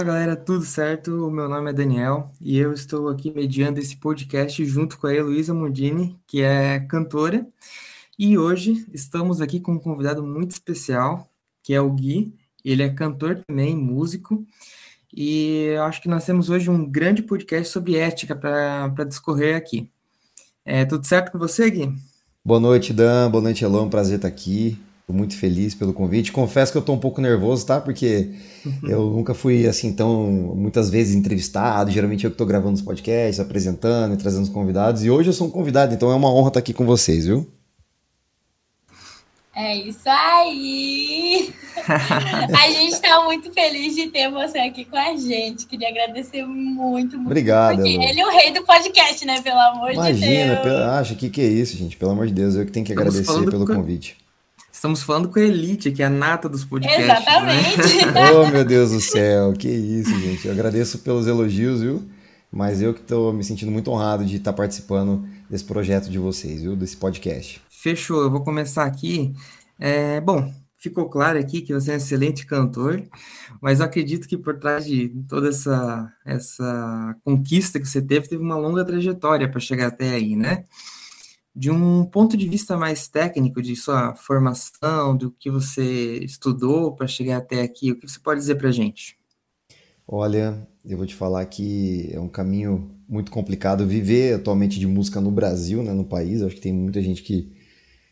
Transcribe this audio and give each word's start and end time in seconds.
Fala 0.00 0.12
galera, 0.14 0.34
tudo 0.34 0.64
certo? 0.64 1.26
O 1.26 1.30
meu 1.30 1.46
nome 1.46 1.68
é 1.68 1.74
Daniel 1.74 2.32
e 2.40 2.56
eu 2.56 2.72
estou 2.72 3.10
aqui 3.10 3.30
mediando 3.30 3.78
esse 3.78 3.94
podcast 3.94 4.64
junto 4.64 4.98
com 4.98 5.06
a 5.06 5.14
Heloísa 5.14 5.52
Mondini, 5.52 6.18
que 6.26 6.40
é 6.40 6.80
cantora. 6.80 7.46
E 8.18 8.38
hoje 8.38 8.86
estamos 8.94 9.42
aqui 9.42 9.60
com 9.60 9.72
um 9.72 9.78
convidado 9.78 10.22
muito 10.22 10.52
especial, 10.52 11.28
que 11.62 11.74
é 11.74 11.82
o 11.82 11.90
Gui. 11.90 12.32
Ele 12.64 12.82
é 12.82 12.88
cantor 12.88 13.42
também, 13.46 13.76
músico. 13.76 14.42
E 15.14 15.74
acho 15.82 16.00
que 16.00 16.08
nós 16.08 16.24
temos 16.24 16.48
hoje 16.48 16.70
um 16.70 16.90
grande 16.90 17.22
podcast 17.22 17.70
sobre 17.70 17.96
ética 17.96 18.34
para 18.34 19.04
discorrer 19.04 19.54
aqui. 19.54 19.90
É, 20.64 20.86
tudo 20.86 21.06
certo 21.06 21.30
com 21.30 21.38
você, 21.38 21.70
Gui? 21.70 21.92
Boa 22.42 22.58
noite, 22.58 22.94
Dan. 22.94 23.30
Boa 23.30 23.42
noite, 23.42 23.64
Elon. 23.64 23.90
Prazer 23.90 24.16
estar 24.16 24.28
aqui. 24.28 24.78
Estou 25.10 25.12
muito 25.12 25.36
feliz 25.36 25.74
pelo 25.74 25.92
convite. 25.92 26.30
Confesso 26.30 26.70
que 26.70 26.78
eu 26.78 26.80
estou 26.80 26.94
um 26.94 26.98
pouco 26.98 27.20
nervoso, 27.20 27.66
tá? 27.66 27.80
Porque 27.80 28.30
uhum. 28.64 28.88
eu 28.88 29.10
nunca 29.10 29.34
fui 29.34 29.66
assim 29.66 29.92
tão 29.92 30.30
muitas 30.54 30.88
vezes 30.88 31.16
entrevistado. 31.16 31.90
Geralmente 31.90 32.24
eu 32.24 32.30
que 32.30 32.34
estou 32.34 32.46
gravando 32.46 32.74
os 32.74 32.82
podcasts, 32.82 33.40
apresentando 33.40 34.14
e 34.14 34.16
trazendo 34.16 34.44
os 34.44 34.48
convidados. 34.48 35.04
E 35.04 35.10
hoje 35.10 35.30
eu 35.30 35.32
sou 35.32 35.48
um 35.48 35.50
convidado, 35.50 35.92
então 35.92 36.12
é 36.12 36.14
uma 36.14 36.32
honra 36.32 36.48
estar 36.48 36.60
aqui 36.60 36.72
com 36.72 36.86
vocês, 36.86 37.26
viu? 37.26 37.44
É 39.52 39.74
isso 39.74 40.08
aí! 40.08 41.52
a 41.88 42.70
gente 42.70 42.92
está 42.92 43.24
muito 43.24 43.52
feliz 43.52 43.96
de 43.96 44.06
ter 44.06 44.30
você 44.30 44.58
aqui 44.58 44.84
com 44.84 44.96
a 44.96 45.16
gente. 45.16 45.66
Queria 45.66 45.88
agradecer 45.88 46.44
muito, 46.46 47.16
muito. 47.16 47.26
Obrigado. 47.26 47.76
Porque 47.76 47.90
ele 47.90 48.20
é 48.20 48.26
o 48.26 48.30
rei 48.30 48.52
do 48.52 48.62
podcast, 48.64 49.26
né? 49.26 49.42
Pelo 49.42 49.58
amor 49.58 49.92
Imagina, 49.92 50.14
de 50.14 50.20
Deus. 50.20 50.66
Imagina, 50.66 50.92
acha 50.92 51.14
que 51.16 51.28
que 51.28 51.40
é 51.40 51.48
isso, 51.48 51.76
gente? 51.76 51.96
Pelo 51.96 52.12
amor 52.12 52.28
de 52.28 52.32
Deus, 52.32 52.54
eu 52.54 52.64
que 52.64 52.70
tenho 52.70 52.86
que 52.86 52.92
Estamos 52.92 53.16
agradecer 53.16 53.50
pelo 53.50 53.66
com... 53.66 53.74
convite. 53.74 54.16
Estamos 54.80 55.02
falando 55.02 55.28
com 55.28 55.38
a 55.38 55.42
Elite, 55.42 55.92
que 55.92 56.02
é 56.02 56.06
a 56.06 56.08
nata 56.08 56.48
dos 56.48 56.64
podcasts. 56.64 57.06
Né? 57.06 57.12
Exatamente. 57.12 58.06
Né? 58.14 58.32
oh, 58.32 58.46
meu 58.46 58.64
Deus 58.64 58.92
do 58.92 58.98
céu, 58.98 59.52
que 59.52 59.68
isso, 59.68 60.18
gente. 60.18 60.46
Eu 60.46 60.54
agradeço 60.54 61.00
pelos 61.00 61.26
elogios, 61.26 61.82
viu? 61.82 62.08
Mas 62.50 62.80
eu 62.80 62.94
que 62.94 63.00
estou 63.00 63.30
me 63.30 63.44
sentindo 63.44 63.70
muito 63.70 63.90
honrado 63.90 64.24
de 64.24 64.36
estar 64.36 64.54
participando 64.54 65.28
desse 65.50 65.64
projeto 65.64 66.08
de 66.08 66.18
vocês, 66.18 66.62
viu? 66.62 66.74
Desse 66.74 66.96
podcast. 66.96 67.60
Fechou, 67.68 68.22
eu 68.22 68.30
vou 68.30 68.42
começar 68.42 68.86
aqui. 68.86 69.34
É, 69.78 70.18
bom, 70.18 70.50
ficou 70.78 71.10
claro 71.10 71.38
aqui 71.38 71.60
que 71.60 71.74
você 71.74 71.90
é 71.90 71.94
um 71.94 71.96
excelente 71.98 72.46
cantor, 72.46 73.02
mas 73.60 73.80
eu 73.80 73.84
acredito 73.84 74.26
que 74.26 74.38
por 74.38 74.58
trás 74.58 74.86
de 74.86 75.10
toda 75.28 75.50
essa, 75.50 76.10
essa 76.24 77.14
conquista 77.22 77.78
que 77.78 77.86
você 77.86 78.00
teve, 78.00 78.28
teve 78.28 78.42
uma 78.42 78.56
longa 78.56 78.82
trajetória 78.82 79.46
para 79.46 79.60
chegar 79.60 79.88
até 79.88 80.08
aí, 80.14 80.34
né? 80.34 80.64
De 81.54 81.70
um 81.70 82.04
ponto 82.04 82.36
de 82.36 82.48
vista 82.48 82.76
mais 82.76 83.08
técnico, 83.08 83.60
de 83.60 83.74
sua 83.74 84.14
formação, 84.14 85.16
do 85.16 85.30
que 85.32 85.50
você 85.50 86.18
estudou 86.18 86.94
para 86.94 87.06
chegar 87.06 87.38
até 87.38 87.62
aqui, 87.62 87.90
o 87.90 87.96
que 87.96 88.08
você 88.08 88.20
pode 88.20 88.40
dizer 88.40 88.54
para 88.54 88.68
a 88.68 88.72
gente? 88.72 89.18
Olha, 90.06 90.66
eu 90.84 90.96
vou 90.96 91.06
te 91.06 91.14
falar 91.14 91.44
que 91.46 92.08
é 92.12 92.20
um 92.20 92.28
caminho 92.28 92.90
muito 93.08 93.30
complicado 93.30 93.86
viver 93.86 94.34
atualmente 94.34 94.78
de 94.78 94.86
música 94.86 95.20
no 95.20 95.30
Brasil, 95.30 95.82
né, 95.82 95.92
no 95.92 96.04
país. 96.04 96.40
Eu 96.40 96.46
acho 96.46 96.56
que 96.56 96.62
tem 96.62 96.72
muita 96.72 97.02
gente 97.02 97.22
que 97.22 97.52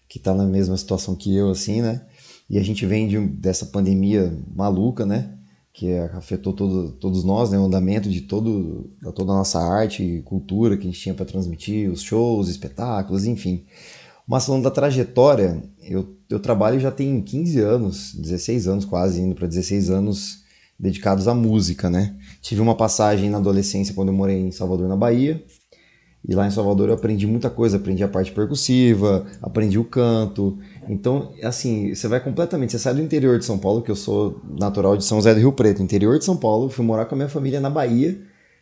que 0.09 0.19
está 0.19 0.34
na 0.34 0.47
mesma 0.47 0.77
situação 0.77 1.14
que 1.14 1.36
eu, 1.36 1.50
assim, 1.50 1.83
né? 1.83 2.06
E 2.48 2.59
a 2.59 2.62
gente 2.62 2.86
vem 2.86 3.06
de, 3.06 3.19
dessa 3.19 3.66
pandemia 3.66 4.33
maluca, 4.55 5.05
né? 5.05 5.39
Que 5.79 5.97
afetou 6.12 6.53
todo, 6.53 6.91
todos 6.91 7.23
nós, 7.23 7.53
né? 7.53 7.59
O 7.59 7.67
andamento 7.67 8.11
de 8.11 8.23
todo, 8.23 8.91
toda 9.15 9.31
a 9.31 9.37
nossa 9.37 9.61
arte 9.61 10.03
e 10.03 10.23
cultura 10.23 10.77
que 10.77 10.83
a 10.83 10.91
gente 10.91 10.98
tinha 10.98 11.15
para 11.15 11.25
transmitir, 11.25 11.89
os 11.89 12.03
shows, 12.03 12.48
espetáculos, 12.48 13.25
enfim. 13.25 13.65
Mas 14.27 14.45
falando 14.45 14.65
da 14.65 14.73
trajetória, 14.73 15.62
eu, 15.81 16.17
eu 16.29 16.41
trabalho 16.41 16.81
já 16.81 16.91
tem 16.91 17.23
15 17.23 17.61
anos, 17.61 18.12
16 18.12 18.67
anos 18.67 18.84
quase, 18.84 19.21
indo 19.21 19.37
para 19.37 19.47
16 19.47 19.89
anos 19.89 20.43
dedicados 20.77 21.28
à 21.28 21.34
música, 21.34 21.89
né? 21.89 22.16
Tive 22.43 22.60
uma 22.60 22.75
passagem 22.75 23.31
na 23.31 23.39
adolescência 23.39 23.95
quando 23.95 24.09
eu 24.09 24.15
morei 24.15 24.41
em 24.41 24.50
Salvador, 24.50 24.89
na 24.89 24.97
Bahia, 24.97 25.45
e 26.28 26.34
lá 26.34 26.47
em 26.47 26.50
Salvador 26.50 26.91
eu 26.91 26.94
aprendi 26.94 27.27
muita 27.27 27.49
coisa, 27.49 27.78
aprendi 27.78 28.05
a 28.05 28.09
parte 28.09 28.31
percussiva, 28.31 29.25
aprendi 29.41 29.78
o 29.78 29.84
canto. 29.84 30.59
Então, 30.87 31.33
assim, 31.43 31.94
você 31.94 32.06
vai 32.06 32.21
completamente, 32.21 32.72
você 32.72 32.78
sai 32.78 32.93
do 32.93 33.00
interior 33.00 33.39
de 33.39 33.47
São 33.47 33.59
Paulo, 33.59 33.81
que 33.81 33.91
eu 33.91 33.97
sou 33.97 34.39
natural 34.61 34.94
de 34.94 35.05
São 35.05 35.16
José 35.16 35.33
do 35.33 35.41
Rio 35.41 35.53
Preto, 35.53 35.83
interior 35.83 36.19
de 36.19 36.27
São 36.27 36.37
Paulo, 36.37 36.69
fui 36.69 36.84
morar 36.84 37.06
com 37.06 37.15
a 37.15 37.16
minha 37.16 37.31
família 37.31 37.61
na 37.61 37.71
Bahia, 37.71 38.21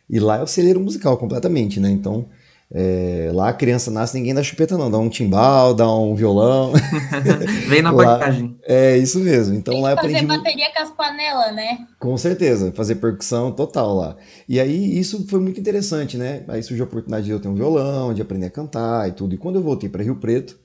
e 0.09 0.17
lá 0.17 0.37
é 0.37 0.43
o 0.43 0.47
celeiro 0.47 0.79
musical 0.79 1.17
completamente, 1.17 1.81
né? 1.81 1.91
Então, 1.91 2.25
é, 2.69 3.31
lá 3.33 3.47
a 3.47 3.53
criança 3.53 3.89
nasce, 3.89 4.17
ninguém 4.17 4.33
dá 4.33 4.43
chupeta, 4.43 4.77
não. 4.77 4.91
Dá 4.91 4.97
um 4.97 5.07
timbal, 5.07 5.73
dá 5.73 5.89
um 5.89 6.13
violão. 6.15 6.73
Vem 7.69 7.81
na 7.81 7.91
lá, 7.91 8.17
bagagem. 8.17 8.57
É 8.63 8.97
isso 8.97 9.19
mesmo. 9.19 9.55
Então 9.55 9.73
Tem 9.73 9.83
lá 9.83 9.95
fazer 9.95 10.17
aprendi. 10.17 10.25
bateria 10.25 10.73
com 10.75 10.83
as 10.83 10.91
panelas, 10.91 11.55
né? 11.55 11.87
Com 11.97 12.17
certeza, 12.17 12.73
fazer 12.73 12.95
percussão 12.95 13.53
total 13.53 13.95
lá. 13.95 14.17
E 14.49 14.59
aí 14.59 14.99
isso 14.99 15.25
foi 15.27 15.39
muito 15.39 15.59
interessante, 15.59 16.17
né? 16.17 16.43
Aí 16.47 16.61
surgiu 16.61 16.83
a 16.83 16.87
oportunidade 16.87 17.25
de 17.25 17.31
eu 17.31 17.39
ter 17.39 17.47
um 17.47 17.55
violão, 17.55 18.13
de 18.13 18.21
aprender 18.21 18.47
a 18.47 18.51
cantar 18.51 19.07
e 19.07 19.13
tudo. 19.13 19.33
E 19.33 19.37
quando 19.37 19.55
eu 19.55 19.63
voltei 19.63 19.87
para 19.87 20.03
Rio 20.03 20.17
Preto, 20.17 20.59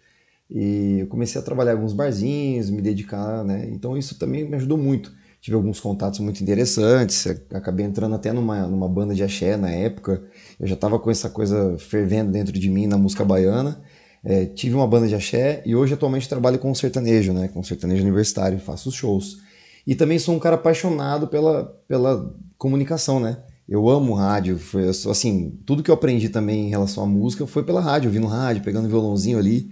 e 0.50 0.98
eu 1.00 1.06
comecei 1.06 1.40
a 1.40 1.44
trabalhar 1.44 1.70
em 1.72 1.76
alguns 1.76 1.92
barzinhos, 1.92 2.68
me 2.68 2.82
dedicar, 2.82 3.44
né? 3.44 3.68
Então 3.70 3.96
isso 3.96 4.18
também 4.18 4.44
me 4.44 4.56
ajudou 4.56 4.76
muito 4.76 5.12
tive 5.42 5.56
alguns 5.56 5.80
contatos 5.80 6.20
muito 6.20 6.40
interessantes, 6.40 7.26
acabei 7.52 7.84
entrando 7.84 8.14
até 8.14 8.32
numa, 8.32 8.64
numa 8.68 8.88
banda 8.88 9.12
de 9.12 9.24
axé 9.24 9.56
na 9.56 9.70
época, 9.70 10.22
eu 10.62 10.68
já 10.68 10.74
estava 10.74 10.96
com 10.96 11.10
essa 11.10 11.28
coisa 11.28 11.76
fervendo 11.76 12.30
dentro 12.30 12.52
de 12.52 12.70
mim 12.70 12.86
na 12.86 12.96
música 12.96 13.24
baiana, 13.24 13.82
é, 14.24 14.46
tive 14.46 14.76
uma 14.76 14.86
banda 14.86 15.08
de 15.08 15.14
axé 15.16 15.60
e 15.66 15.74
hoje 15.74 15.94
atualmente 15.94 16.28
trabalho 16.28 16.56
com 16.56 16.72
sertanejo, 16.72 17.32
né, 17.32 17.48
com 17.48 17.60
sertanejo 17.64 18.02
universitário, 18.02 18.60
faço 18.60 18.92
shows. 18.92 19.38
E 19.84 19.96
também 19.96 20.20
sou 20.20 20.36
um 20.36 20.38
cara 20.38 20.54
apaixonado 20.54 21.26
pela, 21.26 21.64
pela 21.88 22.32
comunicação, 22.56 23.18
né? 23.18 23.38
Eu 23.68 23.88
amo 23.88 24.14
rádio, 24.14 24.56
foi, 24.56 24.88
assim, 24.88 25.58
tudo 25.66 25.82
que 25.82 25.90
eu 25.90 25.94
aprendi 25.94 26.28
também 26.28 26.66
em 26.66 26.70
relação 26.70 27.02
à 27.02 27.06
música 27.06 27.44
foi 27.44 27.64
pela 27.64 27.80
rádio, 27.80 28.08
ouvindo 28.08 28.28
rádio, 28.28 28.62
pegando 28.62 28.88
violãozinho 28.88 29.38
ali. 29.38 29.68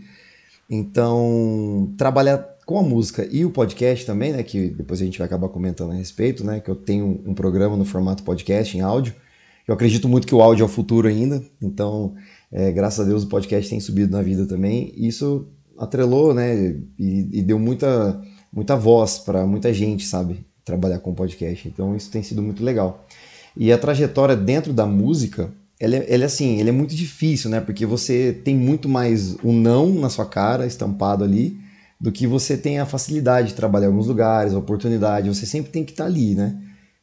Então, 0.68 1.94
trabalhar 1.96 2.38
com 2.66 2.78
a 2.78 2.82
música 2.82 3.28
e 3.30 3.44
o 3.44 3.50
podcast 3.50 4.04
também, 4.04 4.32
né, 4.32 4.42
que 4.42 4.70
depois 4.70 5.00
a 5.00 5.04
gente 5.04 5.18
vai 5.18 5.26
acabar 5.26 5.48
comentando 5.48 5.92
a 5.92 5.94
respeito, 5.94 6.44
né, 6.44 6.58
que 6.58 6.70
eu 6.70 6.74
tenho 6.74 7.22
um 7.24 7.34
programa 7.34 7.76
no 7.76 7.84
formato 7.84 8.24
podcast 8.24 8.76
em 8.76 8.80
áudio. 8.80 9.14
Eu 9.70 9.75
acredito 9.75 10.08
muito 10.08 10.26
que 10.26 10.34
o 10.34 10.42
áudio 10.42 10.64
é 10.64 10.66
o 10.66 10.69
futuro 10.69 11.06
ainda, 11.06 11.41
então, 11.62 12.16
é, 12.50 12.72
graças 12.72 12.98
a 12.98 13.08
Deus 13.08 13.22
o 13.22 13.28
podcast 13.28 13.70
tem 13.70 13.78
subido 13.78 14.10
na 14.10 14.20
vida 14.20 14.44
também. 14.44 14.92
Isso 14.97 15.47
atrelou, 15.78 16.34
né, 16.34 16.75
e, 16.98 17.38
e 17.38 17.41
deu 17.41 17.56
muita, 17.56 18.20
muita 18.53 18.75
voz 18.75 19.19
para 19.19 19.47
muita 19.47 19.72
gente, 19.72 20.04
sabe, 20.04 20.44
trabalhar 20.64 20.98
com 20.98 21.14
podcast. 21.14 21.69
Então, 21.69 21.94
isso 21.94 22.10
tem 22.10 22.20
sido 22.20 22.42
muito 22.42 22.64
legal. 22.64 23.06
E 23.56 23.72
a 23.72 23.78
trajetória 23.78 24.34
dentro 24.34 24.72
da 24.72 24.86
música, 24.86 25.53
ela 25.78 25.94
é, 25.94 26.20
é 26.20 26.25
assim, 26.25 26.59
ele 26.59 26.70
é 26.70 26.72
muito 26.72 26.92
difícil, 26.92 27.48
né, 27.48 27.60
porque 27.60 27.86
você 27.86 28.32
tem 28.44 28.56
muito 28.56 28.88
mais 28.88 29.36
o 29.41 29.53
não 29.53 29.92
na 29.92 30.09
sua 30.09 30.26
cara 30.26 30.66
estampado 30.66 31.22
ali 31.22 31.56
do 32.00 32.10
que 32.10 32.26
você 32.26 32.56
tem 32.56 32.80
a 32.80 32.86
facilidade 32.86 33.50
de 33.50 33.54
trabalhar 33.54 33.86
em 33.86 33.91
alguns 33.91 34.09
lugares, 34.09 34.53
a 34.53 34.59
oportunidade. 34.59 35.28
Você 35.28 35.47
sempre 35.47 35.70
tem 35.70 35.84
que 35.84 35.92
estar 35.92 36.06
tá 36.06 36.10
ali, 36.10 36.34
né? 36.34 36.60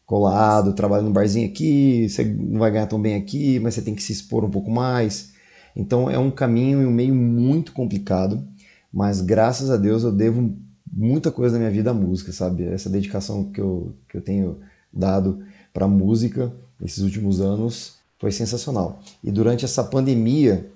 Colado, 0.07 0.73
trabalhando 0.73 1.09
no 1.09 1.13
barzinho 1.13 1.47
aqui, 1.47 2.09
você 2.09 2.23
não 2.23 2.59
vai 2.59 2.72
ganhar 2.72 2.88
tão 2.88 3.00
bem 3.00 3.13
aqui, 3.13 3.59
mas 3.59 3.75
você 3.75 3.81
tem 3.84 3.94
que 3.94 4.01
se 4.01 4.12
expor 4.12 4.44
um 4.44 4.50
pouco 4.50 4.72
mais. 4.72 5.34
Então 5.75 6.09
é 6.09 6.18
um 6.18 6.31
caminho 6.31 6.81
e 6.81 6.85
um 6.88 6.91
meio 6.91 7.13
muito 7.13 7.73
complicado, 7.73 8.44
mas 8.91 9.22
graças 9.22 9.69
a 9.69 9.78
Deus 9.78 10.03
eu 10.03 10.12
devo 10.12 10.57
muita 10.91 11.29
coisa 11.29 11.53
da 11.53 11.59
minha 11.59 11.69
vida 11.69 11.91
à 11.91 11.94
música, 11.94 12.31
sabe? 12.31 12.63
Essa 12.63 12.90
dedicação 12.90 13.51
que 13.51 13.62
eu, 13.62 13.94
que 14.09 14.18
eu 14.18 14.22
tenho 14.22 14.59
dado 14.91 15.44
para 15.72 15.85
a 15.85 15.90
música 15.90 16.51
nesses 16.79 17.03
últimos 17.03 17.39
anos 17.39 17.97
foi 18.18 18.31
sensacional. 18.31 19.01
E 19.24 19.29
durante 19.29 19.66
essa 19.66 19.84
pandemia 19.84 20.72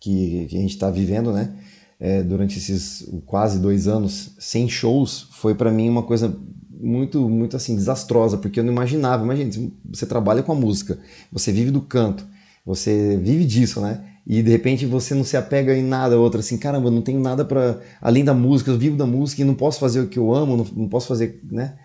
que, 0.00 0.46
que 0.48 0.56
a 0.56 0.60
gente 0.60 0.74
está 0.74 0.88
vivendo, 0.90 1.32
né? 1.32 1.52
é, 1.98 2.22
durante 2.22 2.58
esses 2.58 3.08
quase 3.24 3.58
dois 3.58 3.86
anos 3.88 4.34
sem 4.38 4.68
shows 4.68 5.28
foi 5.32 5.54
para 5.54 5.70
mim 5.70 5.88
uma 5.88 6.02
coisa 6.02 6.36
muito 6.84 7.28
muito 7.28 7.56
assim 7.56 7.74
desastrosa 7.74 8.36
porque 8.36 8.60
eu 8.60 8.64
não 8.64 8.72
imaginava. 8.72 9.24
Imagina 9.24 9.70
você 9.90 10.06
trabalha 10.06 10.42
com 10.42 10.52
a 10.52 10.54
música 10.54 10.98
você 11.32 11.52
vive 11.52 11.70
do 11.70 11.80
canto 11.80 12.26
você 12.64 13.16
vive 13.16 13.44
disso 13.44 13.80
né? 13.80 14.04
E 14.26 14.42
de 14.42 14.50
repente 14.50 14.86
você 14.86 15.14
não 15.14 15.24
se 15.24 15.36
apega 15.36 15.76
em 15.76 15.82
nada 15.82 16.18
outro 16.18 16.40
assim 16.40 16.56
caramba 16.56 16.90
não 16.90 17.02
tenho 17.02 17.20
nada 17.20 17.44
para 17.44 17.80
além 18.00 18.24
da 18.24 18.34
música 18.34 18.70
eu 18.70 18.78
vivo 18.78 18.96
da 18.96 19.06
música 19.06 19.42
e 19.42 19.44
não 19.44 19.54
posso 19.54 19.80
fazer 19.80 20.00
o 20.00 20.08
que 20.08 20.18
eu 20.18 20.34
amo 20.34 20.56
não, 20.56 20.66
não 20.76 20.88
posso 20.88 21.08
fazer 21.08 21.40
né? 21.50 21.76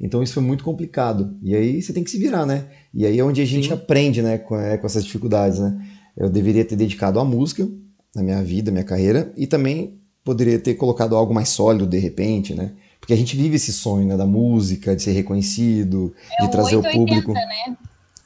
Então 0.00 0.22
isso 0.22 0.34
foi 0.34 0.42
muito 0.44 0.62
complicado. 0.62 1.36
E 1.42 1.56
aí 1.56 1.82
você 1.82 1.92
tem 1.92 2.04
que 2.04 2.10
se 2.10 2.18
virar 2.18 2.46
né? 2.46 2.66
E 2.94 3.04
aí 3.04 3.18
é 3.18 3.24
onde 3.24 3.40
a 3.40 3.44
gente 3.44 3.68
Sim. 3.68 3.74
aprende 3.74 4.22
né 4.22 4.38
com, 4.38 4.56
é, 4.56 4.76
com 4.76 4.86
essas 4.86 5.04
dificuldades 5.04 5.58
né? 5.58 5.76
Eu 6.16 6.28
deveria 6.28 6.64
ter 6.64 6.76
dedicado 6.76 7.20
à 7.20 7.24
música 7.24 7.68
na 8.14 8.22
minha 8.22 8.42
vida, 8.42 8.70
minha 8.70 8.84
carreira, 8.84 9.32
e 9.36 9.46
também 9.46 9.98
poderia 10.24 10.58
ter 10.58 10.74
colocado 10.74 11.14
algo 11.16 11.32
mais 11.32 11.48
sólido 11.48 11.86
de 11.86 11.98
repente, 11.98 12.54
né? 12.54 12.72
Porque 13.08 13.14
a 13.14 13.16
gente 13.16 13.38
vive 13.38 13.56
esse 13.56 13.72
sonho 13.72 14.06
né, 14.06 14.18
da 14.18 14.26
música, 14.26 14.94
de 14.94 15.00
ser 15.00 15.12
reconhecido, 15.12 16.14
é 16.38 16.44
de 16.44 16.52
trazer 16.52 16.76
880, 16.76 16.90
o 16.90 16.92
público. 16.92 17.32
Né? 17.32 17.76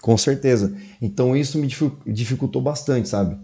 Com 0.01 0.19
certeza. 0.19 0.77
Então 1.01 1.37
isso 1.37 1.57
me 1.57 1.69
dificultou 2.05 2.61
bastante, 2.61 3.09
sabe? 3.09 3.39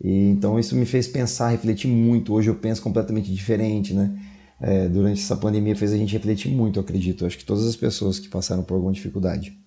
E, 0.00 0.28
então 0.28 0.56
isso 0.56 0.76
me 0.76 0.86
fez 0.86 1.08
pensar, 1.08 1.48
refletir 1.48 1.88
muito. 1.88 2.32
Hoje 2.32 2.48
eu 2.48 2.54
penso 2.54 2.80
completamente 2.80 3.34
diferente, 3.34 3.92
né? 3.92 4.16
É, 4.60 4.88
durante 4.88 5.20
essa 5.20 5.34
pandemia 5.34 5.74
fez 5.74 5.92
a 5.92 5.96
gente 5.96 6.12
refletir 6.12 6.52
muito, 6.52 6.78
eu 6.78 6.84
acredito. 6.84 7.26
Acho 7.26 7.38
que 7.38 7.44
todas 7.44 7.66
as 7.66 7.74
pessoas 7.74 8.20
que 8.20 8.28
passaram 8.28 8.62
por 8.62 8.74
alguma 8.74 8.92
dificuldade. 8.92 9.58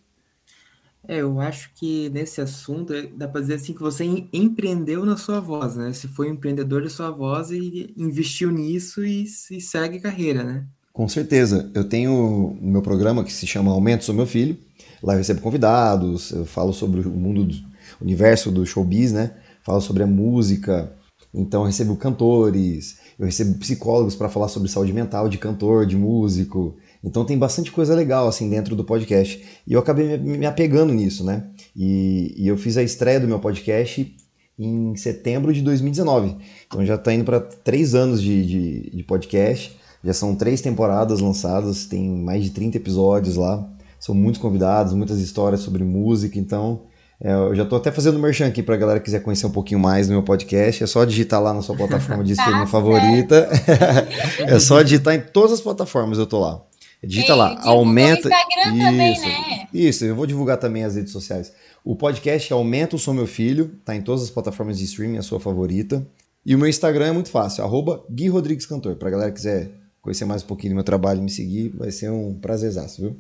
É, 1.06 1.18
eu 1.18 1.42
acho 1.42 1.74
que 1.76 2.10
nesse 2.10 2.40
assunto 2.40 2.94
é, 2.94 3.06
dá 3.06 3.28
para 3.28 3.42
dizer 3.42 3.56
assim 3.56 3.74
que 3.74 3.82
você 3.82 4.06
empreendeu 4.32 5.06
na 5.06 5.18
sua 5.18 5.42
voz, 5.42 5.76
né? 5.76 5.92
Você 5.92 6.08
foi 6.08 6.30
um 6.30 6.36
empreendedor 6.36 6.84
da 6.84 6.90
sua 6.90 7.12
voz 7.12 7.52
e 7.52 7.94
investiu 7.98 8.50
nisso 8.50 9.04
e, 9.04 9.24
e 9.24 9.60
segue 9.60 10.00
carreira, 10.00 10.42
né? 10.42 10.66
Com 10.98 11.08
certeza. 11.08 11.70
Eu 11.76 11.84
tenho 11.84 12.58
meu 12.60 12.82
programa 12.82 13.24
que 13.24 13.32
se 13.32 13.46
chama 13.46 13.72
Aumento 13.72 14.04
Sou 14.04 14.16
Meu 14.16 14.26
Filho. 14.26 14.58
Lá 15.04 15.14
eu 15.14 15.20
recebo 15.20 15.42
convidados, 15.42 16.32
eu 16.32 16.44
falo 16.44 16.74
sobre 16.74 17.02
o 17.02 17.12
mundo 17.12 17.44
do 17.44 17.56
universo 18.02 18.50
do 18.50 18.66
showbiz, 18.66 19.12
né? 19.12 19.30
Falo 19.62 19.80
sobre 19.80 20.02
a 20.02 20.08
música. 20.08 20.92
Então 21.32 21.62
eu 21.62 21.68
recebo 21.68 21.96
cantores, 21.98 22.98
eu 23.20 23.28
recebo 23.28 23.60
psicólogos 23.60 24.16
para 24.16 24.28
falar 24.28 24.48
sobre 24.48 24.70
saúde 24.70 24.92
mental 24.92 25.30
de 25.30 25.38
cantor, 25.38 25.86
de 25.86 25.96
músico. 25.96 26.76
Então 27.04 27.24
tem 27.24 27.38
bastante 27.38 27.72
coisa 27.72 27.94
legal 27.94 28.28
assim 28.28 28.50
dentro 28.50 28.76
do 28.76 28.84
podcast. 28.84 29.40
E 29.68 29.74
eu 29.74 29.80
acabei 29.80 30.18
me 30.18 30.48
apegando 30.48 30.92
nisso, 30.92 31.24
né? 31.24 31.46
E, 31.76 32.34
e 32.36 32.48
eu 32.48 32.58
fiz 32.58 32.76
a 32.76 32.82
estreia 32.82 33.20
do 33.20 33.28
meu 33.28 33.38
podcast 33.38 34.16
em 34.58 34.96
setembro 34.96 35.54
de 35.54 35.62
2019. 35.62 36.38
Então 36.66 36.84
já 36.84 36.96
está 36.96 37.14
indo 37.14 37.24
para 37.24 37.40
três 37.40 37.94
anos 37.94 38.20
de, 38.20 38.46
de, 38.46 38.90
de, 38.98 39.04
podcast. 39.04 39.77
Já 40.04 40.14
são 40.14 40.36
três 40.36 40.62
temporadas 40.62 41.20
lançadas, 41.20 41.86
tem 41.86 42.10
mais 42.10 42.44
de 42.44 42.52
30 42.52 42.78
episódios 42.78 43.36
lá. 43.36 43.68
São 44.00 44.14
muitos 44.14 44.40
convidados, 44.40 44.94
muitas 44.94 45.20
histórias 45.20 45.62
sobre 45.62 45.84
música. 45.84 46.38
Então 46.38 46.82
é, 47.20 47.34
eu 47.34 47.56
já 47.56 47.64
estou 47.64 47.78
até 47.78 47.92
fazendo 47.92 48.20
merchan 48.20 48.46
aqui 48.48 48.62
para 48.62 48.76
a 48.76 48.78
galera 48.78 49.00
que 49.00 49.06
quiser 49.06 49.22
conhecer 49.22 49.48
um 49.48 49.52
pouquinho 49.52 49.80
mais 49.80 50.08
do 50.08 50.14
meu 50.14 50.24
podcast. 50.24 50.84
É 50.84 50.88
só 50.88 51.04
digitar 51.04 51.42
lá 51.42 51.54
na 51.54 51.62
sua 51.62 51.76
plataforma 51.76 52.24
de 52.24 52.34
streaming 52.38 52.62
tá 52.62 52.68
favorita. 52.68 53.50
é 54.40 54.60
só 54.60 54.82
digitar 54.82 55.16
em 55.16 55.22
todas 55.22 55.54
as 55.54 55.62
plataformas, 55.62 56.20
eu 56.20 56.28
tô 56.28 56.40
lá. 56.40 56.62
Digita 57.04 57.36
lá, 57.36 57.60
aumenta. 57.64 58.28
Instagram 58.28 58.76
isso, 58.76 59.22
também, 59.22 59.22
né? 59.22 59.68
Isso, 59.74 60.06
eu 60.06 60.16
vou 60.16 60.26
divulgar 60.26 60.58
também 60.58 60.84
as 60.84 60.96
redes 60.96 61.12
sociais. 61.12 61.54
O 61.86 61.96
podcast 61.96 62.52
Aumenta 62.52 62.96
o 62.96 63.00
Sou 63.00 63.14
Meu 63.14 63.28
Filho, 63.28 63.80
tá 63.86 63.96
em 63.96 64.02
todas 64.02 64.24
as 64.24 64.30
plataformas 64.30 64.78
de 64.78 64.86
streaming, 64.86 65.18
a 65.18 65.22
sua 65.22 65.40
favorita. 65.40 66.06
E 66.46 66.56
o 66.56 66.58
meu 66.58 66.68
Instagram 66.68 67.08
é 67.08 67.12
muito 67.12 67.30
fácil, 67.30 67.64
arroba 67.64 68.04
Gui 68.10 68.28
Rodrigues 68.30 68.66
Cantor. 68.66 68.96
Pra 68.96 69.10
galera 69.10 69.30
que 69.30 69.38
quiser 69.38 69.72
conhecer 70.08 70.24
mais 70.24 70.42
um 70.42 70.48
pouquinho 70.48 70.72
do 70.72 70.76
meu 70.76 70.86
trabalho 70.86 71.20
e 71.20 71.24
me 71.24 71.30
seguir, 71.30 71.68
vai 71.76 71.92
ser 71.92 72.10
um 72.10 72.34
prazerzaço, 72.40 73.02
viu? 73.02 73.20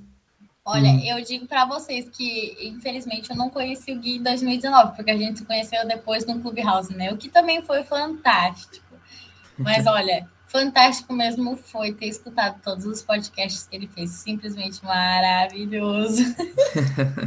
Olha, 0.63 0.89
hum. 0.89 1.01
eu 1.03 1.21
digo 1.21 1.45
para 1.45 1.65
vocês 1.65 2.07
que, 2.09 2.57
infelizmente, 2.61 3.29
eu 3.29 3.35
não 3.35 3.49
conheci 3.49 3.91
o 3.91 3.99
Gui 3.99 4.17
em 4.17 4.23
2019, 4.23 4.95
porque 4.95 5.11
a 5.11 5.17
gente 5.17 5.39
se 5.39 5.45
conheceu 5.45 5.85
depois 5.85 6.25
no 6.25 6.39
Clubhouse, 6.39 6.95
né? 6.95 7.11
O 7.11 7.17
que 7.17 7.27
também 7.27 7.61
foi 7.61 7.83
fantástico. 7.83 8.85
Mas 9.57 9.85
olha, 9.87 10.29
fantástico 10.47 11.13
mesmo 11.13 11.57
foi 11.57 11.93
ter 11.93 12.07
escutado 12.07 12.61
todos 12.63 12.85
os 12.85 13.01
podcasts 13.01 13.67
que 13.69 13.75
ele 13.75 13.87
fez. 13.93 14.09
Simplesmente 14.11 14.83
maravilhoso. 14.83 16.23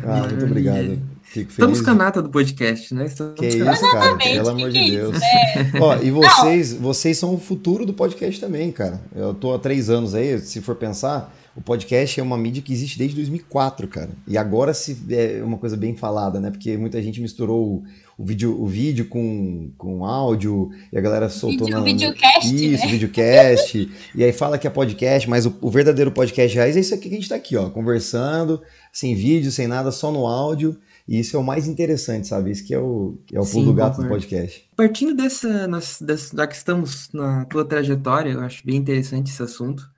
Ah, 0.06 0.26
muito 0.26 0.44
obrigado. 0.44 1.00
Fico 1.22 1.50
Estamos 1.50 1.80
com 1.80 1.90
a 1.90 1.94
nata 1.94 2.22
do 2.22 2.28
podcast, 2.28 2.94
né? 2.94 3.06
Estamos 3.06 3.38
que 3.38 3.46
isso, 3.46 3.92
cara. 3.92 4.16
Pelo 4.16 4.48
amor 4.48 4.70
de 4.70 4.78
é 4.78 4.90
Deus. 4.90 5.22
É 5.22 5.78
Ó, 5.80 5.96
e 5.96 6.10
vocês, 6.10 6.72
vocês 6.72 7.18
são 7.18 7.34
o 7.34 7.38
futuro 7.38 7.84
do 7.84 7.92
podcast 7.92 8.40
também, 8.40 8.72
cara. 8.72 9.00
Eu 9.14 9.34
tô 9.34 9.54
há 9.54 9.58
três 9.58 9.90
anos 9.90 10.14
aí, 10.14 10.38
se 10.40 10.60
for 10.60 10.74
pensar, 10.74 11.32
o 11.54 11.60
podcast 11.60 12.18
é 12.18 12.22
uma 12.22 12.38
mídia 12.38 12.62
que 12.62 12.72
existe 12.72 12.98
desde 12.98 13.16
2004, 13.16 13.86
cara. 13.88 14.10
E 14.26 14.38
agora 14.38 14.72
se 14.72 14.96
é 15.10 15.42
uma 15.42 15.58
coisa 15.58 15.76
bem 15.76 15.96
falada, 15.96 16.40
né? 16.40 16.50
Porque 16.50 16.76
muita 16.76 17.02
gente 17.02 17.20
misturou 17.20 17.82
o 18.20 18.24
vídeo, 18.24 18.62
o 18.62 18.66
vídeo 18.66 19.06
com, 19.06 19.72
com 19.78 20.04
áudio, 20.04 20.70
e 20.92 20.98
a 20.98 21.00
galera 21.00 21.30
soltou 21.30 21.66
vídeo, 21.66 21.78
na. 21.78 21.82
Videocast, 21.82 22.54
isso, 22.54 22.84
né? 22.84 22.92
videocast. 22.92 23.90
e 24.14 24.22
aí 24.22 24.30
fala 24.30 24.58
que 24.58 24.66
é 24.66 24.70
podcast, 24.70 25.28
mas 25.28 25.46
o, 25.46 25.56
o, 25.62 25.70
verdadeiro 25.70 26.12
podcast 26.12 26.58
raiz 26.58 26.76
é 26.76 26.80
isso 26.80 26.94
aqui 26.94 27.08
que 27.08 27.14
a 27.14 27.18
gente 27.18 27.30
tá 27.30 27.36
aqui, 27.36 27.56
ó, 27.56 27.70
conversando, 27.70 28.60
sem 28.92 29.14
vídeo, 29.14 29.50
sem 29.50 29.66
nada, 29.66 29.90
só 29.90 30.12
no 30.12 30.26
áudio. 30.26 30.78
E 31.08 31.18
isso 31.18 31.34
é 31.34 31.40
o 31.40 31.42
mais 31.42 31.66
interessante, 31.66 32.28
sabe? 32.28 32.50
Isso 32.50 32.66
que 32.66 32.74
é 32.74 32.78
o, 32.78 33.18
é 33.32 33.40
o 33.40 33.46
pulo 33.46 33.64
do 33.64 33.74
gato 33.74 33.96
concordo. 33.96 34.08
do 34.08 34.20
podcast. 34.20 34.68
Partindo 34.76 35.14
dessa, 35.14 35.66
dessa, 36.02 36.36
já 36.36 36.46
que 36.46 36.54
estamos 36.54 37.08
na 37.14 37.46
tua 37.46 37.64
trajetória, 37.64 38.32
eu 38.32 38.40
acho 38.40 38.64
bem 38.66 38.76
interessante 38.76 39.30
esse 39.30 39.42
assunto. 39.42 39.90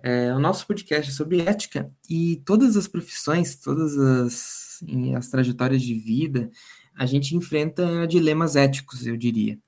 É, 0.00 0.32
o 0.32 0.38
nosso 0.38 0.64
podcast 0.68 1.10
é 1.10 1.14
sobre 1.14 1.40
ética 1.40 1.90
e 2.08 2.40
todas 2.46 2.76
as 2.76 2.86
profissões, 2.86 3.56
todas 3.56 3.98
as, 3.98 4.84
as 5.16 5.28
trajetórias 5.28 5.82
de 5.82 5.94
vida, 5.94 6.48
a 7.00 7.06
gente 7.06 7.34
enfrenta 7.34 8.06
dilemas 8.06 8.56
éticos, 8.56 9.06
eu 9.06 9.16
diria. 9.16 9.58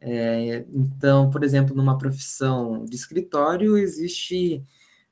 É, 0.00 0.64
então, 0.72 1.28
por 1.28 1.44
exemplo, 1.44 1.76
numa 1.76 1.98
profissão 1.98 2.82
de 2.86 2.96
escritório, 2.96 3.76
existe 3.76 4.64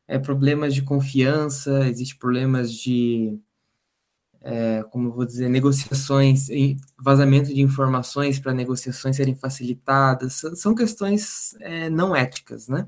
é, 0.08 0.19
problemas 0.19 0.75
de 0.75 0.81
confiança, 0.81 1.87
existe 1.87 2.17
problemas 2.17 2.73
de, 2.73 3.38
é, 4.41 4.85
como 4.85 5.08
eu 5.08 5.12
vou 5.12 5.26
dizer, 5.26 5.50
negociações, 5.50 6.46
vazamento 6.99 7.52
de 7.52 7.61
informações 7.61 8.38
para 8.38 8.55
negociações 8.55 9.14
serem 9.14 9.35
facilitadas, 9.35 10.41
são 10.55 10.75
questões 10.75 11.55
é, 11.61 11.91
não 11.91 12.17
éticas, 12.17 12.69
né? 12.69 12.87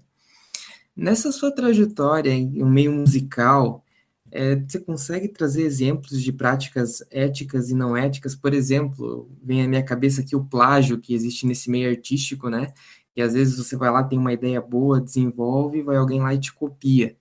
Nessa 0.96 1.30
sua 1.30 1.54
trajetória 1.54 2.30
em 2.30 2.62
um 2.62 2.70
meio 2.70 2.90
musical, 2.90 3.84
é, 4.30 4.56
você 4.56 4.78
consegue 4.80 5.28
trazer 5.28 5.62
exemplos 5.62 6.20
de 6.22 6.32
práticas 6.32 7.02
éticas 7.10 7.70
e 7.70 7.74
não 7.74 7.96
éticas? 7.96 8.34
Por 8.34 8.52
exemplo, 8.52 9.30
vem 9.42 9.62
à 9.62 9.68
minha 9.68 9.82
cabeça 9.82 10.20
aqui 10.20 10.34
o 10.36 10.44
plágio 10.44 10.98
que 10.98 11.14
existe 11.14 11.46
nesse 11.46 11.70
meio 11.70 11.90
artístico, 11.90 12.48
né? 12.48 12.72
E 13.14 13.22
às 13.22 13.32
vezes 13.34 13.56
você 13.56 13.76
vai 13.76 13.90
lá, 13.90 14.04
tem 14.04 14.18
uma 14.18 14.32
ideia 14.32 14.60
boa, 14.60 15.00
desenvolve, 15.00 15.82
vai 15.82 15.96
alguém 15.96 16.20
lá 16.20 16.34
e 16.34 16.38
te 16.38 16.52
copia. 16.52 17.16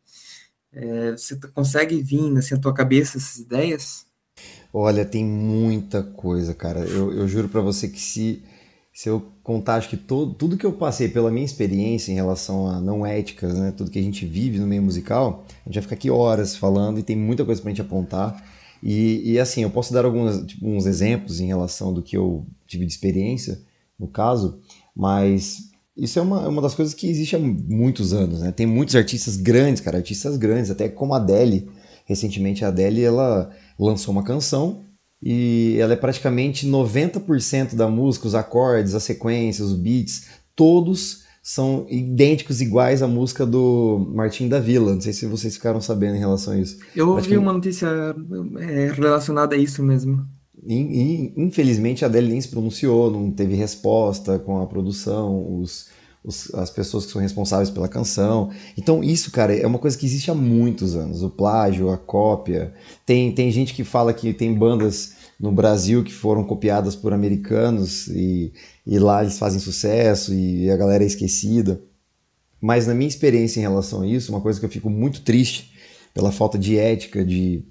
É, 0.74 1.12
você 1.12 1.40
consegue 1.54 2.02
vir 2.02 2.38
assim, 2.38 2.56
na 2.56 2.62
tua 2.62 2.74
cabeça 2.74 3.18
essas 3.18 3.38
ideias? 3.38 4.06
Olha, 4.74 5.06
tem 5.06 5.24
muita 5.24 6.04
coisa, 6.04 6.54
cara. 6.54 6.82
Eu, 6.82 7.14
eu 7.14 7.28
juro 7.30 7.48
para 7.48 7.62
você 7.62 7.88
que 7.88 8.00
se 8.00 8.44
se 8.96 9.10
eu 9.10 9.28
contar, 9.44 9.76
acho 9.76 9.90
que 9.90 9.98
todo, 9.98 10.34
tudo 10.34 10.56
que 10.56 10.66
eu 10.66 10.72
passei 10.72 11.10
pela 11.10 11.30
minha 11.30 11.44
experiência 11.44 12.14
em 12.14 12.16
relação 12.16 12.66
a 12.66 12.80
não 12.80 13.06
éticas, 13.06 13.54
né, 13.54 13.74
tudo 13.76 13.92
que 13.92 14.00
a 14.00 14.02
gente 14.02 14.26
vive 14.26 14.58
no 14.58 14.66
meio 14.66 14.82
musical, 14.82 15.44
a 15.50 15.68
gente 15.68 15.74
vai 15.74 15.82
ficar 15.82 15.96
aqui 15.96 16.10
horas 16.10 16.56
falando 16.56 16.98
e 16.98 17.04
tem 17.04 17.14
muita 17.14 17.44
coisa 17.44 17.62
pra 17.62 17.70
gente 17.72 17.82
apontar. 17.82 18.42
E, 18.82 19.34
e 19.34 19.38
assim, 19.38 19.64
eu 19.64 19.70
posso 19.70 19.94
dar 19.94 20.06
alguns 20.06 20.46
tipo, 20.46 20.66
uns 20.66 20.86
exemplos 20.86 21.42
em 21.42 21.48
relação 21.48 21.94
do 21.94 22.02
que 22.02 22.16
eu 22.16 22.46
tive 22.66 22.86
de 22.86 22.94
experiência, 22.94 23.60
no 24.00 24.08
caso, 24.08 24.62
mas 24.96 25.72
isso 25.98 26.18
é 26.18 26.22
uma, 26.22 26.46
é 26.46 26.48
uma 26.48 26.62
das 26.62 26.74
coisas 26.74 26.94
que 26.94 27.10
existe 27.10 27.36
há 27.36 27.40
muitos 27.40 28.14
anos, 28.14 28.40
né? 28.40 28.54
Tem 28.54 28.66
muitos 28.66 28.96
artistas 28.96 29.36
grandes, 29.36 29.82
cara, 29.82 29.98
artistas 29.98 30.38
grandes, 30.38 30.72
até 30.72 30.88
como 30.88 31.14
a 31.14 31.18
Adele. 31.18 31.70
Recentemente 32.06 32.64
a 32.64 32.70
Adele, 32.70 33.04
ela 33.04 33.52
lançou 33.78 34.14
uma 34.14 34.24
canção 34.24 34.86
e 35.22 35.78
ela 35.80 35.94
é 35.94 35.96
praticamente 35.96 36.68
90% 36.68 37.76
da 37.76 37.88
música, 37.88 38.28
os 38.28 38.36
acordes, 38.36 38.96
as 38.96 39.04
sequências, 39.04 39.68
os 39.68 39.78
beats, 39.78 40.28
todos 40.56 41.24
são 41.42 41.86
idênticos, 41.90 42.60
iguais 42.60 43.04
à 43.04 43.08
música 43.08 43.46
do 43.46 44.12
Martim 44.16 44.48
da 44.48 44.60
Vila. 44.60 44.94
Não 44.94 45.02
sei 45.02 45.14
se 45.14 45.28
vocês 45.28 45.56
ficaram 45.56 45.80
sabendo 45.80 46.16
em 46.16 46.20
relação 46.20 46.54
a 46.54 46.58
isso. 46.58 46.80
Eu 46.96 47.10
ouvi 47.10 47.38
uma 47.38 47.54
notícia 47.54 47.88
é, 48.60 48.92
relacionada 48.92 49.56
a 49.56 49.58
isso 49.58 49.84
mesmo. 49.84 50.26
infelizmente 51.38 52.04
a 52.04 52.08
Adele 52.08 52.32
nem 52.32 52.42
se 52.42 52.48
pronunciou, 52.48 53.12
não 53.12 53.30
teve 53.30 53.54
resposta 53.54 54.40
com 54.40 54.60
a 54.60 54.66
produção, 54.66 55.60
os, 55.60 55.88
os, 56.26 56.54
as 56.56 56.70
pessoas 56.70 57.06
que 57.06 57.12
são 57.12 57.22
responsáveis 57.22 57.70
pela 57.70 57.88
canção. 57.88 58.50
Então, 58.78 59.04
isso, 59.04 59.32
cara, 59.32 59.56
é 59.56 59.66
uma 59.66 59.78
coisa 59.78 59.98
que 59.98 60.06
existe 60.06 60.32
há 60.32 60.36
muitos 60.36 60.96
anos. 60.96 61.22
O 61.22 61.30
plágio, 61.30 61.90
a 61.90 61.98
cópia. 61.98 62.74
Tem, 63.06 63.32
tem 63.32 63.52
gente 63.52 63.74
que 63.74 63.84
fala 63.84 64.14
que 64.14 64.34
tem 64.34 64.54
bandas 64.54 65.14
no 65.40 65.52
Brasil 65.52 66.04
que 66.04 66.14
foram 66.14 66.44
copiadas 66.44 66.96
por 66.96 67.14
americanos 67.14 68.08
e, 68.08 68.54
e 68.86 68.98
lá 68.98 69.22
eles 69.22 69.38
fazem 69.38 69.60
sucesso 69.60 70.34
e 70.34 70.70
a 70.72 70.78
galera 70.78 71.04
é 71.04 71.08
esquecida. 71.08 71.82
Mas 72.60 72.88
na 72.88 72.96
minha 72.96 73.08
experiência 73.08 73.60
em 73.60 73.64
relação 73.64 74.02
a 74.02 74.08
isso, 74.08 74.32
uma 74.32 74.42
coisa 74.42 74.60
que 74.60 74.66
eu 74.66 74.70
fico 74.70 74.90
muito 74.90 75.22
triste 75.22 75.74
pela 76.14 76.32
falta 76.32 76.58
de 76.58 76.78
ética, 76.78 77.24
de. 77.24 77.64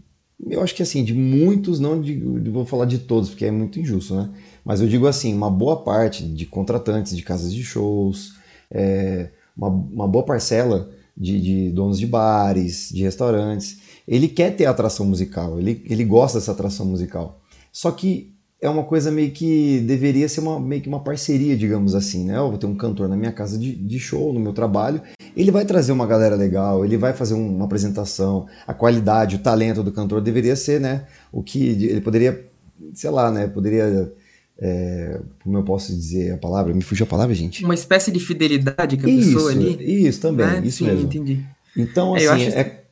Eu 0.46 0.62
acho 0.62 0.74
que 0.74 0.82
assim, 0.82 1.02
de 1.02 1.14
muitos, 1.14 1.80
não 1.80 2.00
de, 2.00 2.16
vou 2.50 2.66
falar 2.66 2.84
de 2.84 2.98
todos, 2.98 3.30
porque 3.30 3.46
é 3.46 3.50
muito 3.50 3.80
injusto, 3.80 4.14
né? 4.14 4.30
Mas 4.64 4.80
eu 4.80 4.88
digo 4.88 5.06
assim, 5.06 5.32
uma 5.32 5.50
boa 5.50 5.82
parte 5.82 6.24
de 6.24 6.44
contratantes 6.44 7.16
de 7.16 7.22
casas 7.22 7.52
de 7.52 7.62
shows, 7.62 8.34
é, 8.70 9.30
uma, 9.56 9.68
uma 9.68 10.08
boa 10.08 10.24
parcela 10.24 10.90
de, 11.16 11.40
de, 11.40 11.70
donos 11.70 11.98
de 11.98 12.06
bares, 12.06 12.90
de 12.92 13.02
restaurantes, 13.02 13.78
ele 14.06 14.28
quer 14.28 14.54
ter 14.56 14.66
atração 14.66 15.06
musical, 15.06 15.58
ele, 15.58 15.82
ele 15.88 16.04
gosta 16.04 16.38
dessa 16.38 16.52
atração 16.52 16.84
musical. 16.86 17.40
Só 17.72 17.90
que 17.90 18.34
é 18.60 18.68
uma 18.68 18.84
coisa 18.84 19.10
meio 19.10 19.30
que 19.30 19.80
deveria 19.80 20.28
ser 20.28 20.40
uma, 20.40 20.58
meio 20.58 20.80
que 20.80 20.88
uma 20.88 21.00
parceria, 21.00 21.56
digamos 21.56 21.94
assim, 21.94 22.24
né? 22.24 22.38
Eu 22.38 22.48
vou 22.48 22.58
ter 22.58 22.66
um 22.66 22.74
cantor 22.74 23.08
na 23.08 23.16
minha 23.16 23.32
casa 23.32 23.58
de, 23.58 23.74
de 23.74 23.98
show, 23.98 24.32
no 24.32 24.40
meu 24.40 24.52
trabalho, 24.52 25.02
ele 25.36 25.50
vai 25.50 25.64
trazer 25.64 25.92
uma 25.92 26.06
galera 26.06 26.36
legal, 26.36 26.84
ele 26.84 26.96
vai 26.96 27.12
fazer 27.12 27.34
um, 27.34 27.56
uma 27.56 27.66
apresentação, 27.66 28.46
a 28.66 28.72
qualidade, 28.72 29.36
o 29.36 29.40
talento 29.40 29.82
do 29.82 29.92
cantor 29.92 30.20
deveria 30.20 30.56
ser, 30.56 30.80
né? 30.80 31.04
O 31.30 31.42
que 31.42 31.62
ele 31.62 32.00
poderia, 32.00 32.46
sei 32.94 33.10
lá, 33.10 33.30
né? 33.30 33.48
Poderia 33.48 34.12
é, 34.58 35.20
como 35.42 35.58
eu 35.58 35.64
posso 35.64 35.94
dizer 35.94 36.32
a 36.32 36.38
palavra? 36.38 36.72
Me 36.72 36.82
fugiu 36.82 37.04
a 37.04 37.08
palavra, 37.08 37.34
gente. 37.34 37.64
Uma 37.64 37.74
espécie 37.74 38.10
de 38.10 38.20
fidelidade 38.20 38.96
que 38.96 39.06
a 39.06 39.08
isso, 39.08 39.34
pessoa 39.34 39.50
ali. 39.50 40.06
Isso 40.06 40.20
também, 40.20 40.46
né? 40.46 40.62
isso 40.64 40.78
Sim, 40.78 40.86
mesmo. 40.86 41.06
entendi. 41.06 41.44
Então, 41.76 42.14
assim, 42.14 42.48
é, 42.50 42.84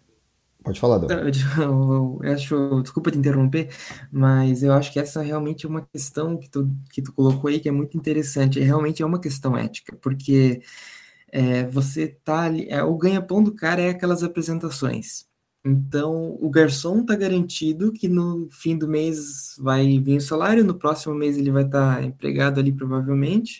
Pode 0.62 0.78
falar, 0.78 0.99
Dão. 0.99 1.09
Eu, 1.59 2.21
eu 2.23 2.33
acho, 2.33 2.83
desculpa 2.83 3.11
te 3.11 3.19
interromper, 3.19 3.69
mas 4.11 4.62
eu 4.62 4.73
acho 4.73 4.92
que 4.92 5.00
essa 5.00 5.21
realmente 5.21 5.66
é 5.66 5.69
uma 5.69 5.83
questão 5.83 6.38
que 6.38 6.49
tu, 6.49 6.71
que 6.90 7.02
tu 7.02 7.12
colocou 7.12 7.50
aí 7.50 7.59
que 7.59 7.69
é 7.69 7.73
muito 7.73 7.97
interessante. 7.97 8.61
Realmente 8.61 9.02
é 9.02 9.07
uma 9.07 9.21
questão 9.21 9.57
ética, 9.57 9.97
porque 10.00 10.62
é, 11.33 11.64
você 11.66 12.09
tá 12.09 12.42
ali, 12.42 12.69
é, 12.69 12.83
o 12.83 12.97
ganha-pão 12.97 13.42
do 13.42 13.54
cara 13.54 13.83
é 13.83 13.90
aquelas 13.90 14.23
apresentações. 14.23 15.26
Então, 15.64 16.37
o 16.40 16.50
garçom 16.50 17.04
tá 17.04 17.14
garantido 17.14 17.92
que 17.92 18.09
no 18.09 18.49
fim 18.50 18.76
do 18.76 18.88
mês 18.88 19.54
vai 19.59 19.99
vir 20.00 20.16
o 20.16 20.21
salário, 20.21 20.64
no 20.64 20.75
próximo 20.75 21.14
mês 21.14 21.38
ele 21.38 21.52
vai 21.52 21.64
estar 21.64 21.97
tá 21.97 22.02
empregado 22.02 22.59
ali 22.59 22.73
provavelmente, 22.73 23.59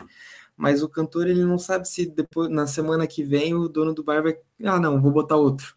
mas 0.57 0.83
o 0.83 0.89
cantor 0.89 1.29
ele 1.29 1.45
não 1.45 1.59
sabe 1.59 1.89
se 1.89 2.07
depois 2.07 2.51
na 2.51 2.67
semana 2.67 3.07
que 3.07 3.23
vem 3.23 3.55
o 3.55 3.69
dono 3.69 3.95
do 3.95 4.03
bar 4.03 4.21
vai, 4.23 4.37
ah, 4.65 4.81
não, 4.81 5.01
vou 5.01 5.13
botar 5.13 5.37
outro. 5.37 5.77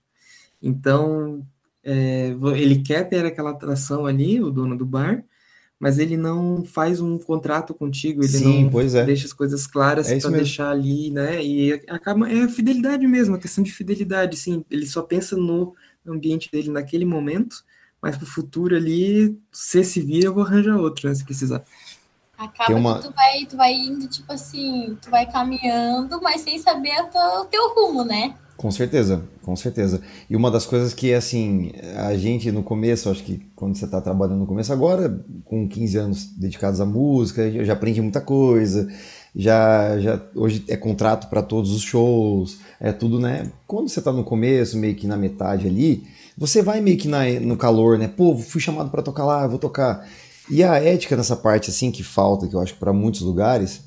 Então, 0.59 1.45
é, 1.83 2.35
ele 2.55 2.81
quer 2.81 3.07
ter 3.07 3.23
aquela 3.23 3.51
atração 3.51 4.07
ali, 4.07 4.41
o 4.41 4.49
dono 4.49 4.75
do 4.75 4.85
bar, 4.85 5.23
mas 5.79 5.99
ele 5.99 6.17
não 6.17 6.63
faz 6.65 6.99
um 6.99 7.19
contrato 7.19 7.71
contigo, 7.73 8.23
ele 8.23 8.29
Sim, 8.29 8.69
não 8.71 8.81
é. 8.81 9.05
deixa 9.05 9.27
as 9.27 9.33
coisas 9.33 9.67
claras 9.67 10.09
é 10.09 10.19
para 10.19 10.31
deixar 10.31 10.71
ali, 10.71 11.11
né? 11.11 11.43
E 11.43 11.73
acaba 11.87 12.31
é 12.31 12.43
a 12.43 12.47
fidelidade 12.47 13.05
mesmo, 13.05 13.35
a 13.35 13.39
questão 13.39 13.63
de 13.63 13.71
fidelidade, 13.71 14.37
sim. 14.37 14.65
Ele 14.71 14.87
só 14.87 15.03
pensa 15.03 15.35
no 15.35 15.75
ambiente 16.13 16.51
dele 16.51 16.69
naquele 16.69 17.05
momento, 17.05 17.63
mas 18.01 18.17
pro 18.17 18.25
futuro 18.25 18.75
ali, 18.75 19.37
se 19.51 19.83
se 19.83 20.01
vira, 20.01 20.27
eu 20.27 20.33
vou 20.33 20.43
arranjar 20.43 20.77
outro, 20.77 21.07
né, 21.07 21.15
se 21.15 21.23
precisar. 21.23 21.63
Acaba 22.37 22.75
uma... 22.75 22.99
que 22.99 23.07
tu 23.07 23.13
vai, 23.13 23.45
tu 23.45 23.57
vai 23.57 23.73
indo, 23.73 24.07
tipo 24.07 24.31
assim, 24.31 24.97
tu 25.01 25.09
vai 25.09 25.25
caminhando, 25.25 26.21
mas 26.21 26.41
sem 26.41 26.59
saber 26.59 26.93
o 27.01 27.45
teu 27.45 27.73
rumo, 27.73 28.03
né? 28.03 28.35
Com 28.57 28.71
certeza, 28.71 29.23
com 29.41 29.55
certeza. 29.55 30.01
E 30.29 30.35
uma 30.35 30.49
das 30.49 30.65
coisas 30.65 30.93
que, 30.93 31.13
assim, 31.13 31.73
a 31.97 32.15
gente 32.15 32.51
no 32.51 32.63
começo, 32.63 33.09
acho 33.09 33.23
que 33.23 33.45
quando 33.53 33.75
você 33.75 33.83
está 33.85 33.99
trabalhando 33.99 34.39
no 34.39 34.47
começo, 34.47 34.71
agora, 34.71 35.23
com 35.43 35.67
15 35.67 35.97
anos 35.97 36.25
dedicados 36.37 36.79
à 36.79 36.85
música, 36.85 37.51
já 37.65 37.73
aprendi 37.73 38.01
muita 38.01 38.21
coisa, 38.21 38.87
já, 39.35 39.99
já 39.99 40.21
hoje 40.33 40.63
é 40.67 40.77
contrato 40.77 41.29
para 41.29 41.41
todos 41.41 41.71
os 41.71 41.81
shows, 41.81 42.59
é 42.79 42.91
tudo, 42.91 43.19
né? 43.19 43.51
Quando 43.67 43.89
você 43.89 43.99
está 43.99 44.11
no 44.13 44.23
começo, 44.23 44.77
meio 44.77 44.95
que 44.95 45.07
na 45.07 45.17
metade 45.17 45.67
ali, 45.67 46.03
você 46.37 46.61
vai 46.61 46.79
meio 46.81 46.97
que 46.97 47.07
na, 47.07 47.25
no 47.41 47.57
calor, 47.57 47.97
né? 47.97 48.07
Pô, 48.07 48.37
fui 48.37 48.61
chamado 48.61 48.89
para 48.89 49.01
tocar 49.01 49.25
lá, 49.25 49.45
vou 49.45 49.59
tocar. 49.59 50.07
E 50.49 50.63
a 50.63 50.75
ética 50.75 51.17
nessa 51.17 51.35
parte, 51.35 51.69
assim, 51.69 51.91
que 51.91 52.03
falta, 52.03 52.47
que 52.47 52.55
eu 52.55 52.59
acho 52.59 52.73
que 52.73 52.79
para 52.79 52.93
muitos 52.93 53.21
lugares, 53.21 53.83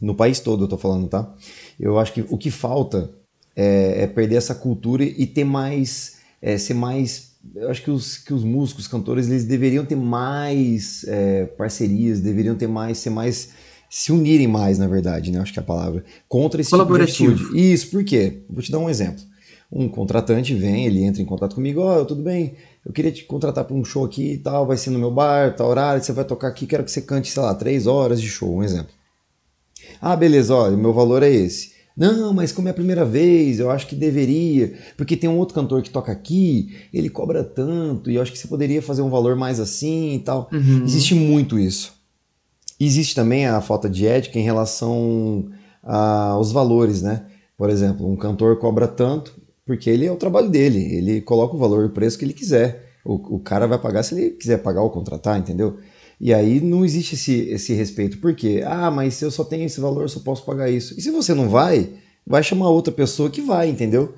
no 0.00 0.14
país 0.14 0.38
todo 0.38 0.64
eu 0.64 0.68
tô 0.68 0.76
falando, 0.76 1.08
tá? 1.08 1.34
Eu 1.78 1.98
acho 1.98 2.12
que 2.12 2.24
o 2.28 2.38
que 2.38 2.50
falta 2.50 3.10
é, 3.56 4.02
é 4.02 4.06
perder 4.06 4.36
essa 4.36 4.54
cultura 4.54 5.02
e 5.02 5.26
ter 5.26 5.44
mais, 5.44 6.18
é, 6.40 6.56
ser 6.58 6.74
mais. 6.74 7.32
Eu 7.54 7.70
acho 7.70 7.82
que 7.82 7.90
os, 7.90 8.18
que 8.18 8.34
os 8.34 8.44
músicos, 8.44 8.84
os 8.84 8.90
cantores, 8.90 9.28
eles 9.28 9.44
deveriam 9.44 9.84
ter 9.84 9.96
mais 9.96 11.04
é, 11.08 11.46
parcerias, 11.46 12.20
deveriam 12.20 12.54
ter 12.54 12.66
mais, 12.66 12.98
ser 12.98 13.10
mais, 13.10 13.50
se 13.88 14.12
unirem 14.12 14.46
mais, 14.46 14.78
na 14.78 14.86
verdade, 14.86 15.30
né? 15.30 15.40
Acho 15.40 15.52
que 15.52 15.58
é 15.58 15.62
a 15.62 15.66
palavra. 15.66 16.04
Contra 16.28 16.60
esse 16.60 16.70
tipo 16.70 16.96
de 16.96 17.02
atitude. 17.02 17.72
Isso, 17.72 17.90
por 17.90 18.04
quê? 18.04 18.42
Vou 18.48 18.62
te 18.62 18.70
dar 18.70 18.78
um 18.78 18.90
exemplo. 18.90 19.22
Um 19.70 19.88
contratante 19.88 20.54
vem, 20.54 20.86
ele 20.86 21.04
entra 21.04 21.20
em 21.20 21.26
contato 21.26 21.54
comigo, 21.54 21.82
ó, 21.82 22.00
oh, 22.00 22.04
tudo 22.06 22.22
bem, 22.22 22.54
eu 22.86 22.90
queria 22.90 23.12
te 23.12 23.24
contratar 23.24 23.64
para 23.64 23.76
um 23.76 23.84
show 23.84 24.02
aqui 24.02 24.32
e 24.32 24.38
tal, 24.38 24.66
vai 24.66 24.78
ser 24.78 24.88
no 24.88 24.98
meu 24.98 25.10
bar, 25.10 25.54
tal 25.54 25.68
horário, 25.68 26.02
você 26.02 26.10
vai 26.10 26.24
tocar 26.24 26.48
aqui, 26.48 26.66
quero 26.66 26.82
que 26.84 26.90
você 26.90 27.02
cante, 27.02 27.30
sei 27.30 27.42
lá, 27.42 27.54
três 27.54 27.86
horas 27.86 28.18
de 28.18 28.28
show, 28.28 28.56
um 28.56 28.62
exemplo. 28.62 28.92
Ah, 30.00 30.16
beleza, 30.16 30.54
olha, 30.54 30.74
meu 30.74 30.94
valor 30.94 31.22
é 31.22 31.30
esse. 31.30 31.72
Não, 31.94 32.32
mas 32.32 32.50
como 32.52 32.68
é 32.68 32.70
a 32.70 32.74
primeira 32.74 33.04
vez, 33.04 33.58
eu 33.58 33.70
acho 33.70 33.86
que 33.86 33.96
deveria, 33.96 34.72
porque 34.96 35.16
tem 35.16 35.28
um 35.28 35.36
outro 35.36 35.54
cantor 35.54 35.82
que 35.82 35.90
toca 35.90 36.12
aqui, 36.12 36.74
ele 36.94 37.10
cobra 37.10 37.44
tanto, 37.44 38.10
e 38.10 38.14
eu 38.14 38.22
acho 38.22 38.32
que 38.32 38.38
você 38.38 38.48
poderia 38.48 38.80
fazer 38.80 39.02
um 39.02 39.10
valor 39.10 39.36
mais 39.36 39.60
assim 39.60 40.14
e 40.14 40.20
tal. 40.20 40.48
Uhum. 40.52 40.84
Existe 40.84 41.14
muito 41.14 41.58
isso. 41.58 41.97
Existe 42.80 43.14
também 43.14 43.46
a 43.46 43.60
falta 43.60 43.88
de 43.88 44.06
ética 44.06 44.38
em 44.38 44.42
relação 44.42 45.50
aos 45.82 46.52
valores, 46.52 47.02
né? 47.02 47.26
Por 47.56 47.70
exemplo, 47.70 48.08
um 48.08 48.16
cantor 48.16 48.56
cobra 48.58 48.86
tanto, 48.86 49.34
porque 49.66 49.90
ele 49.90 50.06
é 50.06 50.12
o 50.12 50.16
trabalho 50.16 50.48
dele, 50.48 50.94
ele 50.94 51.20
coloca 51.20 51.56
o 51.56 51.58
valor 51.58 51.84
e 51.84 51.86
o 51.86 51.92
preço 51.92 52.16
que 52.16 52.24
ele 52.24 52.32
quiser. 52.32 52.86
O, 53.04 53.36
o 53.36 53.40
cara 53.40 53.66
vai 53.66 53.78
pagar 53.78 54.02
se 54.02 54.14
ele 54.14 54.30
quiser 54.30 54.58
pagar 54.58 54.82
ou 54.82 54.90
contratar, 54.90 55.38
entendeu? 55.38 55.78
E 56.20 56.34
aí 56.34 56.60
não 56.60 56.84
existe 56.84 57.14
esse, 57.14 57.48
esse 57.50 57.74
respeito. 57.74 58.18
Por 58.18 58.34
quê? 58.34 58.62
Ah, 58.64 58.90
mas 58.90 59.14
se 59.14 59.24
eu 59.24 59.30
só 59.30 59.44
tenho 59.44 59.64
esse 59.64 59.80
valor, 59.80 60.02
eu 60.02 60.08
só 60.08 60.20
posso 60.20 60.44
pagar 60.44 60.70
isso. 60.70 60.98
E 60.98 61.02
se 61.02 61.10
você 61.10 61.34
não 61.34 61.48
vai, 61.48 61.90
vai 62.26 62.42
chamar 62.42 62.70
outra 62.70 62.92
pessoa 62.92 63.30
que 63.30 63.40
vai, 63.40 63.68
entendeu? 63.68 64.14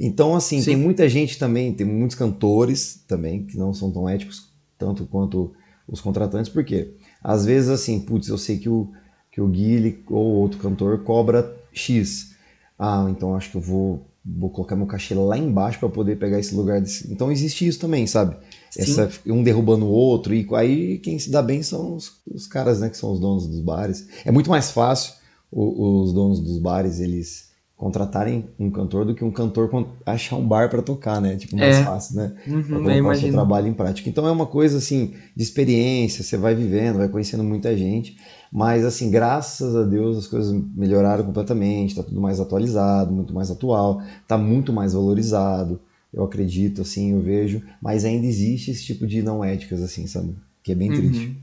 Então, 0.00 0.34
assim, 0.34 0.60
Sim. 0.60 0.72
tem 0.72 0.76
muita 0.76 1.08
gente 1.08 1.38
também, 1.38 1.72
tem 1.72 1.86
muitos 1.86 2.16
cantores 2.16 3.04
também 3.06 3.44
que 3.44 3.56
não 3.56 3.72
são 3.72 3.90
tão 3.90 4.08
éticos 4.08 4.50
tanto 4.78 5.06
quanto 5.06 5.52
os 5.86 6.00
contratantes, 6.00 6.50
por 6.50 6.64
quê? 6.64 6.94
Às 7.22 7.44
vezes, 7.44 7.68
assim, 7.68 8.00
putz, 8.00 8.28
eu 8.28 8.38
sei 8.38 8.58
que 8.58 8.68
o, 8.68 8.88
que 9.30 9.40
o 9.40 9.48
Guile 9.48 10.02
ou 10.08 10.34
outro 10.34 10.58
cantor 10.58 11.02
cobra 11.04 11.56
X. 11.72 12.34
Ah, 12.78 13.06
então 13.10 13.34
acho 13.34 13.50
que 13.50 13.56
eu 13.56 13.60
vou, 13.60 14.06
vou 14.24 14.50
colocar 14.50 14.74
meu 14.74 14.86
cachê 14.86 15.14
lá 15.14 15.38
embaixo 15.38 15.78
para 15.78 15.88
poder 15.88 16.18
pegar 16.18 16.38
esse 16.38 16.54
lugar. 16.54 16.80
Desse... 16.80 17.12
Então 17.12 17.30
existe 17.30 17.66
isso 17.66 17.78
também, 17.78 18.06
sabe? 18.06 18.36
essa, 18.76 19.10
um 19.26 19.42
derrubando 19.42 19.84
o 19.84 19.90
outro, 19.90 20.34
e 20.34 20.46
aí 20.54 20.98
quem 20.98 21.18
se 21.18 21.30
dá 21.30 21.42
bem 21.42 21.62
são 21.62 21.94
os, 21.94 22.20
os 22.26 22.46
caras, 22.46 22.80
né, 22.80 22.88
que 22.88 22.96
são 22.96 23.12
os 23.12 23.20
donos 23.20 23.46
dos 23.46 23.60
bares. 23.60 24.08
É 24.24 24.30
muito 24.30 24.48
mais 24.48 24.70
fácil 24.70 25.14
o, 25.50 26.00
os 26.02 26.12
donos 26.12 26.40
dos 26.40 26.58
bares, 26.58 26.98
eles 26.98 27.51
contratarem 27.82 28.44
um 28.60 28.70
cantor 28.70 29.04
do 29.04 29.12
que 29.12 29.24
um 29.24 29.30
cantor 29.32 29.68
achar 30.06 30.36
um 30.36 30.46
bar 30.46 30.70
para 30.70 30.80
tocar, 30.80 31.20
né? 31.20 31.34
Tipo, 31.34 31.56
mais 31.56 31.78
é. 31.78 31.82
fácil, 31.82 32.14
né? 32.14 32.32
Uhum, 32.46 32.62
pra 32.62 32.78
colocar 32.78 33.10
o 33.10 33.16
seu 33.16 33.32
trabalho 33.32 33.66
em 33.66 33.74
prática. 33.74 34.08
Então 34.08 34.24
é 34.24 34.30
uma 34.30 34.46
coisa 34.46 34.78
assim 34.78 35.14
de 35.34 35.42
experiência, 35.42 36.22
você 36.22 36.36
vai 36.36 36.54
vivendo, 36.54 36.98
vai 36.98 37.08
conhecendo 37.08 37.42
muita 37.42 37.76
gente, 37.76 38.16
mas 38.52 38.84
assim, 38.84 39.10
graças 39.10 39.74
a 39.74 39.82
Deus 39.82 40.16
as 40.16 40.26
coisas 40.28 40.52
melhoraram 40.76 41.24
completamente, 41.24 41.96
tá 41.96 42.04
tudo 42.04 42.20
mais 42.20 42.38
atualizado, 42.38 43.12
muito 43.12 43.34
mais 43.34 43.50
atual, 43.50 44.00
tá 44.28 44.38
muito 44.38 44.72
mais 44.72 44.92
valorizado 44.92 45.80
eu 46.12 46.22
acredito, 46.24 46.82
assim, 46.82 47.12
eu 47.12 47.22
vejo, 47.22 47.62
mas 47.80 48.04
ainda 48.04 48.26
existe 48.26 48.70
esse 48.70 48.84
tipo 48.84 49.06
de 49.06 49.22
não 49.22 49.42
éticas, 49.42 49.82
assim, 49.82 50.06
sabe? 50.06 50.36
Que 50.62 50.72
é 50.72 50.74
bem 50.74 50.90
uhum. 50.90 50.96
triste. 50.96 51.41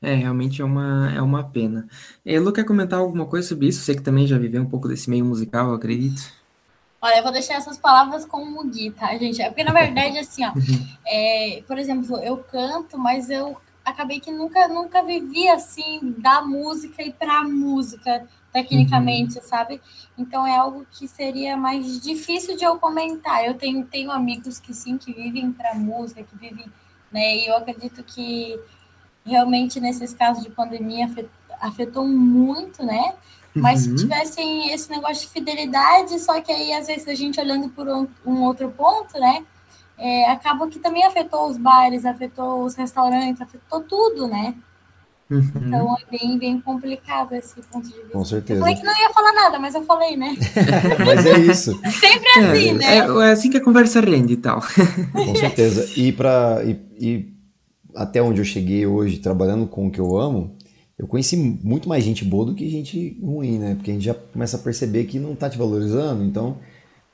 É, 0.00 0.14
realmente 0.14 0.62
é 0.62 0.64
uma, 0.64 1.12
é 1.12 1.20
uma 1.20 1.42
pena. 1.42 1.88
E, 2.24 2.38
Lu, 2.38 2.52
quer 2.52 2.64
comentar 2.64 3.00
alguma 3.00 3.26
coisa 3.26 3.48
sobre 3.48 3.66
isso? 3.66 3.80
Você 3.80 3.94
que 3.94 4.02
também 4.02 4.26
já 4.26 4.38
viveu 4.38 4.62
um 4.62 4.68
pouco 4.68 4.86
desse 4.86 5.10
meio 5.10 5.24
musical, 5.24 5.68
eu 5.68 5.74
acredito. 5.74 6.22
Olha, 7.00 7.16
eu 7.18 7.22
vou 7.22 7.32
deixar 7.32 7.54
essas 7.54 7.78
palavras 7.78 8.24
com 8.24 8.58
o 8.58 8.64
Gui, 8.68 8.90
tá, 8.90 9.16
gente? 9.16 9.42
É 9.42 9.48
porque, 9.48 9.64
na 9.64 9.72
verdade, 9.72 10.18
assim, 10.18 10.44
ó, 10.44 10.50
uhum. 10.50 10.88
é, 11.06 11.62
por 11.66 11.78
exemplo, 11.78 12.16
eu 12.18 12.36
canto, 12.38 12.98
mas 12.98 13.28
eu 13.28 13.56
acabei 13.84 14.20
que 14.20 14.30
nunca, 14.30 14.68
nunca 14.68 15.02
vivi, 15.02 15.48
assim, 15.48 16.14
da 16.18 16.42
música 16.42 17.02
e 17.02 17.12
pra 17.12 17.42
música 17.42 18.26
tecnicamente, 18.52 19.38
uhum. 19.38 19.44
sabe? 19.44 19.80
Então 20.16 20.46
é 20.46 20.56
algo 20.56 20.86
que 20.90 21.06
seria 21.06 21.56
mais 21.56 22.00
difícil 22.00 22.56
de 22.56 22.64
eu 22.64 22.78
comentar. 22.78 23.44
Eu 23.44 23.54
tenho, 23.54 23.84
tenho 23.84 24.10
amigos 24.10 24.58
que 24.58 24.74
sim, 24.74 24.96
que 24.96 25.12
vivem 25.12 25.52
para 25.52 25.74
música, 25.74 26.22
que 26.22 26.36
vivem, 26.36 26.66
né? 27.12 27.36
E 27.36 27.46
eu 27.46 27.56
acredito 27.56 28.02
que 28.02 28.58
realmente 29.28 29.80
nesses 29.80 30.12
casos 30.12 30.42
de 30.42 30.50
pandemia 30.50 31.06
afetou, 31.06 31.30
afetou 31.60 32.06
muito, 32.06 32.84
né? 32.84 33.14
Mas 33.54 33.86
uhum. 33.86 33.96
se 33.96 34.04
tivessem 34.04 34.72
esse 34.72 34.90
negócio 34.90 35.26
de 35.26 35.32
fidelidade, 35.32 36.18
só 36.20 36.40
que 36.40 36.52
aí 36.52 36.72
às 36.72 36.86
vezes 36.86 37.08
a 37.08 37.14
gente 37.14 37.40
olhando 37.40 37.68
por 37.70 37.88
um, 37.88 38.06
um 38.24 38.42
outro 38.42 38.68
ponto, 38.70 39.18
né? 39.18 39.44
É, 39.96 40.30
acaba 40.30 40.68
que 40.68 40.78
também 40.78 41.04
afetou 41.04 41.48
os 41.48 41.56
bares, 41.56 42.04
afetou 42.04 42.64
os 42.64 42.74
restaurantes, 42.74 43.40
afetou 43.40 43.80
tudo, 43.80 44.28
né? 44.28 44.54
Uhum. 45.30 45.42
Então 45.56 45.94
é 45.94 46.18
bem, 46.18 46.38
bem 46.38 46.60
complicado 46.60 47.34
esse 47.34 47.60
ponto 47.62 47.86
de 47.86 47.94
vista. 47.94 48.10
Com 48.12 48.24
certeza. 48.24 48.60
Eu 48.60 48.60
falei 48.60 48.76
que 48.76 48.84
não 48.84 48.98
ia 48.98 49.10
falar 49.10 49.32
nada, 49.32 49.58
mas 49.58 49.74
eu 49.74 49.84
falei, 49.84 50.16
né? 50.16 50.34
mas 51.04 51.26
é 51.26 51.38
isso. 51.38 51.78
Sempre 51.90 52.30
assim, 52.30 52.68
é, 52.70 52.74
né? 52.74 52.96
É, 52.96 52.98
é, 52.98 53.32
assim 53.32 53.50
que 53.50 53.58
a 53.58 53.64
conversa 53.64 54.00
rende 54.00 54.34
e 54.34 54.36
tal. 54.38 54.62
Com 55.12 55.34
certeza. 55.34 55.90
E, 55.96 56.12
pra, 56.12 56.62
e, 56.64 56.80
e 56.98 57.37
até 57.94 58.22
onde 58.22 58.40
eu 58.40 58.44
cheguei 58.44 58.86
hoje, 58.86 59.18
trabalhando 59.18 59.66
com 59.66 59.86
o 59.86 59.90
que 59.90 60.00
eu 60.00 60.18
amo, 60.18 60.56
eu 60.98 61.06
conheci 61.06 61.36
muito 61.36 61.88
mais 61.88 62.02
gente 62.02 62.24
boa 62.24 62.46
do 62.46 62.54
que 62.54 62.68
gente 62.68 63.18
ruim, 63.22 63.58
né? 63.58 63.74
Porque 63.74 63.90
a 63.90 63.94
gente 63.94 64.04
já 64.04 64.14
começa 64.14 64.56
a 64.56 64.60
perceber 64.60 65.04
que 65.04 65.18
não 65.18 65.34
tá 65.34 65.48
te 65.48 65.56
valorizando, 65.56 66.24
então 66.24 66.58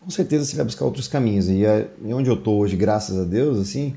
com 0.01 0.11
certeza 0.11 0.45
você 0.45 0.57
vai 0.57 0.65
buscar 0.65 0.85
outros 0.85 1.09
caminhos. 1.09 1.49
E, 1.49 1.63
e 2.05 2.13
onde 2.13 2.31
eu 2.31 2.37
tô 2.37 2.53
hoje, 2.53 2.77
graças 2.77 3.19
a 3.19 3.25
Deus, 3.25 3.59
assim, 3.59 3.95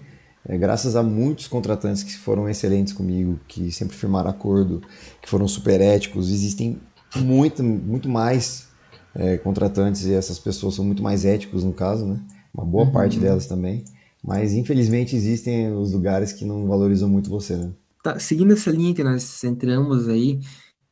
é, 0.47 0.57
graças 0.57 0.95
a 0.95 1.03
muitos 1.03 1.47
contratantes 1.47 2.03
que 2.03 2.15
foram 2.17 2.49
excelentes 2.49 2.93
comigo, 2.93 3.39
que 3.47 3.71
sempre 3.71 3.95
firmaram 3.95 4.29
acordo, 4.29 4.81
que 5.21 5.29
foram 5.29 5.47
super 5.47 5.81
éticos, 5.81 6.31
existem 6.31 6.79
muito, 7.15 7.63
muito 7.63 8.09
mais 8.09 8.67
é, 9.15 9.37
contratantes 9.37 10.05
e 10.05 10.13
essas 10.13 10.39
pessoas 10.39 10.75
são 10.75 10.85
muito 10.85 11.01
mais 11.01 11.25
éticos 11.25 11.63
no 11.63 11.73
caso, 11.73 12.05
né? 12.05 12.19
Uma 12.53 12.65
boa 12.65 12.85
uhum. 12.85 12.91
parte 12.91 13.19
delas 13.19 13.45
também. 13.45 13.83
Mas 14.27 14.51
infelizmente 14.51 15.15
existem 15.15 15.71
os 15.71 15.93
lugares 15.93 16.33
que 16.33 16.43
não 16.43 16.67
valorizam 16.67 17.07
muito 17.07 17.29
você, 17.29 17.55
né? 17.55 17.71
Tá, 18.03 18.19
seguindo 18.19 18.51
essa 18.51 18.69
linha 18.69 18.93
que 18.93 19.01
nós 19.01 19.41
entramos 19.45 20.09
aí, 20.09 20.39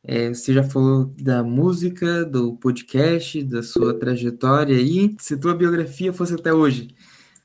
é, 0.02 0.30
você 0.30 0.54
já 0.54 0.62
falou 0.62 1.12
da 1.20 1.44
música, 1.44 2.24
do 2.24 2.56
podcast, 2.56 3.42
da 3.42 3.62
sua 3.62 3.92
trajetória 3.92 4.74
aí. 4.74 5.14
Se 5.18 5.36
tua 5.36 5.54
biografia 5.54 6.14
fosse 6.14 6.32
até 6.32 6.52
hoje, 6.54 6.88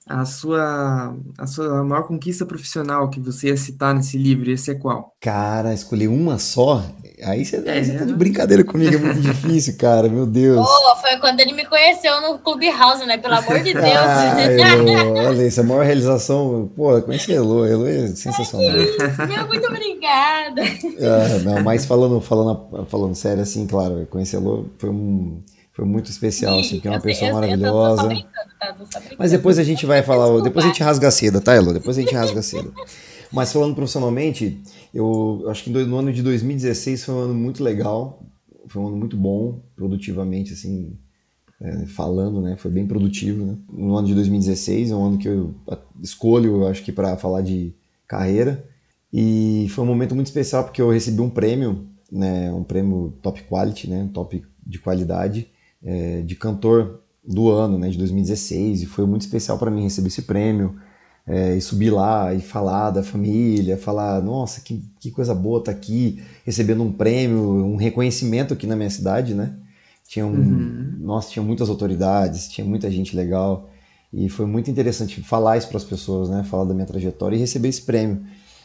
a 0.08 0.26
sua, 0.26 1.16
a 1.38 1.46
sua 1.46 1.84
maior 1.84 2.04
conquista 2.04 2.46
profissional 2.46 3.10
que 3.10 3.20
você 3.20 3.50
ia 3.50 3.58
citar 3.58 3.94
nesse 3.94 4.18
livro, 4.18 4.50
ia 4.50 4.58
ser 4.58 4.76
qual? 4.80 5.14
Cara, 5.22 5.74
escolher 5.74 6.08
uma 6.08 6.40
só? 6.40 6.84
Aí 7.24 7.46
você, 7.46 7.58
é, 7.58 7.84
você 7.84 7.98
tá 8.00 8.06
de 8.06 8.14
brincadeira 8.14 8.64
comigo, 8.64 8.96
é 8.96 8.98
muito 8.98 9.22
difícil, 9.22 9.78
cara, 9.78 10.10
meu 10.10 10.26
Deus. 10.26 10.60
Oh, 10.68 10.96
foi 10.96 11.18
quando 11.20 11.40
ele 11.40 11.54
me 11.54 11.66
conheceu 11.66 12.20
no 12.20 12.40
Clubhouse, 12.40 13.06
né? 13.06 13.20
Pelo 13.20 13.36
amor 13.36 13.60
de 13.60 13.74
Deus. 13.74 13.86
Ai, 13.86 14.60
Elô, 14.60 15.14
olha 15.20 15.48
isso, 15.48 15.62
a 15.62 15.64
maior 15.64 15.86
realização, 15.86 16.72
pô, 16.76 17.00
conheci 17.04 17.32
a 17.32 17.36
Elô, 17.36 17.66
Elô 17.66 17.86
é 17.86 18.08
sensacional. 18.08 18.68
É 18.72 19.28
meu, 19.28 19.48
muito 19.48 19.68
obrigada. 19.68 20.62
Ah, 21.00 21.40
não, 21.46 21.64
mas 21.64 21.86
falando, 21.86 22.20
falando, 22.20 22.86
falando 22.88 23.14
sério, 23.14 23.44
assim, 23.44 23.68
claro, 23.68 24.08
conhecer 24.10 24.38
a 24.38 24.40
Elô 24.40 24.66
foi 24.80 24.90
um 24.90 25.44
foi 25.74 25.86
muito 25.86 26.12
especial, 26.12 26.60
assim, 26.60 26.76
porque 26.76 26.88
é 26.88 26.92
uma 26.92 27.00
pessoa 27.00 27.30
eu, 27.30 27.34
maravilhosa. 27.34 28.14
Eu 28.14 28.24
tá? 28.60 28.76
Mas 29.18 29.32
depois 29.32 29.58
a 29.58 29.64
gente 29.64 29.86
vai 29.86 30.04
falar, 30.04 30.42
depois 30.42 30.66
a 30.66 30.68
gente 30.68 30.84
rasga 30.84 31.08
a 31.08 31.12
seda, 31.12 31.40
tá, 31.40 31.56
Elo? 31.56 31.74
Depois 31.74 31.98
a 31.98 32.02
gente 32.02 32.14
rasga 32.14 32.40
a 32.40 32.44
seda. 32.44 32.70
Mas 33.32 33.54
falando 33.54 33.74
profissionalmente, 33.74 34.62
eu 34.94 35.46
acho 35.48 35.64
que 35.64 35.70
no 35.70 35.98
ano 35.98 36.12
de 36.12 36.22
2016 36.22 37.06
foi 37.06 37.16
um 37.16 37.20
ano 37.20 37.34
muito 37.34 37.64
legal, 37.64 38.22
foi 38.68 38.82
um 38.82 38.88
ano 38.88 38.98
muito 38.98 39.16
bom, 39.16 39.62
produtivamente, 39.74 40.52
assim, 40.52 40.98
é, 41.62 41.86
falando, 41.86 42.42
né? 42.42 42.58
Foi 42.58 42.70
bem 42.70 42.86
produtivo, 42.86 43.46
né? 43.46 43.56
No 43.72 43.96
ano 43.96 44.08
de 44.08 44.16
2016 44.16 44.92
é 44.92 44.96
um 44.96 45.06
ano 45.06 45.18
que 45.18 45.30
eu 45.30 45.56
escolho, 46.02 46.58
eu 46.58 46.68
acho 46.68 46.84
que 46.84 46.92
para 46.92 47.16
falar 47.16 47.42
de 47.42 47.74
carreira. 48.06 48.66
E 49.14 49.68
foi 49.70 49.86
um 49.86 49.88
momento 49.88 50.16
muito 50.16 50.28
especial 50.28 50.66
porque 50.66 50.82
eu 50.82 50.90
recebi 50.90 51.22
um 51.22 51.30
prêmio, 51.30 51.88
né? 52.12 52.52
Um 52.52 52.64
prêmio 52.64 53.14
top 53.22 53.42
quality, 53.44 53.90
né? 53.90 54.10
Top 54.14 54.44
de 54.68 54.80
qualidade 54.80 55.48
é, 55.84 56.22
de 56.22 56.36
cantor 56.36 57.02
do 57.24 57.50
ano, 57.50 57.78
né, 57.78 57.90
de 57.90 57.98
2016, 57.98 58.82
e 58.84 58.86
foi 58.86 59.06
muito 59.06 59.22
especial 59.22 59.58
para 59.58 59.70
mim 59.70 59.84
receber 59.84 60.08
esse 60.08 60.24
prêmio, 60.24 60.76
é, 61.28 61.56
e 61.56 61.62
subir 61.62 61.92
lá 61.92 62.34
e 62.34 62.42
falar 62.42 62.90
da 62.90 63.04
família, 63.04 63.78
falar, 63.78 64.22
nossa, 64.22 64.62
que, 64.62 64.84
que 65.00 65.12
coisa 65.12 65.34
boa 65.36 65.64
tá 65.64 65.72
aqui, 65.72 66.22
recebendo 66.44 66.84
um 66.84 66.92
prêmio, 66.92 67.42
um 67.42 67.76
reconhecimento 67.76 68.54
aqui 68.54 68.66
na 68.66 68.76
minha 68.76 68.90
cidade, 68.90 69.34
né? 69.36 69.56
Tinha 70.08 70.26
um, 70.26 70.34
uhum. 70.34 70.96
Nossa, 71.00 71.30
tinha 71.30 71.44
muitas 71.44 71.70
autoridades, 71.70 72.48
tinha 72.50 72.66
muita 72.66 72.90
gente 72.90 73.16
legal, 73.16 73.70
e 74.12 74.28
foi 74.30 74.46
muito 74.46 74.70
interessante 74.70 75.22
falar 75.22 75.58
isso 75.58 75.68
para 75.68 75.78
as 75.78 75.84
pessoas, 75.84 76.30
né? 76.30 76.44
Falar 76.44 76.66
da 76.66 76.74
minha 76.74 76.88
trajetória 76.88 77.36
e 77.36 77.40
receber 77.40 77.70
esse 77.70 77.84
prêmio. 77.84 78.22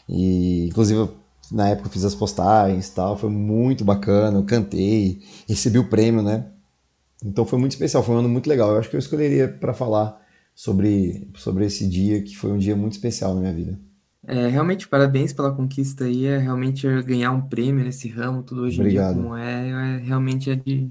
E, 0.09 0.67
inclusive, 0.67 1.09
na 1.53 1.69
época 1.69 1.89
eu 1.89 1.93
fiz 1.93 2.05
as 2.05 2.15
postagens 2.15 2.89
e 2.89 2.93
tal, 2.93 3.17
foi 3.17 3.31
muito 3.31 3.85
bacana, 3.85 4.39
eu 4.39 4.45
cantei, 4.45 5.21
recebi 5.49 5.79
o 5.79 5.89
prêmio, 5.89 6.23
né? 6.23 6.47
Então 7.25 7.45
foi 7.45 7.59
muito 7.59 7.73
especial, 7.73 8.03
foi 8.03 8.15
um 8.15 8.19
ano 8.19 8.29
muito 8.29 8.49
legal. 8.49 8.71
Eu 8.73 8.79
acho 8.79 8.91
que 8.91 8.97
eu 8.97 9.01
escolheria 9.01 9.49
para 9.49 9.73
falar 9.73 10.21
sobre, 10.55 11.29
sobre 11.37 11.67
esse 11.67 11.89
dia, 11.89 12.23
que 12.23 12.37
foi 12.37 12.51
um 12.51 12.59
dia 12.59 12.77
muito 12.77 12.93
especial 12.93 13.35
na 13.35 13.41
minha 13.41 13.53
vida. 13.53 13.79
É, 14.27 14.49
realmente, 14.49 14.89
parabéns 14.89 15.33
pela 15.33 15.53
conquista 15.53 16.05
aí. 16.05 16.27
É 16.27 16.39
realmente 16.39 16.87
ganhar 17.03 17.31
um 17.31 17.41
prêmio 17.41 17.85
nesse 17.85 18.09
ramo, 18.09 18.43
tudo 18.43 18.63
hoje 18.63 18.81
Obrigado. 18.81 19.13
em 19.13 19.15
dia 19.15 19.23
como 19.23 19.37
é, 19.37 19.69
é 19.69 19.99
realmente 19.99 20.51
é 20.51 20.57
de. 20.57 20.91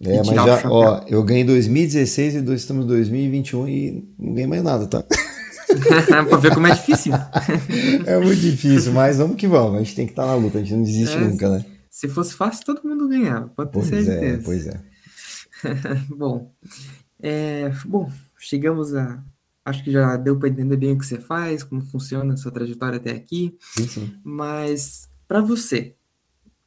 É, 0.00 0.18
mas 0.18 0.26
já, 0.28 0.70
ó, 0.70 1.02
eu 1.08 1.24
ganhei 1.24 1.42
em 1.42 1.46
2016 1.46 2.34
e 2.34 2.54
estamos 2.54 2.84
em 2.84 2.88
2021 2.88 3.68
e 3.68 4.08
não 4.18 4.34
ganhei 4.34 4.46
mais 4.46 4.62
nada, 4.62 4.86
tá? 4.86 5.02
pra 6.28 6.36
ver 6.36 6.54
como 6.54 6.66
é 6.66 6.74
difícil. 6.74 7.14
é 8.06 8.18
muito 8.18 8.40
difícil, 8.40 8.92
mas 8.92 9.16
vamos 9.16 9.36
que 9.36 9.48
vamos. 9.48 9.76
A 9.76 9.78
gente 9.78 9.96
tem 9.96 10.06
que 10.06 10.12
estar 10.12 10.26
na 10.26 10.34
luta, 10.34 10.58
a 10.58 10.60
gente 10.60 10.74
não 10.74 10.82
desiste 10.82 11.16
é, 11.16 11.20
nunca, 11.20 11.48
né? 11.48 11.64
Se 11.90 12.08
fosse 12.08 12.34
fácil, 12.34 12.64
todo 12.66 12.86
mundo 12.86 13.08
ganhava, 13.08 13.48
pode 13.48 13.72
ter 13.72 13.78
pois 13.78 13.92
é, 13.92 14.04
certeza. 14.04 14.34
É, 14.34 14.44
pois 14.44 14.66
é. 14.66 14.80
bom, 16.08 16.52
é, 17.20 17.70
bom, 17.84 18.10
chegamos 18.38 18.94
a. 18.94 19.22
Acho 19.64 19.82
que 19.82 19.90
já 19.90 20.16
deu 20.16 20.38
para 20.38 20.48
entender 20.48 20.76
bem 20.76 20.92
o 20.92 20.98
que 20.98 21.04
você 21.04 21.18
faz, 21.18 21.64
como 21.64 21.84
funciona 21.84 22.34
a 22.34 22.36
sua 22.36 22.52
trajetória 22.52 22.98
até 22.98 23.10
aqui. 23.10 23.56
Sim, 23.60 23.88
sim. 23.88 24.14
Mas, 24.22 25.08
para 25.26 25.40
você, 25.40 25.96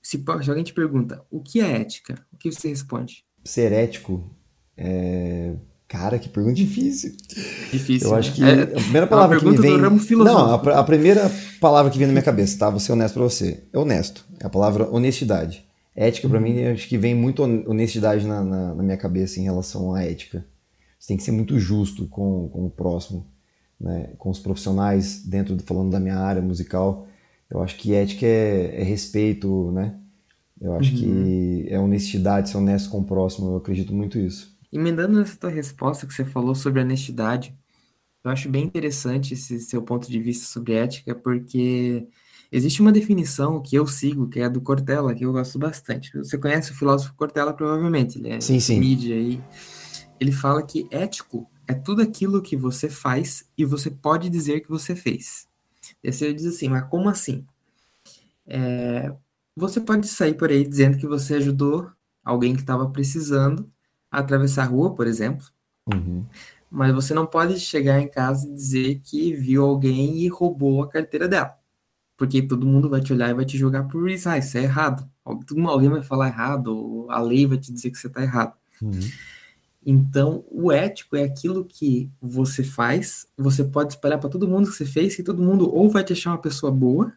se, 0.02 0.18
se, 0.18 0.50
alguém 0.50 0.64
te 0.66 0.74
pergunta 0.74 1.24
o 1.32 1.42
que 1.42 1.62
é 1.62 1.80
ética, 1.80 2.20
o 2.34 2.38
que 2.38 2.52
você 2.52 2.68
responde? 2.68 3.24
Ser 3.44 3.72
ético 3.72 4.30
é. 4.76 5.56
Cara, 5.88 6.20
que 6.20 6.30
pergunta 6.30 6.54
difícil. 6.54 7.14
Difícil. 7.72 8.10
Eu 8.10 8.16
acho 8.16 8.30
né? 8.30 8.36
que 8.36 8.44
é, 8.44 8.64
a 8.78 8.82
primeira 8.82 9.08
palavra 9.08 9.38
é 9.38 9.40
que 9.40 9.46
me 9.46 9.58
vem. 9.58 9.78
Não, 10.18 10.54
a, 10.54 10.80
a, 10.80 10.84
primeira 10.84 11.32
palavra 11.60 11.92
que 11.92 11.98
vem 11.98 12.06
na 12.06 12.14
minha 12.14 12.24
cabeça, 12.24 12.60
tá? 12.60 12.70
Vou 12.70 12.80
ser 12.80 12.92
honesto 12.92 13.16
pra 13.16 13.24
você. 13.24 13.64
É 13.74 13.78
honesto. 13.80 14.24
É 14.40 14.46
a 14.46 14.50
palavra 14.50 14.88
honestidade. 14.92 15.68
Ética, 16.00 16.30
para 16.30 16.40
mim, 16.40 16.64
acho 16.64 16.88
que 16.88 16.98
vem 16.98 17.14
muito 17.14 17.44
honestidade 17.44 18.26
na, 18.26 18.42
na, 18.42 18.74
na, 18.74 18.82
minha 18.82 18.96
cabeça 18.96 19.38
em 19.38 19.44
relação 19.44 19.94
à 19.94 20.02
ética. 20.02 20.46
Você 20.98 21.10
tem 21.10 21.18
que 21.18 21.24
ser 21.24 21.34
muito 21.34 21.60
justo 21.60 22.08
com, 22.08 22.48
com 22.48 22.68
o 22.68 22.70
próximo, 22.70 23.28
né? 23.78 24.14
com 24.18 24.30
os 24.30 24.40
profissionais, 24.40 25.22
dentro 25.26 25.58
de, 25.58 25.64
falando 25.64 25.92
da 25.92 26.00
minha 26.00 26.16
área 26.16 26.42
musical. 26.42 27.06
Eu 27.50 27.62
acho 27.62 27.76
que 27.76 27.94
ética 27.94 28.26
é, 28.26 28.80
é 28.80 28.84
respeito, 28.84 29.72
né? 29.72 30.00
Eu 30.62 30.74
acho 30.76 30.90
uhum. 30.94 30.98
que 31.00 31.66
é 31.68 31.78
honestidade, 31.78 32.50
ser 32.50 32.56
honesto 32.56 32.90
com 32.90 33.00
o 33.00 33.06
próximo. 33.06 33.50
Eu 33.50 33.58
acredito 33.58 33.94
muito 33.94 34.18
isso. 34.18 34.58
Emendando 34.72 35.20
nessa 35.20 35.36
tua 35.36 35.50
resposta 35.50 36.08
que 36.08 36.14
você 36.14 36.24
falou 36.24 36.56
sobre 36.56 36.80
honestidade, 36.80 37.54
eu 38.24 38.32
acho 38.32 38.48
bem 38.48 38.64
interessante 38.64 39.34
esse 39.34 39.60
seu 39.60 39.82
ponto 39.82 40.10
de 40.10 40.20
vista 40.22 40.46
sobre 40.46 40.76
ética, 40.76 41.14
porque 41.14 42.08
Existe 42.52 42.82
uma 42.82 42.92
definição 42.92 43.62
que 43.62 43.76
eu 43.76 43.86
sigo, 43.86 44.28
que 44.28 44.40
é 44.40 44.46
a 44.46 44.50
do 44.50 44.60
Cortella, 44.60 45.14
que 45.14 45.24
eu 45.24 45.32
gosto 45.32 45.60
bastante. 45.60 46.12
Você 46.18 46.38
conhece 46.38 46.72
o 46.72 46.76
filósofo 46.76 47.14
Cortella, 47.16 47.54
provavelmente, 47.54 48.18
ele 48.18 48.30
é 48.30 48.42
sim, 48.42 48.60
sim. 48.60 48.80
mídia 48.80 49.16
aí. 49.16 49.42
Ele 50.20 50.32
fala 50.32 50.64
que 50.64 50.88
ético 50.90 51.50
é 51.68 51.74
tudo 51.74 52.02
aquilo 52.02 52.42
que 52.42 52.56
você 52.56 52.90
faz 52.90 53.46
e 53.56 53.64
você 53.64 53.92
pode 53.92 54.30
dizer 54.30 54.62
que 54.62 54.70
você 54.70 54.96
fez. 54.96 55.48
E 56.04 56.12
você 56.12 56.34
diz 56.34 56.46
assim, 56.46 56.68
mas 56.68 56.84
como 56.90 57.08
assim? 57.08 57.46
É, 58.48 59.14
você 59.56 59.80
pode 59.80 60.08
sair 60.08 60.34
por 60.34 60.50
aí 60.50 60.68
dizendo 60.68 60.98
que 60.98 61.06
você 61.06 61.36
ajudou 61.36 61.92
alguém 62.24 62.56
que 62.56 62.62
estava 62.62 62.90
precisando 62.90 63.72
a 64.12 64.20
atravessar 64.20 64.64
a 64.64 64.68
rua, 64.68 64.96
por 64.96 65.06
exemplo. 65.06 65.46
Uhum. 65.94 66.26
Mas 66.72 66.94
você 66.94 67.14
não 67.14 67.28
pode 67.28 67.60
chegar 67.60 68.00
em 68.00 68.08
casa 68.08 68.48
e 68.48 68.54
dizer 68.54 69.02
que 69.04 69.34
viu 69.34 69.64
alguém 69.64 70.18
e 70.18 70.28
roubou 70.28 70.82
a 70.82 70.90
carteira 70.90 71.28
dela. 71.28 71.59
Porque 72.20 72.42
todo 72.42 72.68
mundo 72.68 72.90
vai 72.90 73.00
te 73.00 73.14
olhar 73.14 73.30
e 73.30 73.34
vai 73.34 73.46
te 73.46 73.58
julgar 73.58 73.88
por 73.88 74.10
isso. 74.10 74.28
Ah, 74.28 74.38
isso 74.38 74.58
é 74.58 74.64
errado. 74.64 75.10
Alguém 75.24 75.88
vai 75.88 76.04
falar 76.04 76.28
errado, 76.28 77.08
a 77.10 77.22
lei 77.22 77.48
vai 77.48 77.58
te 77.58 77.72
dizer 77.72 77.92
que 77.92 77.98
você 77.98 78.08
está 78.08 78.22
errado. 78.22 78.54
Uhum. 78.82 79.00
Então, 79.86 80.44
o 80.52 80.70
ético 80.70 81.16
é 81.16 81.24
aquilo 81.24 81.64
que 81.64 82.12
você 82.22 82.62
faz, 82.62 83.26
você 83.38 83.64
pode 83.64 83.94
espalhar 83.94 84.20
para 84.20 84.30
todo 84.30 84.50
mundo 84.50 84.70
que 84.70 84.76
você 84.76 84.86
fez, 84.86 85.16
que 85.16 85.24
todo 85.24 85.42
mundo 85.42 85.74
ou 85.74 85.90
vai 85.90 86.04
te 86.04 86.12
achar 86.12 86.32
uma 86.32 86.42
pessoa 86.42 86.70
boa, 86.70 87.14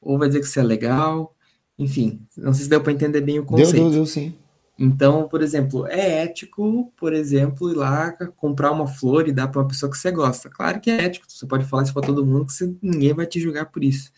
ou 0.00 0.16
vai 0.16 0.28
dizer 0.28 0.40
que 0.40 0.46
você 0.46 0.60
é 0.60 0.62
legal. 0.62 1.30
Enfim, 1.78 2.26
não 2.34 2.54
sei 2.54 2.64
se 2.64 2.70
deu 2.70 2.80
para 2.80 2.92
entender 2.92 3.20
bem 3.20 3.38
o 3.38 3.44
conceito. 3.44 3.72
Deu, 3.74 3.82
deu, 3.82 3.90
deu 3.90 4.06
sim. 4.06 4.34
Então, 4.78 5.28
por 5.28 5.40
exemplo, 5.40 5.86
é 5.86 6.24
ético, 6.24 6.92
por 6.96 7.12
exemplo, 7.12 7.70
ir 7.70 7.76
lá 7.76 8.12
comprar 8.36 8.72
uma 8.72 8.86
flor 8.86 9.28
e 9.28 9.32
dar 9.32 9.46
para 9.46 9.60
uma 9.60 9.68
pessoa 9.68 9.90
que 9.90 9.96
você 9.96 10.10
gosta. 10.10 10.50
Claro 10.50 10.80
que 10.80 10.90
é 10.90 11.04
ético, 11.04 11.26
você 11.28 11.46
pode 11.46 11.64
falar 11.64 11.84
isso 11.84 11.94
para 11.94 12.06
todo 12.06 12.26
mundo, 12.26 12.46
que 12.46 12.52
você, 12.52 12.74
ninguém 12.82 13.14
vai 13.14 13.26
te 13.26 13.38
julgar 13.38 13.66
por 13.66 13.84
isso. 13.84 14.10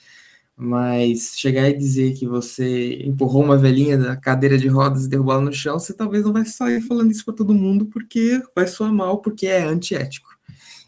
Mas 0.57 1.35
chegar 1.37 1.69
e 1.69 1.77
dizer 1.77 2.15
que 2.15 2.27
você 2.27 3.03
empurrou 3.05 3.45
uma 3.45 3.59
velhinha 3.59 3.99
da 3.99 4.17
cadeira 4.17 4.57
de 4.57 4.69
rodas 4.69 5.05
e 5.05 5.09
derrubou 5.09 5.35
ela 5.35 5.43
no 5.43 5.53
chão, 5.53 5.79
você 5.79 5.93
talvez 5.93 6.25
não 6.25 6.33
vai 6.33 6.47
sair 6.47 6.81
falando 6.81 7.11
isso 7.11 7.27
para 7.27 7.35
todo 7.35 7.53
mundo, 7.53 7.85
porque 7.85 8.41
vai 8.55 8.67
soar 8.67 8.91
mal, 8.91 9.19
porque 9.19 9.47
é 9.47 9.63
antiético. 9.63 10.31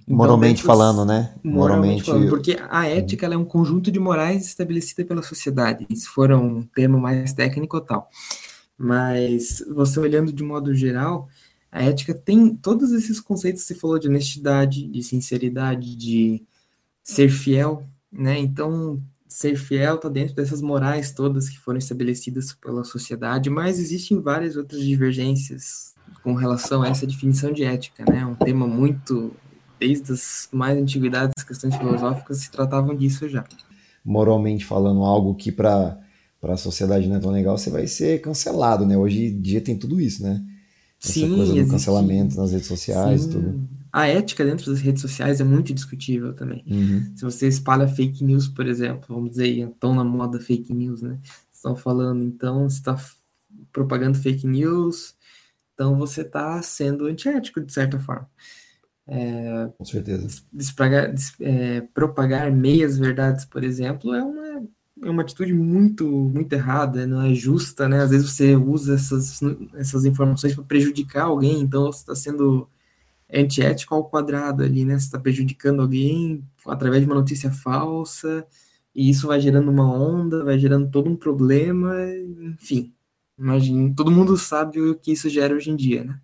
Então, 0.05 0.17
moralmente 0.17 0.63
falando, 0.63 1.05
né? 1.05 1.35
Moralmente, 1.45 1.45
moralmente 1.45 2.05
falando, 2.05 2.29
porque 2.31 2.57
a 2.71 2.87
ética 2.87 3.27
é 3.27 3.37
um 3.37 3.45
conjunto 3.45 3.93
de 3.93 4.01
morais 4.01 4.47
estabelecida 4.47 5.05
pela 5.05 5.23
sociedade. 5.23 5.87
Se 5.95 6.09
for 6.09 6.33
um 6.33 6.63
termo 6.63 6.99
mais 6.99 7.35
técnico 7.35 7.77
ou 7.77 7.83
tal. 7.83 8.09
Mas 8.79 9.65
você 9.75 9.99
olhando 9.99 10.33
de 10.33 10.45
modo 10.45 10.73
geral, 10.73 11.29
a 11.71 11.83
ética 11.83 12.15
tem 12.15 12.55
todos 12.55 12.93
esses 12.93 13.21
conceitos 13.21 13.63
que 13.63 13.69
você 13.69 13.75
falou 13.75 13.99
de 13.99 14.09
honestidade, 14.09 14.87
de 14.87 15.03
sinceridade, 15.03 15.97
de 15.97 16.43
ser 17.03 17.29
fiel, 17.29 17.83
né? 18.11 18.39
Então, 18.39 19.03
ser 19.29 19.57
fiel 19.57 19.97
está 19.97 20.09
dentro 20.09 20.35
dessas 20.35 20.63
morais 20.63 21.13
todas 21.13 21.49
que 21.49 21.59
foram 21.59 21.79
estabelecidas 21.79 22.53
pela 22.53 22.85
sociedade, 22.85 23.51
mas 23.51 23.79
existem 23.79 24.21
várias 24.21 24.57
outras 24.57 24.83
divergências 24.83 25.95
com 26.23 26.35
relação 26.35 26.83
a 26.83 26.89
essa 26.89 27.07
definição 27.07 27.53
de 27.53 27.65
ética, 27.65 28.05
né? 28.09 28.25
Um 28.25 28.35
tema 28.35 28.67
muito 28.67 29.35
desde 29.79 30.13
as 30.13 30.49
mais 30.53 30.77
antiguidades, 30.79 31.45
questões 31.45 31.77
filosóficas 31.77 32.39
se 32.39 32.51
tratavam 32.51 32.97
disso 32.97 33.29
já. 33.29 33.45
Moralmente 34.05 34.65
falando, 34.65 35.03
algo 35.03 35.35
que 35.35 35.53
para 35.53 35.99
para 36.41 36.55
a 36.55 36.57
sociedade 36.57 37.09
não 37.09 37.17
é 37.17 37.21
tão 37.21 37.31
legal, 37.31 37.59
você 37.59 37.71
vai 37.71 37.87
ser 37.87 38.21
cancelado, 38.21 38.87
né? 38.87 38.97
Hoje 38.97 39.27
em 39.27 39.41
dia 39.41 39.61
tem 39.61 39.77
tudo 39.77 40.01
isso, 40.01 40.23
né? 40.23 40.45
Essa 41.03 41.13
Sim, 41.13 41.29
coisa 41.29 41.53
do 41.53 41.59
existe. 41.59 41.71
cancelamento 41.71 42.37
nas 42.37 42.53
redes 42.53 42.67
sociais 42.67 43.23
Sim. 43.23 43.31
tudo. 43.31 43.69
A 43.93 44.07
ética 44.07 44.45
dentro 44.45 44.71
das 44.71 44.81
redes 44.81 45.01
sociais 45.01 45.41
é 45.41 45.45
muito 45.45 45.73
discutível 45.73 46.35
também. 46.35 46.63
Uhum. 46.67 47.13
Se 47.17 47.25
você 47.25 47.49
espalha 47.49 47.89
fake 47.89 48.23
news, 48.25 48.47
por 48.47 48.67
exemplo, 48.67 49.15
vamos 49.15 49.31
dizer, 49.31 49.49
estão 49.49 49.95
na 49.95 50.05
moda 50.05 50.39
fake 50.39 50.75
news, 50.75 51.03
né? 51.03 51.19
Estão 51.53 51.75
falando, 51.75 52.23
então, 52.23 52.69
você 52.69 52.79
está 52.79 52.97
propagando 53.73 54.19
fake 54.19 54.47
news, 54.47 55.15
então 55.75 55.97
você 55.97 56.21
está 56.21 56.61
sendo 56.63 57.07
antiético, 57.07 57.61
de 57.61 57.73
certa 57.73 57.99
forma. 57.99 58.29
É, 59.07 59.71
Com 59.79 59.85
certeza. 59.85 60.43
Despragar, 60.53 61.13
des, 61.13 61.33
é, 61.41 61.81
propagar 61.81 62.53
meias 62.53 62.99
verdades, 62.99 63.47
por 63.47 63.65
exemplo, 63.65 64.13
é 64.15 64.23
uma, 64.23 64.69
é 65.03 65.11
uma 65.11 65.23
atitude 65.23 65.53
muito, 65.53 66.07
muito 66.07 66.53
errada, 66.53 67.07
não 67.07 67.23
é 67.23 67.35
justa, 67.35 67.89
né? 67.89 68.03
Às 68.03 68.11
vezes 68.11 68.31
você 68.31 68.57
usa 68.57 68.95
essas, 68.95 69.41
essas 69.75 70.05
informações 70.05 70.55
para 70.55 70.65
prejudicar 70.65 71.25
alguém, 71.25 71.61
então 71.61 71.87
você 71.93 72.01
está 72.01 72.15
sendo 72.15 72.69
antiético 73.33 73.95
ao 73.95 74.09
quadrado 74.09 74.63
ali, 74.63 74.85
né? 74.85 74.99
Você 74.99 75.07
está 75.07 75.19
prejudicando 75.19 75.83
alguém 75.83 76.45
através 76.67 77.03
de 77.03 77.09
uma 77.09 77.15
notícia 77.15 77.51
falsa, 77.51 78.47
e 78.95 79.11
isso 79.11 79.27
vai 79.29 79.41
gerando 79.41 79.71
uma 79.71 79.91
onda, 79.91 80.45
vai 80.45 80.59
gerando 80.59 80.91
todo 80.91 81.09
um 81.09 81.17
problema, 81.17 81.95
enfim. 82.41 82.93
Imagina, 83.39 83.95
todo 83.95 84.11
mundo 84.11 84.37
sabe 84.37 84.81
o 84.81 84.97
que 84.97 85.13
isso 85.13 85.29
gera 85.29 85.55
hoje 85.55 85.71
em 85.71 85.77
dia, 85.77 86.03
né? 86.05 86.21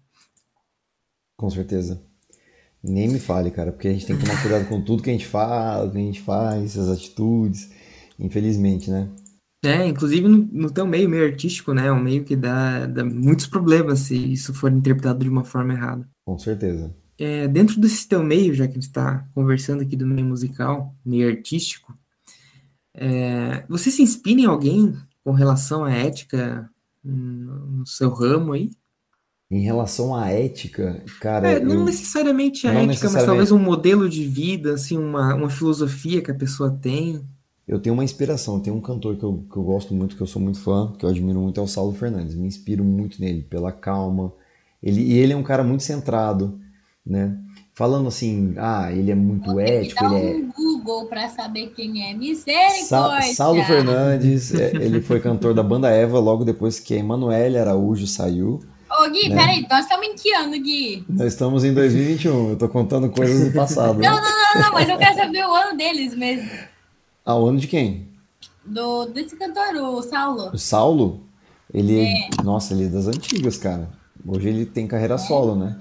Com 1.37 1.49
certeza. 1.51 2.03
Nem 2.83 3.09
me 3.09 3.19
fale, 3.19 3.51
cara, 3.51 3.73
porque 3.73 3.89
a 3.89 3.93
gente 3.93 4.07
tem 4.07 4.17
que 4.17 4.25
tomar 4.25 4.41
cuidado 4.43 4.69
com 4.69 4.83
tudo 4.83 5.03
que 5.03 5.09
a 5.09 5.13
gente 5.13 5.27
fala, 5.27 5.91
que 5.91 5.97
a 5.97 6.01
gente 6.01 6.21
faz, 6.21 6.77
as 6.77 6.89
atitudes, 6.89 7.71
infelizmente, 8.18 8.90
né? 8.90 9.09
É, 9.64 9.87
inclusive 9.87 10.29
no, 10.29 10.38
no 10.53 10.70
teu 10.70 10.87
meio, 10.87 11.09
meio 11.09 11.24
artístico, 11.24 11.72
né? 11.72 11.87
É 11.87 11.92
um 11.92 12.03
meio 12.03 12.22
que 12.22 12.37
dá, 12.37 12.87
dá 12.87 13.05
muitos 13.05 13.46
problemas 13.46 14.00
se 14.00 14.14
isso 14.14 14.53
for 14.53 14.70
interpretado 14.70 15.24
de 15.24 15.29
uma 15.29 15.44
forma 15.44 15.72
errada. 15.72 16.07
Com 16.24 16.38
certeza. 16.38 16.94
É, 17.18 17.48
dentro 17.48 17.81
desse 17.81 18.07
teu 18.07 18.22
meio, 18.22 18.55
já 18.55 18.66
que 18.66 18.72
a 18.72 18.74
gente 18.74 18.88
está 18.88 19.27
conversando 19.35 19.83
aqui 19.83 19.96
do 19.96 20.07
meio 20.07 20.27
musical, 20.27 20.94
meio 21.05 21.29
artístico, 21.29 21.94
é, 22.94 23.64
você 23.68 23.90
se 23.90 24.03
inspira 24.03 24.42
em 24.42 24.46
alguém 24.46 24.94
com 25.22 25.33
relação 25.33 25.85
à 25.85 25.92
ética 25.92 26.68
no 27.03 27.87
seu 27.87 28.11
ramo 28.11 28.53
aí? 28.53 28.70
Em 29.50 29.61
relação 29.61 30.14
à 30.14 30.31
ética, 30.31 31.03
cara. 31.20 31.48
É, 31.48 31.61
não 31.61 31.77
eu... 31.77 31.85
necessariamente 31.85 32.66
a 32.66 32.72
não 32.72 32.81
ética, 32.81 32.92
necessariamente... 32.92 33.27
mas 33.27 33.27
talvez 33.27 33.53
um 33.53 33.59
modelo 33.59 34.09
de 34.09 34.27
vida, 34.27 34.74
assim, 34.74 34.98
uma, 34.98 35.35
uma 35.35 35.50
filosofia 35.50 36.22
que 36.22 36.31
a 36.31 36.35
pessoa 36.35 36.70
tem. 36.70 37.22
Eu 37.66 37.79
tenho 37.79 37.94
uma 37.94 38.05
inspiração, 38.05 38.61
tem 38.61 38.72
um 38.72 38.81
cantor 38.81 39.16
que 39.16 39.22
eu, 39.22 39.42
que 39.50 39.57
eu 39.57 39.62
gosto 39.62 39.94
muito, 39.94 40.16
que 40.16 40.22
eu 40.22 40.27
sou 40.27 40.40
muito 40.40 40.61
fã, 40.61 40.92
que 40.98 41.05
eu 41.05 41.09
admiro 41.09 41.40
muito, 41.40 41.59
é 41.59 41.62
o 41.62 41.66
Saulo 41.66 41.94
Fernandes. 41.94 42.35
Me 42.35 42.46
inspiro 42.46 42.85
muito 42.85 43.20
nele, 43.20 43.42
pela 43.42 43.72
calma. 43.72 44.33
Ele, 44.83 45.00
e 45.00 45.18
ele 45.18 45.33
é 45.33 45.37
um 45.37 45.42
cara 45.42 45.64
muito 45.64 45.83
centrado, 45.83 46.61
né? 47.05 47.38
Falando 47.72 48.07
assim, 48.07 48.55
ah, 48.59 48.92
ele 48.92 49.11
é 49.11 49.14
muito 49.14 49.50
Vou 49.50 49.61
ético. 49.61 50.05
Ele 50.05 50.14
é... 50.14 50.35
um 50.37 50.53
Google 50.53 51.07
para 51.07 51.29
saber 51.31 51.72
quem 51.74 52.09
é. 52.09 52.14
Misericórdia! 52.14 53.29
Sa 53.29 53.35
Saulo 53.35 53.64
Fernandes, 53.64 54.55
é, 54.55 54.72
ele 54.77 55.00
foi 55.00 55.18
cantor 55.18 55.55
da 55.55 55.62
banda 55.62 55.90
Eva 55.90 56.20
logo 56.20 56.44
depois 56.44 56.79
que 56.79 56.94
a 56.94 56.98
Emanuele 56.98 57.59
Araújo 57.59 58.07
saiu. 58.07 58.61
Ô, 59.00 59.11
Gui, 59.11 59.29
né? 59.31 59.37
peraí, 59.37 59.66
nós 59.68 59.87
estamos 59.87 60.07
em 60.07 60.14
que 60.14 60.33
ano, 60.35 60.53
Gui? 60.53 61.05
Nós 61.09 61.33
estamos 61.33 61.64
em 61.64 61.74
2021, 61.74 62.50
eu 62.50 62.57
tô 62.57 62.68
contando 62.68 63.11
coisas 63.11 63.48
do 63.48 63.55
passado. 63.59 63.98
não, 63.98 64.14
não, 64.14 64.22
não, 64.22 64.62
não, 64.62 64.72
mas 64.72 64.88
eu 64.88 64.98
quero 64.98 65.16
saber 65.16 65.44
o 65.44 65.53
ano 65.53 65.77
deles 65.77 66.14
mesmo. 66.14 66.50
Ah, 67.25 67.37
o 67.37 67.47
ano 67.47 67.59
de 67.59 67.67
quem? 67.67 68.09
Do, 68.65 69.07
desse 69.07 69.37
cantor, 69.37 69.75
o 69.77 70.03
Saulo. 70.03 70.51
O 70.53 70.59
Saulo? 70.59 71.25
Ele 71.73 72.01
é. 72.01 72.43
Nossa, 72.43 72.75
ele 72.75 72.85
é 72.85 72.89
das 72.89 73.07
antigas, 73.07 73.57
cara. 73.57 73.89
Hoje 74.27 74.49
ele 74.49 74.67
tem 74.67 74.87
carreira 74.87 75.15
é. 75.15 75.19
solo, 75.19 75.57
né? 75.57 75.77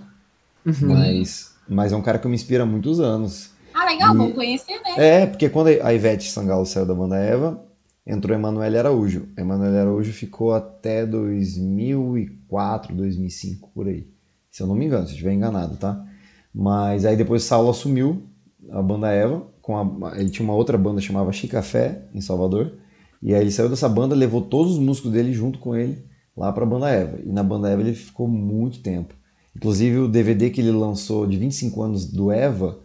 Uhum. 0.65 0.93
Mas, 0.93 1.53
mas 1.67 1.91
é 1.91 1.95
um 1.95 2.01
cara 2.01 2.17
que 2.17 2.27
me 2.27 2.35
inspira 2.35 2.63
há 2.63 2.65
muitos 2.65 2.99
anos. 2.99 3.51
Ah, 3.73 3.85
legal, 3.85 4.13
e... 4.13 4.17
vou 4.17 4.31
conhecer, 4.31 4.79
né? 4.81 4.95
É, 4.97 5.25
porque 5.25 5.49
quando 5.49 5.67
a 5.67 5.93
Ivete 5.93 6.31
Sangalo 6.31 6.65
saiu 6.65 6.85
da 6.85 6.93
banda 6.93 7.17
Eva, 7.17 7.61
entrou 8.07 8.37
Emanuele 8.37 8.77
Araújo. 8.77 9.27
Emanuele 9.37 9.77
Araújo 9.77 10.13
ficou 10.13 10.53
até 10.53 11.05
2004, 11.05 12.95
2005, 12.95 13.69
por 13.73 13.87
aí. 13.87 14.07
Se 14.49 14.63
eu 14.63 14.67
não 14.67 14.75
me 14.75 14.85
engano, 14.85 15.05
se 15.05 15.11
eu 15.11 15.15
estiver 15.15 15.33
enganado, 15.33 15.75
tá? 15.75 16.05
Mas 16.53 17.05
aí 17.05 17.17
depois 17.17 17.43
Saulo 17.43 17.69
assumiu 17.69 18.23
a 18.69 18.81
banda 18.81 19.11
Eva, 19.11 19.43
com 19.61 19.77
a, 19.77 20.19
ele 20.19 20.29
tinha 20.29 20.45
uma 20.45 20.55
outra 20.55 20.77
banda 20.77 21.01
chamava 21.01 21.31
Chicafé, 21.31 22.05
em 22.13 22.21
Salvador, 22.21 22.73
e 23.21 23.33
aí 23.33 23.41
ele 23.41 23.51
saiu 23.51 23.69
dessa 23.69 23.87
banda, 23.87 24.15
levou 24.15 24.41
todos 24.41 24.73
os 24.73 24.79
músicos 24.79 25.11
dele 25.11 25.31
junto 25.31 25.59
com 25.59 25.75
ele 25.75 26.03
lá 26.35 26.51
para 26.51 26.63
a 26.63 26.67
banda 26.67 26.89
Eva. 26.89 27.19
E 27.23 27.31
na 27.31 27.43
banda 27.43 27.69
Eva 27.69 27.81
ele 27.81 27.93
ficou 27.93 28.27
muito 28.27 28.81
tempo. 28.81 29.13
Inclusive 29.55 29.99
o 29.99 30.07
DVD 30.07 30.49
que 30.49 30.59
ele 30.59 30.71
lançou 30.71 31.25
de 31.27 31.37
25 31.37 31.81
anos 31.81 32.05
do 32.05 32.31
Eva 32.31 32.79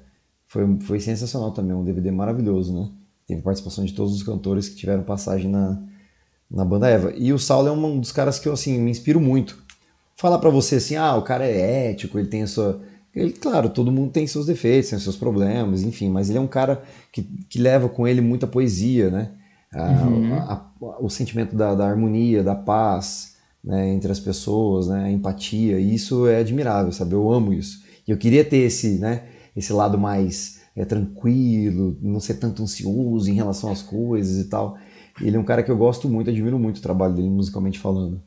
foi, 0.47 0.79
foi 0.81 1.01
sensacional 1.01 1.51
também, 1.51 1.75
um 1.75 1.85
DVD 1.85 2.11
maravilhoso, 2.11 2.73
né? 2.73 2.91
Teve 3.27 3.43
participação 3.43 3.85
de 3.85 3.93
todos 3.93 4.14
os 4.14 4.23
cantores 4.23 4.69
que 4.69 4.77
tiveram 4.77 5.03
passagem 5.03 5.51
na, 5.51 5.83
na 6.51 6.64
banda 6.64 6.88
Eva. 6.88 7.12
E 7.17 7.33
o 7.33 7.38
Saulo 7.38 7.69
é 7.69 7.73
um 7.73 8.01
dos 8.01 8.12
caras 8.12 8.38
que 8.38 8.49
eu, 8.49 8.53
assim, 8.53 8.79
me 8.79 8.91
inspiro 8.91 9.21
muito. 9.21 9.62
Falar 10.17 10.38
para 10.38 10.51
você 10.51 10.77
assim, 10.77 10.97
ah, 10.97 11.14
o 11.17 11.23
cara 11.23 11.47
é 11.47 11.91
ético, 11.91 12.19
ele 12.19 12.29
tem 12.29 12.43
a 12.43 12.47
sua... 12.47 12.81
Ele, 13.18 13.33
claro, 13.33 13.68
todo 13.68 13.92
mundo 13.92 14.11
tem 14.11 14.26
seus 14.26 14.46
defeitos, 14.46 14.90
tem 14.90 14.98
seus 14.98 15.16
problemas, 15.16 15.83
enfim, 15.83 16.09
mas 16.09 16.28
ele 16.28 16.38
é 16.38 16.40
um 16.40 16.46
cara 16.46 16.83
que, 17.12 17.22
que 17.22 17.59
leva 17.59 17.88
com 17.88 18.07
ele 18.07 18.20
muita 18.20 18.46
poesia, 18.46 19.11
né? 19.11 19.31
uhum. 19.74 20.35
a, 20.35 20.52
a, 20.54 20.98
o 21.00 21.11
sentimento 21.11 21.54
da, 21.54 21.74
da, 21.74 21.87
harmonia, 21.87 22.42
da 22.42 22.54
paz 22.54 23.37
né, 23.62 23.88
entre 23.92 24.11
as 24.11 24.20
pessoas, 24.20 24.88
né, 24.88 25.04
a 25.04 25.11
empatia, 25.11 25.78
e 25.78 25.94
isso 25.94 26.26
é 26.26 26.38
admirável, 26.38 26.92
sabe? 26.92 27.14
Eu 27.14 27.31
amo 27.31 27.52
isso. 27.52 27.83
E 28.07 28.11
eu 28.11 28.16
queria 28.16 28.44
ter 28.44 28.59
esse, 28.59 28.98
né, 28.98 29.24
esse 29.57 29.72
lado 29.72 29.98
mais 29.98 30.59
é 30.74 30.85
tranquilo, 30.85 31.98
não 32.00 32.20
ser 32.20 32.35
tanto 32.35 32.62
ansioso 32.62 33.28
em 33.28 33.35
relação 33.35 33.70
às 33.70 33.83
coisas 33.83 34.38
e 34.38 34.48
tal. 34.48 34.78
Ele 35.20 35.37
é 35.37 35.40
um 35.40 35.44
cara 35.44 35.62
que 35.62 35.70
eu 35.70 35.76
gosto 35.76 36.09
muito, 36.09 36.31
admiro 36.31 36.59
muito 36.59 36.78
o 36.78 36.83
trabalho 36.83 37.14
dele 37.14 37.28
musicalmente 37.28 37.78
falando. 37.78 38.22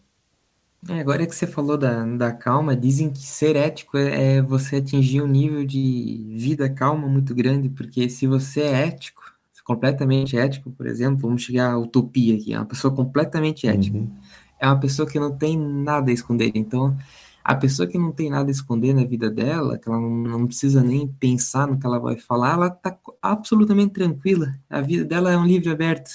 É, 0.90 1.00
agora 1.00 1.28
que 1.28 1.36
você 1.36 1.46
falou 1.46 1.78
da, 1.78 2.04
da 2.06 2.34
calma, 2.34 2.76
dizem 2.76 3.12
que 3.12 3.20
ser 3.20 3.56
ético 3.56 3.98
é, 3.98 4.38
é 4.38 4.42
você 4.42 4.78
atingir 4.78 5.22
um 5.22 5.28
nível 5.28 5.64
de 5.66 6.26
vida 6.36 6.70
calma 6.70 7.08
muito 7.08 7.36
grande, 7.36 7.70
porque 7.70 8.10
se 8.10 8.26
você 8.26 8.62
é 8.62 8.88
ético, 8.88 9.22
completamente 9.64 10.38
ético, 10.38 10.72
por 10.72 10.86
exemplo, 10.86 11.22
vamos 11.22 11.44
chegar 11.44 11.72
à 11.72 11.78
utopia 11.78 12.36
aqui, 12.36 12.54
é 12.54 12.58
uma 12.58 12.66
pessoa 12.66 12.94
completamente 12.94 13.68
ética. 13.68 13.98
Uhum. 13.98 14.12
É 14.60 14.68
uma 14.68 14.80
pessoa 14.80 15.08
que 15.08 15.20
não 15.20 15.36
tem 15.36 15.58
nada 15.58 16.12
a 16.12 16.14
esconder. 16.14 16.52
Então, 16.56 16.96
a 17.44 17.56
pessoa 17.56 17.88
que 17.88 17.98
não 17.98 18.12
tem 18.12 18.30
nada 18.30 18.50
a 18.50 18.52
esconder 18.52 18.94
na 18.94 19.04
vida 19.04 19.30
dela, 19.30 19.78
que 19.78 19.90
ela 19.90 20.00
não, 20.00 20.10
não 20.10 20.48
precisa 20.48 20.84
nem 20.84 21.08
pensar 21.08 21.68
no 21.68 21.80
que 21.80 21.86
ela 21.86 22.00
vai 22.00 22.18
falar, 22.18 22.54
ela 22.54 22.68
está 22.68 22.98
absolutamente 23.22 23.94
tranquila. 23.94 24.54
A 24.70 24.82
vida 24.82 25.06
dela 25.06 25.32
é 25.32 25.38
um 25.38 25.46
livro 25.46 25.72
aberto. 25.72 26.12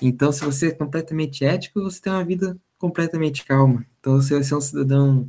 Então, 0.00 0.32
se 0.32 0.44
você 0.44 0.68
é 0.68 0.70
completamente 0.72 1.44
ético, 1.44 1.82
você 1.82 2.00
tem 2.00 2.12
uma 2.12 2.24
vida 2.24 2.56
completamente 2.78 3.44
calma. 3.44 3.84
Então, 3.98 4.20
você 4.20 4.34
vai 4.34 4.44
ser 4.44 4.54
um 4.54 4.60
cidadão 4.60 5.28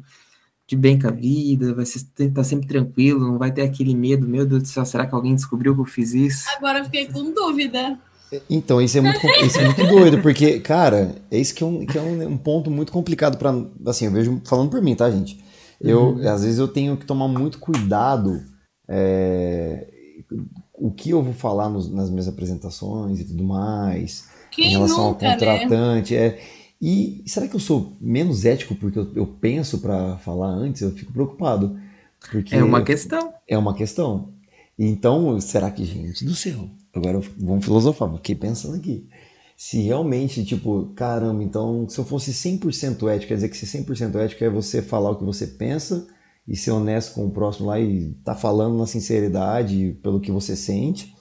de 0.68 0.76
bem 0.76 1.00
com 1.00 1.08
a 1.08 1.12
vida, 1.12 1.74
vai 1.74 1.84
estar 1.84 2.30
tá 2.34 2.44
sempre 2.44 2.68
tranquilo, 2.68 3.20
não 3.20 3.38
vai 3.38 3.52
ter 3.52 3.62
aquele 3.62 3.94
medo, 3.94 4.28
meu 4.28 4.46
Deus 4.46 4.64
do 4.64 4.68
céu, 4.68 4.86
será 4.86 5.06
que 5.06 5.14
alguém 5.14 5.36
descobriu 5.36 5.76
que 5.76 5.82
eu 5.82 5.86
fiz 5.86 6.14
isso? 6.14 6.46
Agora 6.58 6.80
eu 6.80 6.86
fiquei 6.86 7.06
com 7.08 7.32
dúvida. 7.32 8.00
Então, 8.50 8.82
isso 8.82 8.98
é 8.98 9.02
muito, 9.02 9.26
isso 9.46 9.60
é 9.60 9.66
muito 9.66 9.88
doido, 9.88 10.22
porque, 10.22 10.60
cara, 10.60 11.16
é 11.30 11.38
isso 11.38 11.54
que 11.54 11.64
é 11.64 11.66
um, 11.68 11.86
que 11.86 11.98
é 11.98 12.02
um, 12.02 12.30
um 12.30 12.38
ponto 12.38 12.72
muito 12.72 12.92
complicado 12.92 13.38
para 13.38 13.54
Assim, 13.86 14.06
eu 14.06 14.12
vejo, 14.12 14.42
falando 14.46 14.70
por 14.70 14.82
mim, 14.82 14.96
tá, 14.96 15.10
gente? 15.10 15.44
Eu, 15.80 16.16
uhum. 16.16 16.28
Às 16.28 16.44
vezes 16.44 16.58
eu 16.58 16.68
tenho 16.68 16.98
que 16.98 17.06
tomar 17.06 17.28
muito 17.28 17.60
cuidado 17.60 18.42
é, 18.88 19.88
o 20.74 20.92
que 20.92 21.12
eu 21.12 21.22
vou 21.22 21.34
falar 21.34 21.70
nos, 21.70 21.92
nas 21.92 22.10
minhas 22.10 22.28
apresentações 22.28 23.20
e 23.20 23.26
tudo 23.26 23.44
mais, 23.44 24.28
Quem 24.52 24.68
em 24.68 24.70
relação 24.72 25.10
nunca, 25.10 25.28
ao 25.28 25.34
contratante. 25.34 26.14
Né? 26.16 26.20
É, 26.20 26.42
e 26.88 27.24
será 27.26 27.48
que 27.48 27.56
eu 27.56 27.60
sou 27.60 27.98
menos 28.00 28.46
ético 28.46 28.76
porque 28.76 29.00
eu, 29.00 29.12
eu 29.16 29.26
penso 29.26 29.80
para 29.80 30.18
falar 30.20 30.50
antes? 30.50 30.84
Eu 30.84 30.92
fico 30.92 31.12
preocupado. 31.12 31.80
Porque 32.32 32.54
é 32.54 32.64
uma 32.64 32.84
questão. 32.84 33.34
É 33.48 33.58
uma 33.58 33.74
questão. 33.74 34.34
Então, 34.78 35.42
será 35.42 35.72
que, 35.72 35.84
gente 35.84 36.24
do 36.24 36.36
céu, 36.36 36.70
Agora 36.94 37.20
vamos 37.38 37.66
filosofar, 37.66 38.14
fiquei 38.16 38.36
pensando 38.36 38.76
aqui. 38.76 39.06
Se 39.58 39.82
realmente, 39.82 40.46
tipo, 40.46 40.94
caramba, 40.96 41.44
então 41.44 41.90
se 41.90 41.98
eu 41.98 42.06
fosse 42.06 42.32
100% 42.32 43.10
ético, 43.10 43.30
quer 43.30 43.36
dizer 43.36 43.50
que 43.50 43.58
ser 43.58 43.84
100% 43.84 44.16
ético 44.16 44.44
é 44.44 44.50
você 44.50 44.82
falar 44.82 45.10
o 45.10 45.16
que 45.18 45.24
você 45.24 45.48
pensa 45.48 46.08
e 46.48 46.56
ser 46.56 46.72
honesto 46.72 47.16
com 47.16 47.26
o 47.26 47.32
próximo 47.32 47.68
lá 47.68 47.80
e 47.80 48.14
tá 48.24 48.36
falando 48.36 48.78
na 48.78 48.86
sinceridade 48.86 49.98
pelo 50.04 50.22
que 50.22 50.32
você 50.32 50.56
sente, 50.56 51.16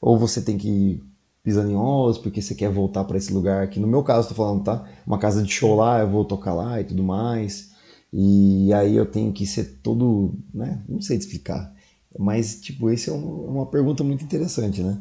ou 0.00 0.18
você 0.18 0.42
tem 0.42 0.58
que 0.58 1.00
pisando 1.44 1.70
em 1.70 1.76
ovos 1.76 2.16
porque 2.16 2.40
você 2.40 2.54
quer 2.54 2.70
voltar 2.70 3.04
para 3.04 3.18
esse 3.18 3.32
lugar 3.32 3.68
que 3.68 3.78
no 3.78 3.86
meu 3.86 4.02
caso 4.02 4.30
tô 4.30 4.34
falando, 4.34 4.64
tá? 4.64 4.88
Uma 5.06 5.18
casa 5.18 5.42
de 5.42 5.52
show 5.52 5.76
lá, 5.76 6.00
eu 6.00 6.08
vou 6.08 6.24
tocar 6.24 6.54
lá 6.54 6.80
e 6.80 6.84
tudo 6.84 7.04
mais. 7.04 7.72
E 8.10 8.72
aí 8.72 8.96
eu 8.96 9.04
tenho 9.04 9.32
que 9.32 9.46
ser 9.46 9.80
todo, 9.82 10.34
né? 10.52 10.82
Não 10.88 11.00
sei 11.00 11.18
te 11.18 11.22
explicar. 11.22 11.72
Mas, 12.18 12.60
tipo, 12.60 12.88
esse 12.90 13.10
é 13.10 13.12
uma 13.12 13.66
pergunta 13.66 14.02
muito 14.04 14.24
interessante, 14.24 14.82
né? 14.82 14.96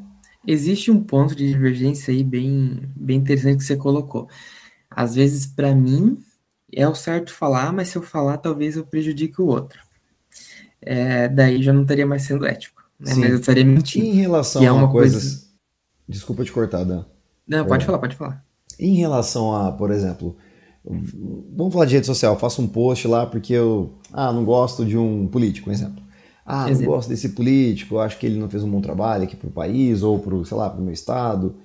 Existe 0.46 0.92
um 0.92 1.02
ponto 1.02 1.36
de 1.36 1.48
divergência 1.48 2.12
aí 2.12 2.24
bem, 2.24 2.82
bem 2.96 3.18
interessante 3.18 3.58
que 3.58 3.64
você 3.64 3.78
colocou. 3.78 4.28
Às 4.90 5.16
vezes, 5.16 5.46
para 5.46 5.74
mim, 5.74 6.18
é 6.74 6.88
o 6.88 6.96
certo 6.96 7.32
falar, 7.32 7.72
mas 7.72 7.90
se 7.90 7.98
eu 7.98 8.02
falar, 8.02 8.38
talvez 8.38 8.76
eu 8.76 8.86
prejudique 8.86 9.42
o 9.42 9.46
outro. 9.46 9.80
É, 10.82 11.30
daí 11.30 11.62
já 11.64 11.72
não 11.72 11.84
estaria 11.84 12.06
mais 12.06 12.24
sendo 12.24 12.46
ético, 12.46 12.84
né? 13.00 13.14
mas 13.16 13.30
eu 13.30 13.40
estaria 13.40 13.64
mentindo. 13.64 14.06
Em 14.06 14.14
relação 14.14 14.64
é 14.64 14.72
uma 14.72 14.88
a 14.88 14.92
coisas. 14.92 15.24
Coisa... 15.24 15.43
Desculpa 16.14 16.46
te 16.46 16.52
cortar, 16.52 16.84
Dan. 16.84 17.04
Não, 17.48 17.66
pode 17.66 17.84
é. 17.84 17.86
falar, 17.86 17.98
pode 17.98 18.16
falar. 18.16 18.46
Em 18.80 18.96
relação 18.96 19.54
a, 19.54 19.72
por 19.72 19.92
exemplo, 19.92 20.38
vamos 20.86 21.74
falar 21.74 21.86
de 21.86 21.96
rede 21.96 22.06
social, 22.06 22.34
eu 22.34 22.40
faço 22.40 22.62
um 22.62 22.68
post 22.68 23.08
lá 23.08 23.26
porque 23.26 23.54
eu 23.54 23.96
ah, 24.12 24.32
não 24.32 24.46
gosto 24.46 24.86
de 24.86 24.98
um 24.98 25.28
político, 25.28 25.66
por 25.66 25.74
exemplo. 25.74 26.04
Ah, 26.46 26.70
não 26.70 26.82
gosto 26.84 27.10
desse 27.10 27.30
político, 27.30 28.00
acho 28.00 28.20
que 28.20 28.26
ele 28.26 28.38
não 28.38 28.50
fez 28.50 28.64
um 28.64 28.70
bom 28.70 28.82
trabalho 28.82 29.24
aqui 29.24 29.36
para 29.36 29.48
o 29.48 29.52
país 29.52 30.04
ou 30.04 30.20
para 30.20 30.44
sei 30.46 30.58
lá, 30.58 30.70
para 30.70 30.80
o 30.80 30.84
meu 30.84 30.94
estado. 30.94 31.56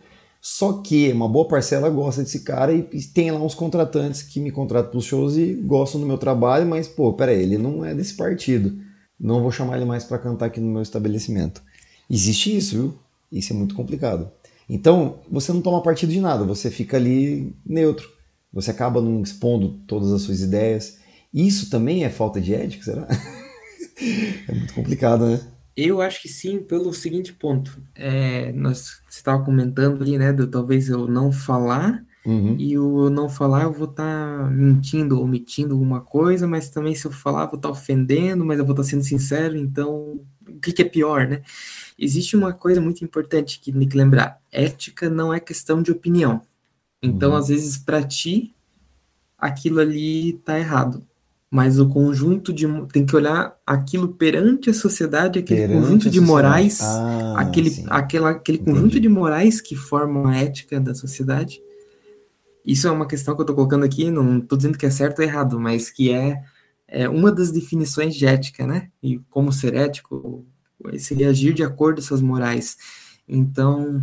Só 0.40 0.74
que 0.74 1.10
uma 1.12 1.28
boa 1.28 1.48
parcela 1.48 1.90
gosta 1.90 2.22
desse 2.22 2.40
cara 2.40 2.72
e, 2.72 2.88
e 2.92 3.02
tem 3.02 3.30
lá 3.30 3.40
uns 3.40 3.54
contratantes 3.54 4.22
que 4.22 4.40
me 4.40 4.52
contratam 4.52 4.90
para 4.90 4.98
os 4.98 5.04
shows 5.04 5.36
e 5.36 5.54
gostam 5.54 6.00
do 6.00 6.06
meu 6.06 6.16
trabalho, 6.16 6.64
mas, 6.64 6.86
pô, 6.86 7.12
peraí, 7.12 7.42
ele 7.42 7.58
não 7.58 7.84
é 7.84 7.92
desse 7.92 8.14
partido. 8.14 8.78
Não 9.18 9.42
vou 9.42 9.50
chamar 9.50 9.76
ele 9.76 9.84
mais 9.84 10.04
para 10.04 10.16
cantar 10.16 10.46
aqui 10.46 10.60
no 10.60 10.70
meu 10.70 10.82
estabelecimento. 10.82 11.60
Existe 12.08 12.56
isso, 12.56 12.76
viu? 12.76 12.98
Isso 13.32 13.52
é 13.52 13.56
muito 13.56 13.74
complicado. 13.74 14.30
Então, 14.68 15.20
você 15.30 15.52
não 15.52 15.62
toma 15.62 15.82
partido 15.82 16.12
de 16.12 16.20
nada, 16.20 16.44
você 16.44 16.70
fica 16.70 16.96
ali 16.96 17.56
neutro. 17.64 18.08
Você 18.52 18.70
acaba 18.70 19.00
não 19.00 19.22
expondo 19.22 19.80
todas 19.86 20.12
as 20.12 20.22
suas 20.22 20.40
ideias. 20.40 20.98
Isso 21.32 21.70
também 21.70 22.04
é 22.04 22.10
falta 22.10 22.40
de 22.40 22.54
ética, 22.54 22.84
será? 22.84 23.06
é 24.48 24.54
muito 24.54 24.74
complicado, 24.74 25.26
né? 25.26 25.40
Eu 25.76 26.02
acho 26.02 26.20
que 26.20 26.28
sim, 26.28 26.58
pelo 26.58 26.92
seguinte 26.92 27.32
ponto. 27.32 27.80
É, 27.94 28.52
nós, 28.52 29.00
você 29.08 29.18
estava 29.18 29.44
comentando 29.44 30.02
ali, 30.02 30.18
né, 30.18 30.32
do 30.32 30.48
talvez 30.48 30.88
eu 30.88 31.06
não 31.06 31.30
falar, 31.30 32.04
uhum. 32.26 32.56
e 32.58 32.76
o 32.76 33.08
não 33.08 33.28
falar 33.28 33.62
eu 33.62 33.72
vou 33.72 33.88
estar 33.88 34.38
tá 34.38 34.50
mentindo, 34.50 35.20
omitindo 35.20 35.74
alguma 35.74 36.00
coisa, 36.00 36.48
mas 36.48 36.68
também 36.68 36.96
se 36.96 37.06
eu 37.06 37.12
falar 37.12 37.42
eu 37.42 37.50
vou 37.50 37.56
estar 37.56 37.68
tá 37.68 37.72
ofendendo, 37.72 38.44
mas 38.44 38.58
eu 38.58 38.64
vou 38.64 38.72
estar 38.72 38.82
tá 38.82 38.88
sendo 38.88 39.04
sincero, 39.04 39.56
então 39.56 40.20
o 40.48 40.60
que, 40.60 40.72
que, 40.72 40.82
é 40.82 40.84
pior, 40.84 41.26
né? 41.26 41.42
Existe 41.98 42.36
uma 42.36 42.52
coisa 42.52 42.80
muito 42.80 43.04
importante 43.04 43.60
que 43.60 43.72
tem 43.72 43.88
que 43.88 43.96
lembrar: 43.96 44.40
ética 44.50 45.08
não 45.08 45.32
é 45.32 45.40
questão 45.40 45.82
de 45.82 45.90
opinião. 45.90 46.42
Então, 47.02 47.30
uhum. 47.30 47.36
às 47.36 47.48
vezes, 47.48 47.76
para 47.76 48.02
ti, 48.02 48.54
aquilo 49.38 49.80
ali 49.80 50.30
está 50.30 50.58
errado 50.58 51.06
mas 51.50 51.78
o 51.78 51.88
conjunto 51.88 52.52
de 52.52 52.66
tem 52.92 53.06
que 53.06 53.16
olhar 53.16 53.56
aquilo 53.66 54.08
perante 54.08 54.68
a 54.68 54.74
sociedade, 54.74 55.38
aquele 55.38 55.62
perante 55.62 55.80
conjunto 55.80 56.10
de 56.10 56.20
morais, 56.20 56.80
ah, 56.82 57.34
aquele, 57.38 57.84
aquela, 57.88 58.30
aquele 58.30 58.58
conjunto 58.58 59.00
de 59.00 59.08
morais 59.08 59.60
que 59.60 59.74
formam 59.74 60.26
a 60.26 60.36
ética 60.36 60.78
da 60.78 60.94
sociedade. 60.94 61.60
Isso 62.66 62.86
é 62.86 62.90
uma 62.90 63.06
questão 63.06 63.34
que 63.34 63.40
eu 63.40 63.44
estou 63.44 63.56
colocando 63.56 63.84
aqui, 63.84 64.10
não 64.10 64.38
estou 64.38 64.58
dizendo 64.58 64.76
que 64.76 64.84
é 64.84 64.90
certo 64.90 65.20
ou 65.20 65.24
errado, 65.24 65.58
mas 65.58 65.90
que 65.90 66.12
é, 66.12 66.42
é, 66.88 67.08
uma 67.08 67.30
das 67.30 67.52
definições 67.52 68.14
de 68.14 68.26
ética, 68.26 68.66
né? 68.66 68.90
E 69.02 69.18
como 69.30 69.52
ser 69.52 69.74
ético 69.74 70.46
seria 70.98 71.28
agir 71.28 71.52
de 71.52 71.62
acordo 71.62 71.96
com 71.96 72.06
essas 72.06 72.22
morais. 72.22 72.76
Então, 73.28 74.02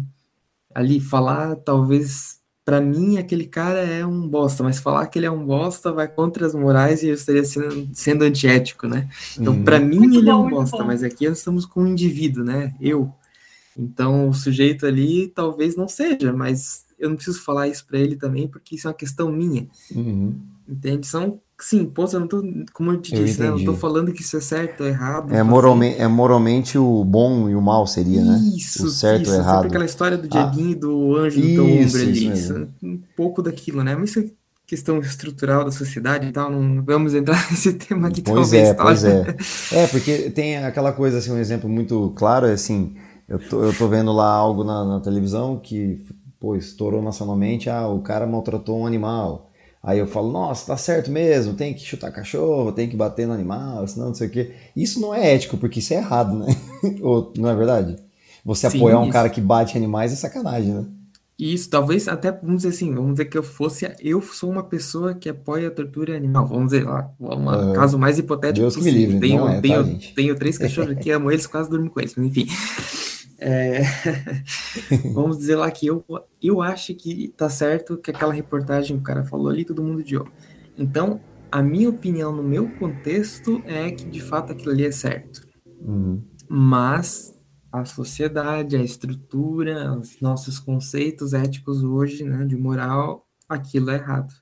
ali 0.74 1.00
falar 1.00 1.56
talvez 1.56 2.39
para 2.63 2.82
mim 2.82 3.17
aquele 3.17 3.45
cara 3.45 3.80
é 3.80 4.06
um 4.06 4.28
bosta, 4.28 4.63
mas 4.63 4.80
falar 4.80 5.08
que 5.08 5.19
ele 5.19 5.26
é 5.26 5.32
um 5.32 5.45
bosta 5.45 5.91
vai 5.91 6.08
contra 6.08 6.45
as 6.45 6.56
morais 6.56 7.04
e 7.04 7.08
eu 7.08 7.13
estaria 7.13 7.43
sendo, 7.45 7.89
sendo 7.93 8.24
antiético, 8.24 8.88
né? 8.88 9.08
Então, 9.39 9.54
uhum. 9.54 9.63
para 9.63 9.80
mim 9.80 10.00
muito 10.00 10.17
ele 10.17 10.30
é 10.30 10.36
um 10.36 10.50
bosta, 10.50 10.78
bom. 10.78 10.86
mas 10.86 11.04
aqui 11.04 11.28
nós 11.28 11.39
estamos 11.39 11.65
com 11.65 11.84
um 11.84 11.88
indivíduo, 11.88 12.43
né? 12.43 12.74
Eu. 12.80 13.12
Então, 13.78 14.30
o 14.30 14.34
sujeito 14.34 14.86
ali 14.86 15.28
talvez 15.28 15.76
não 15.76 15.88
seja, 15.88 16.32
mas 16.34 16.86
eu 16.98 17.10
não 17.10 17.15
preciso 17.15 17.41
falar 17.41 17.67
isso 17.67 17.86
para 17.86 18.00
ele 18.00 18.15
também, 18.15 18.48
porque 18.48 18.76
isso 18.76 18.88
é 18.88 18.89
uma 18.89 18.98
questão 18.98 19.32
minha. 19.32 19.67
Uhum. 19.91 20.36
Entende? 20.67 21.06
São 21.06 21.39
Sim, 21.58 21.86
pô, 21.86 22.04
eu 22.12 22.19
não 22.19 22.28
tô, 22.28 22.43
como 22.73 22.91
eu 22.91 22.99
te 22.99 23.15
eu 23.15 23.23
disse, 23.23 23.39
né, 23.39 23.47
eu 23.47 23.58
não 23.58 23.63
tô 23.63 23.73
falando 23.73 24.12
que 24.12 24.21
isso 24.21 24.36
é 24.36 24.41
certo 24.41 24.82
ou 24.82 24.88
errado. 24.88 25.34
É 25.34 25.41
moralmente, 25.41 26.01
é 26.01 26.08
moralmente 26.08 26.78
o 26.78 27.04
bom 27.06 27.49
e 27.49 27.56
o 27.56 27.62
mal 27.62 27.88
seria, 27.88 28.21
né? 28.25 28.38
Isso, 28.58 28.86
o 28.86 28.89
certo 28.89 29.23
isso, 29.23 29.36
errado. 29.36 29.67
aquela 29.67 29.86
história 29.86 30.17
do 30.17 30.28
Diaguinho 30.28 30.71
e 30.71 30.75
do 30.75 31.15
anjo 31.15 31.39
do 31.39 31.47
teu 31.47 31.65
ombro 31.65 32.01
ali. 32.01 32.28
Isso, 32.28 32.67
um 32.84 32.99
pouco 33.15 33.41
daquilo, 33.41 33.84
né? 33.86 33.95
Mas 33.95 34.10
isso 34.10 34.19
é 34.19 34.25
questão 34.67 34.99
estrutural 34.99 35.63
da 35.63 35.71
sociedade 35.71 36.28
e 36.28 36.32
tal, 36.34 36.51
não 36.51 36.82
vamos 36.82 37.13
entrar 37.13 37.39
nesse 37.49 37.71
tema 37.71 38.10
aqui 38.10 38.21
pois 38.21 38.51
talvez. 38.51 38.69
É, 38.69 38.73
pois 38.73 39.04
é, 39.06 39.38
é. 39.71 39.88
porque 39.88 40.30
tem 40.32 40.58
aquela 40.58 40.91
coisa, 40.91 41.19
assim, 41.19 41.32
um 41.32 41.38
exemplo 41.38 41.69
muito 41.69 42.12
claro, 42.17 42.47
é 42.47 42.51
assim, 42.51 42.95
eu 43.30 43.39
tô, 43.39 43.63
eu 43.63 43.73
tô 43.73 43.88
vendo 43.88 44.12
lá 44.12 44.30
algo 44.30 44.65
na, 44.65 44.84
na 44.84 44.99
televisão 44.99 45.58
que, 45.58 46.04
pô, 46.38 46.54
estourou 46.54 47.01
nacionalmente, 47.01 47.69
ah, 47.69 47.88
o 47.88 48.01
cara 48.01 48.28
maltratou 48.28 48.80
um 48.80 48.86
animal. 48.86 49.51
Aí 49.86 50.00
eu 50.00 50.08
falo, 50.08 50.32
nossa, 50.32 50.65
tá 50.65 50.78
certo 50.78 51.12
mesmo, 51.12 51.54
tem 51.54 51.71
que 51.71 51.86
chutar 51.86 52.12
cachorro, 52.12 52.71
tem 52.71 52.89
que 52.89 52.98
bater 52.98 53.28
no 53.28 53.34
animal, 53.34 53.88
senão 53.88 54.08
não 54.08 54.15
sei 54.15 54.28
o 54.28 54.32
quê. 54.32 54.52
Isso 54.76 55.00
não 55.00 55.13
é 55.13 55.36
ético, 55.36 55.58
porque 55.58 55.78
isso 55.78 55.93
é 55.93 55.98
errado, 55.98 56.39
né? 56.39 56.48
Ou, 57.04 57.32
não 57.38 57.50
é 57.50 57.56
verdade? 57.56 57.95
Você 58.43 58.67
Sim, 58.67 58.78
apoiar 58.78 59.00
um 59.00 59.04
isso. 59.04 59.13
cara 59.13 59.30
que 59.30 59.39
bate 59.39 59.78
animais 59.78 60.12
é 60.12 60.15
sacanagem, 60.15 60.74
né? 60.74 60.86
Isso, 61.38 61.69
talvez 61.69 62.08
até, 62.08 62.32
vamos 62.32 62.63
dizer 62.63 62.69
assim, 62.69 62.95
vamos 62.95 63.12
dizer 63.12 63.26
que 63.26 63.38
eu 63.38 63.43
fosse, 63.43 63.93
eu 64.00 64.21
sou 64.21 64.50
uma 64.50 64.63
pessoa 64.63 65.13
que 65.13 65.30
apoia 65.30 65.67
a 65.67 65.71
tortura 65.71 66.15
animal, 66.15 66.48
vamos 66.48 66.71
dizer 66.71 66.86
lá, 66.86 67.12
um 67.19 67.74
caso 67.74 68.00
mais 68.00 68.17
hipotético 68.17 68.62
Deus 68.62 68.76
possível. 68.76 68.93
Me 68.93 69.06
livre, 69.06 69.19
tenho, 69.19 69.48
é, 69.48 69.62
tenho, 69.62 69.84
tá, 69.84 70.08
tenho 70.15 70.36
três 70.36 70.58
cachorros 70.58 70.91
aqui, 70.91 71.12
amo 71.12 71.30
eles, 71.30 71.45
quase 71.45 71.69
durmo 71.69 71.91
com 71.91 72.00
eles, 72.00 72.15
mas 72.15 72.26
enfim. 72.26 72.48
É, 73.38 73.82
vamos 75.13 75.38
dizer 75.38 75.56
lá 75.56 75.69
que 75.69 75.88
eu, 75.88 76.06
eu 76.41 76.62
acho 76.62 76.95
que 76.95 77.30
tá 77.36 77.50
certo 77.50 77.98
que 77.98 78.12
aquela 78.12 78.34
reportagem 78.34 78.95
o 78.95 79.02
cara 79.02 79.24
falou 79.24 79.50
ali, 79.50 79.65
todo 79.65 79.84
mundo 79.84 80.04
de 80.04 80.15
Então, 80.78 81.19
a 81.52 81.62
minha 81.62 81.89
opinião 81.89 82.32
no 82.32 82.43
meu 82.43 82.69
contexto 82.78 83.62
é 83.65 83.91
que 83.91 84.06
de 84.06 84.21
fato 84.21 84.52
aquilo 84.52 84.71
ali 84.71 84.86
é 84.86 84.91
certo. 84.91 85.48
Uhum. 85.82 86.21
Mas 86.48 87.36
a 87.71 87.84
sociedade, 87.84 88.78
a 88.78 88.84
estrutura, 88.84 89.93
os 89.93 90.21
nossos 90.21 90.60
conceitos 90.60 91.34
éticos 91.34 91.84
hoje, 91.84 92.24
né, 92.24 92.45
de 92.45 92.56
moral, 92.56 93.28
aquilo 93.50 93.89
é 93.89 93.95
errado. 93.95 94.34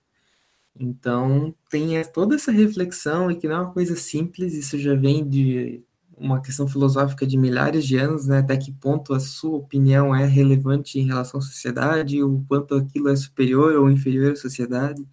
Então, 0.79 1.53
tem 1.69 2.03
toda 2.06 2.36
essa 2.36 2.51
reflexão 2.51 3.29
e 3.29 3.36
que 3.36 3.47
não 3.47 3.56
é 3.56 3.60
uma 3.62 3.73
coisa 3.73 3.95
simples, 3.95 4.53
isso 4.53 4.77
já 4.77 4.95
vem 4.95 5.27
de 5.27 5.84
uma 6.17 6.41
questão 6.41 6.67
filosófica 6.67 7.26
de 7.26 7.38
milhares 7.38 7.86
de 7.86 7.97
anos, 7.97 8.28
né? 8.28 8.39
Até 8.39 8.56
que 8.58 8.71
ponto 8.71 9.13
a 9.13 9.19
sua 9.19 9.58
opinião 9.58 10.15
é 10.15 10.26
relevante 10.26 10.99
em 10.99 11.08
relação 11.08 11.39
à 11.39 11.43
sociedade, 11.43 12.23
o 12.23 12.43
quanto 12.47 12.76
aquilo 12.76 13.10
é 13.10 13.15
superior 13.15 13.76
ou 13.76 13.89
inferior 13.89 14.34
à 14.34 14.36
sociedade. 14.36 15.06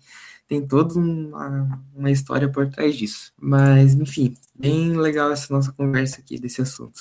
Tem 0.47 0.67
toda 0.67 0.99
uma, 0.99 1.81
uma 1.95 2.11
história 2.11 2.49
por 2.49 2.69
trás 2.69 2.97
disso. 2.97 3.33
Mas, 3.41 3.95
enfim, 3.95 4.35
bem 4.59 4.97
legal 4.97 5.31
essa 5.31 5.53
nossa 5.53 5.73
conversa 5.73 6.21
aqui 6.21 6.39
desse 6.39 6.61
assunto. 6.61 7.01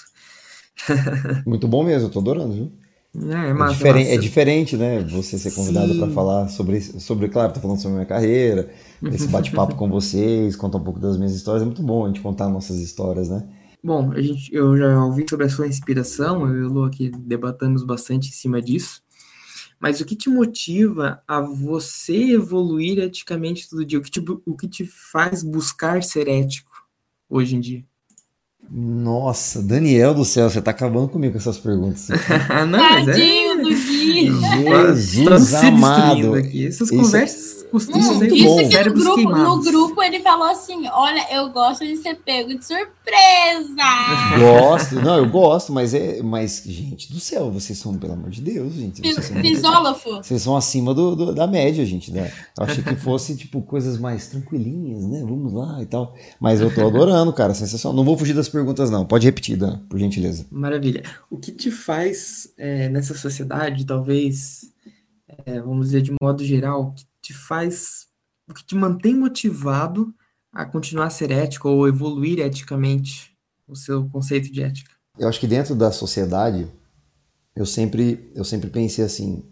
Muito 1.46 1.68
bom 1.68 1.84
mesmo, 1.84 2.08
eu 2.08 2.12
tô 2.12 2.20
adorando, 2.20 2.54
viu? 2.54 2.72
É, 3.16 3.50
é, 3.50 3.54
massa, 3.54 3.74
é, 3.74 3.78
diferente, 3.78 4.06
massa. 4.06 4.16
é 4.16 4.18
diferente, 4.18 4.78
né? 4.78 5.00
Você 5.10 5.40
ser 5.40 5.52
convidado 5.52 5.96
para 5.96 6.12
falar 6.12 6.48
sobre, 6.48 6.80
sobre, 6.80 7.28
claro, 7.28 7.52
tô 7.52 7.60
falando 7.60 7.78
sobre 7.80 7.94
a 7.94 7.96
minha 7.96 8.06
carreira, 8.06 8.70
esse 9.12 9.28
bate-papo 9.28 9.74
com 9.76 9.90
vocês, 9.90 10.56
contar 10.56 10.78
um 10.78 10.84
pouco 10.84 11.00
das 11.00 11.18
minhas 11.18 11.34
histórias, 11.34 11.64
é 11.64 11.66
muito 11.66 11.82
bom 11.82 12.06
a 12.06 12.08
gente 12.08 12.22
contar 12.22 12.48
nossas 12.50 12.80
histórias, 12.80 13.30
né? 13.30 13.44
Bom, 13.84 14.12
a 14.12 14.22
gente, 14.22 14.54
eu 14.54 14.78
já 14.78 15.04
ouvi 15.04 15.26
sobre 15.30 15.46
a 15.46 15.50
sua 15.50 15.68
inspiração, 15.68 16.46
eu 16.48 16.63
e 16.63 16.65
o 16.65 16.70
Lu 16.70 16.84
aqui 16.84 17.10
debatamos 17.10 17.84
bastante 17.84 18.30
em 18.30 18.34
cima 18.34 18.62
disso. 18.62 19.02
Mas 19.80 20.02
o 20.02 20.06
que 20.06 20.15
te 20.15 20.30
motiva 20.30 21.22
a 21.26 21.39
você 21.39 22.34
evoluir 22.34 23.00
eticamente 23.00 23.70
todo 23.70 23.86
dia? 23.86 23.98
O 23.98 24.02
que 24.02 24.12
te, 24.12 24.20
o 24.46 24.58
que 24.58 24.68
te 24.68 24.86
faz 24.86 25.42
buscar 25.42 26.04
ser 26.04 26.28
ético 26.28 26.72
hoje 27.30 27.56
em 27.56 27.62
dia? 27.62 27.86
Nossa, 28.70 29.63
Daniel 29.63 30.13
do 30.13 30.26
céu, 30.26 30.50
você 30.50 30.62
tá 30.62 30.72
acabando 30.72 31.08
comigo 31.08 31.34
com 31.34 31.39
essas 31.39 31.58
perguntas. 31.58 32.10
Não, 32.70 32.78
mas 32.78 33.08
é... 33.08 33.13
Do 33.62 33.69
Gui! 33.69 34.32
Jesus 34.95 35.54
amado! 35.56 36.34
Aqui. 36.36 36.67
Essas 36.67 36.89
conversas 36.89 37.60
costuma 37.69 38.13
ser 38.15 38.32
isso 38.34 38.45
bom. 38.45 38.69
que 38.69 38.84
no 38.84 38.93
grupo, 38.93 39.36
no 39.36 39.62
grupo 39.62 40.04
ele 40.04 40.19
falou 40.19 40.48
assim: 40.48 40.88
olha, 40.88 41.26
eu 41.32 41.50
gosto 41.50 41.86
de 41.86 41.98
ser 41.98 42.15
pego 42.15 42.58
de 42.58 42.65
surpresa. 42.65 42.89
Gosto, 44.38 44.95
não, 44.95 45.17
eu 45.17 45.30
gosto, 45.30 45.72
mas 45.72 45.93
é, 45.93 46.22
mas 46.22 46.63
gente 46.65 47.12
do 47.12 47.19
céu, 47.19 47.52
vocês 47.52 47.78
são 47.78 47.98
pelo 47.98 48.13
amor 48.13 48.30
de 48.30 48.41
Deus, 48.41 48.74
gente. 48.74 49.02
Vocês 49.02 49.26
são, 49.60 49.95
vocês 50.22 50.41
são 50.41 50.58
acima 50.58 50.93
do, 50.93 51.15
do, 51.15 51.34
da 51.34 51.48
média, 51.48 51.86
gente. 51.86 52.12
Né? 52.12 52.32
Eu 52.58 52.63
achei 52.63 52.84
que 52.84 52.95
fosse 52.95 53.36
tipo 53.36 53.62
coisas 53.62 53.98
mais 53.98 54.28
tranquilinhas, 54.28 55.04
né? 55.04 55.22
Vamos 55.22 55.54
lá 55.54 55.82
e 55.82 55.86
tal. 55.86 56.15
Mas 56.39 56.62
eu 56.62 56.74
tô 56.74 56.86
adorando, 56.88 57.32
cara, 57.34 57.54
sensacional. 57.54 57.95
Não 57.95 58.04
vou 58.04 58.17
fugir 58.17 58.34
das 58.34 58.50
perguntas 58.50 58.89
não. 58.89 59.06
Pode 59.06 59.26
repetir, 59.26 59.58
Dan, 59.58 59.80
por 59.89 60.00
gentileza. 60.00 60.45
Maravilha. 60.52 61.04
O 61.30 61.38
que 61.38 61.52
te 61.52 61.72
faz 61.72 62.50
é, 62.58 62.89
nessa 62.89 63.13
sociedade, 63.13 63.49
talvez, 63.86 64.74
é, 65.46 65.62
vamos 65.62 65.88
dizer 65.88 66.02
de 66.02 66.14
modo 66.22 66.44
geral, 66.44 66.94
que 66.94 67.06
te 67.22 67.34
faz, 67.34 68.08
o 68.50 68.54
que 68.54 68.66
te 68.66 68.76
mantém 68.76 69.16
motivado 69.16 70.14
a 70.52 70.66
continuar 70.66 71.06
a 71.06 71.10
ser 71.10 71.32
ético 71.32 71.70
ou 71.70 71.88
evoluir 71.88 72.40
eticamente 72.40 73.36
o 73.68 73.76
seu 73.76 74.10
conceito 74.10 74.52
de 74.52 74.64
ética? 74.64 74.92
Eu 75.18 75.28
acho 75.28 75.40
que 75.40 75.48
dentro 75.48 75.76
da 75.76 75.92
sociedade, 75.92 76.68
eu 77.56 77.66
sempre, 77.66 78.32
eu 78.36 78.44
sempre 78.44 78.70
pensei 78.70 79.04
assim, 79.04 79.44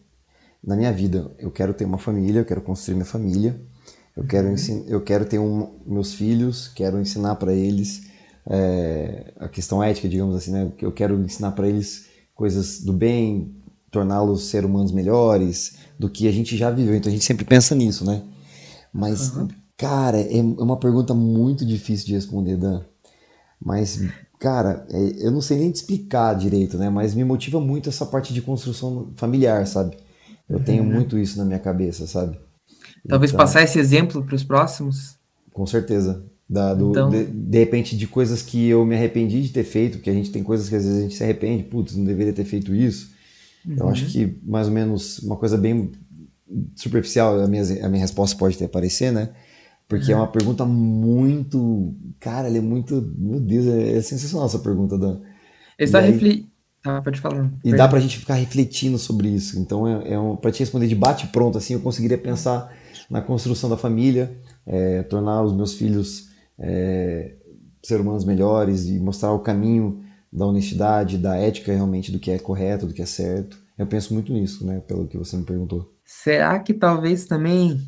na 0.63 0.75
minha 0.75 0.91
vida, 0.91 1.35
eu 1.37 1.51
quero 1.51 1.73
ter 1.73 1.85
uma 1.85 1.97
família, 1.97 2.39
eu 2.39 2.45
quero 2.45 2.61
construir 2.61 2.95
minha 2.95 3.05
família, 3.05 3.61
eu 4.15 4.25
quero, 4.25 4.47
uhum. 4.47 4.85
eu 4.87 5.01
quero 5.03 5.25
ter 5.25 5.37
um, 5.37 5.79
meus 5.85 6.13
filhos, 6.13 6.67
quero 6.69 6.99
ensinar 6.99 7.35
para 7.35 7.53
eles 7.53 8.09
é, 8.49 9.33
a 9.37 9.47
questão 9.47 9.83
ética, 9.83 10.09
digamos 10.09 10.35
assim, 10.35 10.51
né? 10.51 10.71
Eu 10.81 10.91
quero 10.91 11.19
ensinar 11.19 11.51
para 11.51 11.67
eles 11.67 12.07
coisas 12.33 12.81
do 12.81 12.93
bem, 12.93 13.56
torná-los 13.91 14.45
ser 14.45 14.65
humanos 14.65 14.91
melhores 14.91 15.77
do 15.97 16.09
que 16.09 16.27
a 16.27 16.31
gente 16.31 16.55
já 16.57 16.69
viveu. 16.69 16.95
Então 16.95 17.09
a 17.09 17.13
gente 17.13 17.25
sempre 17.25 17.45
pensa 17.45 17.73
nisso, 17.75 18.05
né? 18.05 18.21
Mas, 18.93 19.35
uhum. 19.35 19.47
cara, 19.77 20.19
é, 20.19 20.37
é 20.37 20.41
uma 20.41 20.77
pergunta 20.77 21.13
muito 21.13 21.65
difícil 21.65 22.07
de 22.07 22.13
responder, 22.13 22.57
Dan. 22.57 22.81
Mas 23.63 24.01
cara, 24.39 24.85
é, 24.89 25.25
eu 25.25 25.31
não 25.31 25.41
sei 25.41 25.57
nem 25.57 25.71
te 25.71 25.77
explicar 25.77 26.33
direito, 26.35 26.77
né? 26.77 26.89
Mas 26.89 27.13
me 27.15 27.23
motiva 27.23 27.59
muito 27.59 27.89
essa 27.89 28.05
parte 28.05 28.33
de 28.33 28.41
construção 28.41 29.09
familiar, 29.15 29.65
sabe? 29.65 29.97
Eu 30.49 30.59
tenho 30.59 30.83
Uhum. 30.83 30.91
muito 30.91 31.17
isso 31.17 31.37
na 31.37 31.45
minha 31.45 31.59
cabeça, 31.59 32.05
sabe? 32.07 32.37
Talvez 33.07 33.31
Então, 33.31 33.37
passar 33.43 33.63
esse 33.63 33.79
exemplo 33.79 34.23
para 34.23 34.35
os 34.35 34.43
próximos. 34.43 35.15
Com 35.53 35.65
certeza. 35.65 36.23
Da, 36.49 36.73
do, 36.73 36.91
Então- 36.91 37.09
de, 37.09 37.25
de 37.25 37.57
repente, 37.59 37.97
de 37.97 38.07
coisas 38.07 38.41
que 38.41 38.67
eu 38.67 38.85
me 38.85 38.95
arrependi 38.95 39.41
de 39.41 39.49
ter 39.49 39.63
feito, 39.65 39.99
que 39.99 40.09
a 40.09 40.13
gente 40.13 40.31
tem 40.31 40.43
coisas 40.43 40.69
que 40.69 40.75
às 40.75 40.83
vezes 40.85 40.99
a 40.99 41.01
gente 41.01 41.15
se 41.15 41.23
arrepende, 41.23 41.63
putz, 41.63 41.95
não 41.95 42.05
deveria 42.05 42.31
ter 42.31 42.45
feito 42.45 42.73
isso. 42.73 43.11
Eu 43.75 43.89
acho 43.89 44.05
que 44.07 44.39
mais 44.43 44.67
ou 44.67 44.73
menos 44.73 45.19
uma 45.19 45.35
coisa 45.35 45.57
bem 45.57 45.91
superficial, 46.75 47.39
a 47.41 47.47
minha, 47.47 47.63
a 47.85 47.89
minha 47.89 48.01
resposta 48.01 48.37
pode 48.37 48.57
ter 48.57 48.65
aparecer, 48.65 49.11
né? 49.11 49.29
Porque 49.87 50.11
é 50.11 50.15
uma 50.15 50.27
pergunta 50.27 50.65
muito. 50.65 51.95
Cara, 52.19 52.47
ela 52.47 52.57
é 52.57 52.61
muito. 52.61 53.01
Meu 53.17 53.39
Deus, 53.39 53.65
é, 53.65 53.97
é 53.97 54.01
sensacional 54.01 54.47
essa 54.47 54.59
pergunta, 54.59 54.97
Dan. 54.97 55.21
Está 55.79 55.99
refletindo. 56.01 56.47
Tá, 56.83 57.01
pode 57.01 57.19
falar. 57.19 57.51
E 57.63 57.73
dá 57.73 57.87
pra 57.87 57.99
gente 57.99 58.19
ficar 58.19 58.35
refletindo 58.35 58.97
sobre 58.97 59.29
isso. 59.29 59.59
Então, 59.59 59.87
é, 59.87 60.13
é 60.13 60.19
um, 60.19 60.35
pra 60.35 60.51
te 60.51 60.59
responder 60.59 60.87
de 60.87 60.95
bate-pronto, 60.95 61.57
assim, 61.57 61.73
eu 61.73 61.79
conseguiria 61.79 62.17
pensar 62.17 62.73
na 63.09 63.21
construção 63.21 63.69
da 63.69 63.77
família, 63.77 64.37
é, 64.65 65.03
tornar 65.03 65.41
os 65.43 65.53
meus 65.53 65.73
filhos 65.73 66.29
é, 66.59 67.35
ser 67.81 68.01
humanos 68.01 68.25
melhores 68.25 68.87
e 68.87 68.99
mostrar 68.99 69.31
o 69.31 69.39
caminho 69.39 70.01
da 70.37 70.45
honestidade, 70.45 71.17
da 71.17 71.35
ética 71.35 71.71
realmente, 71.73 72.11
do 72.11 72.19
que 72.19 72.31
é 72.31 72.39
correto, 72.39 72.87
do 72.87 72.93
que 72.93 73.01
é 73.01 73.05
certo. 73.05 73.57
Eu 73.77 73.87
penso 73.87 74.13
muito 74.13 74.31
nisso, 74.33 74.65
né, 74.65 74.79
pelo 74.81 75.07
que 75.07 75.17
você 75.17 75.35
me 75.37 75.43
perguntou. 75.45 75.93
Será 76.05 76.59
que 76.59 76.73
talvez 76.73 77.25
também 77.25 77.79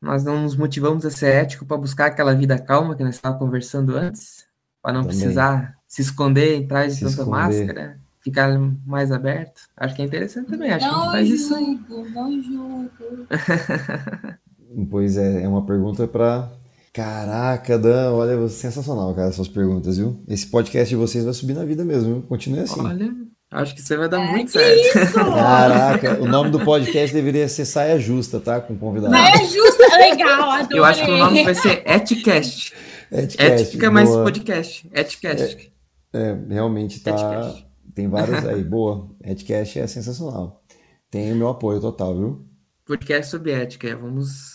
nós 0.00 0.24
não 0.24 0.42
nos 0.42 0.56
motivamos 0.56 1.04
a 1.06 1.10
ser 1.10 1.34
ético 1.34 1.64
para 1.66 1.76
buscar 1.76 2.06
aquela 2.06 2.34
vida 2.34 2.58
calma 2.58 2.94
que 2.96 3.02
nós 3.04 3.16
estávamos 3.16 3.44
conversando 3.44 3.96
antes? 3.96 4.44
Para 4.82 4.92
não 4.92 5.02
Também. 5.02 5.16
precisar 5.18 5.76
se 5.88 6.02
esconder 6.02 6.64
atrás 6.64 6.92
de 6.92 6.98
Se 6.98 7.04
tanta 7.04 7.22
esconder. 7.22 7.30
máscara? 7.30 8.00
Ficar 8.20 8.58
mais 8.86 9.10
aberto? 9.12 9.62
Acho 9.76 9.94
que 9.94 10.02
é 10.02 10.04
interessante 10.04 10.48
também. 10.50 10.70
Acho 10.70 10.88
que 10.88 10.94
Não 10.94 11.10
faz 11.10 11.28
isso 11.28 11.54
aí. 11.54 11.78
julgo, 11.88 12.10
não 12.10 12.42
julgo. 12.42 12.90
Pois 14.90 15.16
é, 15.16 15.42
é 15.44 15.48
uma 15.48 15.64
pergunta 15.64 16.06
pra. 16.08 16.50
Caraca, 16.94 17.76
Dan, 17.76 18.12
olha, 18.12 18.48
sensacional, 18.48 19.12
cara, 19.16 19.28
essas 19.28 19.48
perguntas, 19.48 19.98
viu? 19.98 20.22
Esse 20.28 20.46
podcast 20.46 20.88
de 20.88 20.94
vocês 20.94 21.24
vai 21.24 21.34
subir 21.34 21.52
na 21.52 21.64
vida 21.64 21.84
mesmo, 21.84 22.14
viu? 22.14 22.22
Continue 22.22 22.60
assim. 22.60 22.80
Olha, 22.80 23.12
acho 23.50 23.74
que 23.74 23.82
você 23.82 23.96
vai 23.96 24.08
dar 24.08 24.22
É, 24.22 24.30
muito 24.30 24.52
que 24.52 24.58
certo. 24.60 24.98
isso? 25.08 25.14
Caraca, 25.34 26.22
o 26.22 26.26
nome 26.28 26.50
do 26.50 26.60
podcast 26.60 27.12
deveria 27.12 27.48
ser 27.48 27.64
Saia 27.64 27.98
Justa, 27.98 28.38
tá? 28.38 28.60
Com 28.60 28.78
convidado. 28.78 29.10
Mas 29.12 29.40
é 29.40 29.44
justo, 29.44 29.82
legal, 29.98 30.48
adorei. 30.52 30.78
Eu 30.78 30.84
acho 30.84 31.04
que 31.04 31.10
o 31.10 31.18
nome 31.18 31.42
vai 31.42 31.56
ser 31.56 31.82
Etcast. 31.84 32.72
Etcast, 33.10 33.42
Ética 33.42 33.90
mais 33.90 34.08
podcast. 34.08 34.88
Etcast. 34.94 35.72
É, 36.12 36.38
realmente 36.48 37.00
tá. 37.00 37.10
Etcast. 37.10 37.66
Tem 37.92 38.08
vários 38.08 38.38
aí, 38.46 38.62
boa. 38.62 39.10
Etcast 39.20 39.80
é 39.80 39.86
sensacional. 39.88 40.62
Tem 41.10 41.32
o 41.32 41.36
meu 41.36 41.48
apoio 41.48 41.80
total, 41.80 42.16
viu? 42.16 42.46
Podcast 42.86 43.32
sobre 43.32 43.50
ética. 43.50 43.96
Vamos 43.96 44.53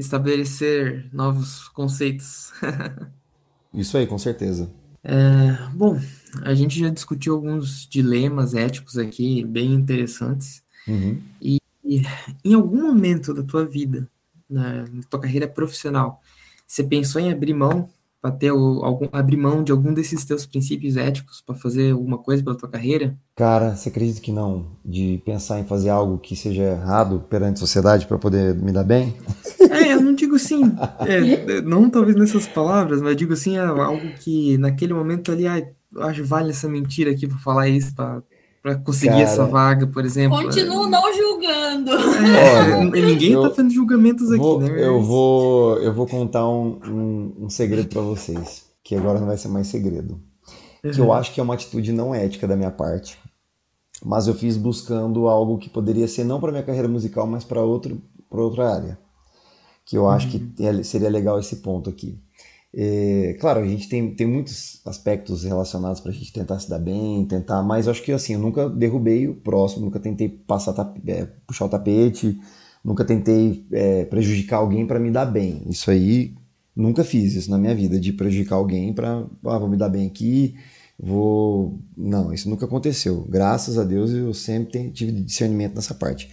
estabelecer 0.00 1.08
novos 1.12 1.68
conceitos. 1.68 2.52
Isso 3.72 3.96
aí, 3.96 4.06
com 4.06 4.18
certeza. 4.18 4.70
Bom, 5.74 5.98
a 6.42 6.54
gente 6.54 6.78
já 6.78 6.88
discutiu 6.88 7.34
alguns 7.34 7.86
dilemas 7.88 8.54
éticos 8.54 8.98
aqui, 8.98 9.44
bem 9.44 9.72
interessantes. 9.72 10.62
Uhum. 10.86 11.20
Em 12.44 12.54
algum 12.54 12.82
momento 12.82 13.32
da 13.32 13.42
tua 13.42 13.64
vida, 13.64 14.08
na, 14.48 14.82
na 14.88 15.02
tua 15.08 15.20
carreira 15.20 15.46
profissional, 15.46 16.20
você 16.66 16.82
pensou 16.82 17.20
em 17.20 17.32
abrir 17.32 17.54
mão 17.54 17.88
para 18.20 18.30
ter 18.30 18.48
algum, 18.48 19.08
abrir 19.12 19.36
mão 19.36 19.62
de 19.62 19.72
algum 19.72 19.94
desses 19.94 20.24
teus 20.24 20.44
princípios 20.44 20.96
éticos 20.96 21.40
para 21.40 21.54
fazer 21.54 21.92
alguma 21.92 22.18
coisa 22.18 22.42
pela 22.42 22.56
tua 22.56 22.68
carreira? 22.68 23.16
Cara, 23.34 23.74
você 23.74 23.88
acredita 23.88 24.20
que 24.20 24.30
não? 24.30 24.66
De 24.84 25.22
pensar 25.24 25.58
em 25.58 25.64
fazer 25.64 25.88
algo 25.88 26.18
que 26.18 26.36
seja 26.36 26.62
errado 26.62 27.24
perante 27.30 27.56
a 27.56 27.60
sociedade 27.60 28.06
para 28.06 28.18
poder 28.18 28.54
me 28.54 28.72
dar 28.72 28.84
bem? 28.84 29.14
É, 29.70 29.92
eu 29.92 30.00
não 30.00 30.14
digo 30.14 30.34
assim, 30.34 30.62
é, 31.06 31.60
não 31.62 31.88
talvez 31.88 32.16
nessas 32.16 32.46
palavras, 32.46 33.00
mas 33.00 33.16
digo 33.16 33.34
assim, 33.34 33.56
é 33.56 33.60
algo 33.60 34.12
que 34.14 34.58
naquele 34.58 34.92
momento 34.92 35.30
ali, 35.30 35.46
ai, 35.46 35.68
acho 35.98 36.24
vale 36.24 36.50
essa 36.50 36.68
mentira 36.68 37.10
aqui 37.12 37.26
para 37.26 37.38
falar 37.38 37.68
isso, 37.68 37.94
para 37.94 38.20
conseguir 38.84 39.10
Cara. 39.12 39.22
essa 39.22 39.46
vaga, 39.46 39.86
por 39.86 40.04
exemplo. 40.04 40.36
Continuo 40.42 40.86
não 40.86 41.02
julgando. 41.14 41.90
É, 41.92 42.76
Olha, 42.76 43.06
ninguém 43.06 43.32
eu 43.32 43.42
tá 43.42 43.50
fazendo 43.50 43.72
julgamentos 43.72 44.30
aqui, 44.30 44.38
Vou- 44.42 44.60
né? 44.60 44.86
eu, 44.86 45.00
vou, 45.02 45.78
eu 45.78 45.94
vou 45.94 46.06
contar 46.06 46.46
um, 46.48 46.78
um, 46.86 47.34
um 47.44 47.50
segredo 47.50 47.88
para 47.88 48.02
vocês, 48.02 48.64
que 48.84 48.94
agora 48.94 49.18
não 49.18 49.26
vai 49.26 49.38
ser 49.38 49.48
mais 49.48 49.66
segredo. 49.68 50.20
Que 50.82 50.98
eu 51.00 51.06
Uhum. 51.06 51.12
acho 51.12 51.32
que 51.34 51.40
é 51.40 51.42
uma 51.42 51.54
atitude 51.54 51.92
não 51.92 52.14
ética 52.14 52.46
da 52.48 52.56
minha 52.56 52.70
parte. 52.70 53.18
Mas 54.04 54.26
eu 54.26 54.34
fiz 54.34 54.56
buscando 54.56 55.28
algo 55.28 55.58
que 55.58 55.68
poderia 55.68 56.08
ser 56.08 56.24
não 56.24 56.40
para 56.40 56.50
minha 56.52 56.62
carreira 56.64 56.88
musical, 56.88 57.26
mas 57.26 57.44
para 57.44 57.62
outro, 57.62 58.00
para 58.30 58.40
outra 58.42 58.74
área. 58.74 58.98
Que 59.84 59.96
eu 59.96 60.08
acho 60.08 60.28
que 60.30 60.52
é- 60.64 60.82
seria 60.82 61.10
legal 61.10 61.38
esse 61.38 61.56
ponto 61.56 61.90
aqui. 61.90 62.18
É, 62.72 63.36
claro, 63.40 63.60
a 63.60 63.66
gente 63.66 63.88
tem, 63.88 64.14
tem 64.14 64.26
muitos 64.26 64.80
aspectos 64.86 65.42
relacionados 65.42 66.00
para 66.00 66.12
a 66.12 66.14
gente 66.14 66.32
tentar 66.32 66.58
se 66.60 66.70
dar 66.70 66.78
bem, 66.78 67.26
tentar, 67.26 67.62
mas 67.64 67.88
acho 67.88 68.02
que 68.02 68.12
assim, 68.12 68.34
eu 68.34 68.38
nunca 68.38 68.68
derrubei 68.68 69.26
o 69.26 69.34
próximo, 69.34 69.86
nunca 69.86 69.98
tentei 69.98 70.28
passar, 70.28 70.72
é, 71.06 71.26
puxar 71.46 71.64
o 71.64 71.68
tapete, 71.68 72.38
nunca 72.84 73.04
tentei 73.04 73.66
é, 73.72 74.04
prejudicar 74.04 74.58
alguém 74.58 74.86
para 74.86 75.00
me 75.00 75.10
dar 75.10 75.26
bem. 75.26 75.62
Isso 75.68 75.90
aí, 75.90 76.34
nunca 76.76 77.02
fiz 77.02 77.34
isso 77.34 77.50
na 77.50 77.58
minha 77.58 77.74
vida, 77.74 77.98
de 77.98 78.12
prejudicar 78.12 78.56
alguém 78.56 78.92
para, 78.92 79.26
ah, 79.46 79.58
vou 79.58 79.68
me 79.68 79.76
dar 79.76 79.88
bem 79.88 80.06
aqui, 80.06 80.54
vou. 80.98 81.80
Não, 81.96 82.32
isso 82.32 82.48
nunca 82.48 82.66
aconteceu. 82.66 83.26
Graças 83.28 83.78
a 83.78 83.84
Deus 83.84 84.10
eu 84.12 84.32
sempre 84.32 84.70
tenho- 84.72 84.92
tive 84.92 85.10
discernimento 85.12 85.74
nessa 85.74 85.94
parte. 85.94 86.30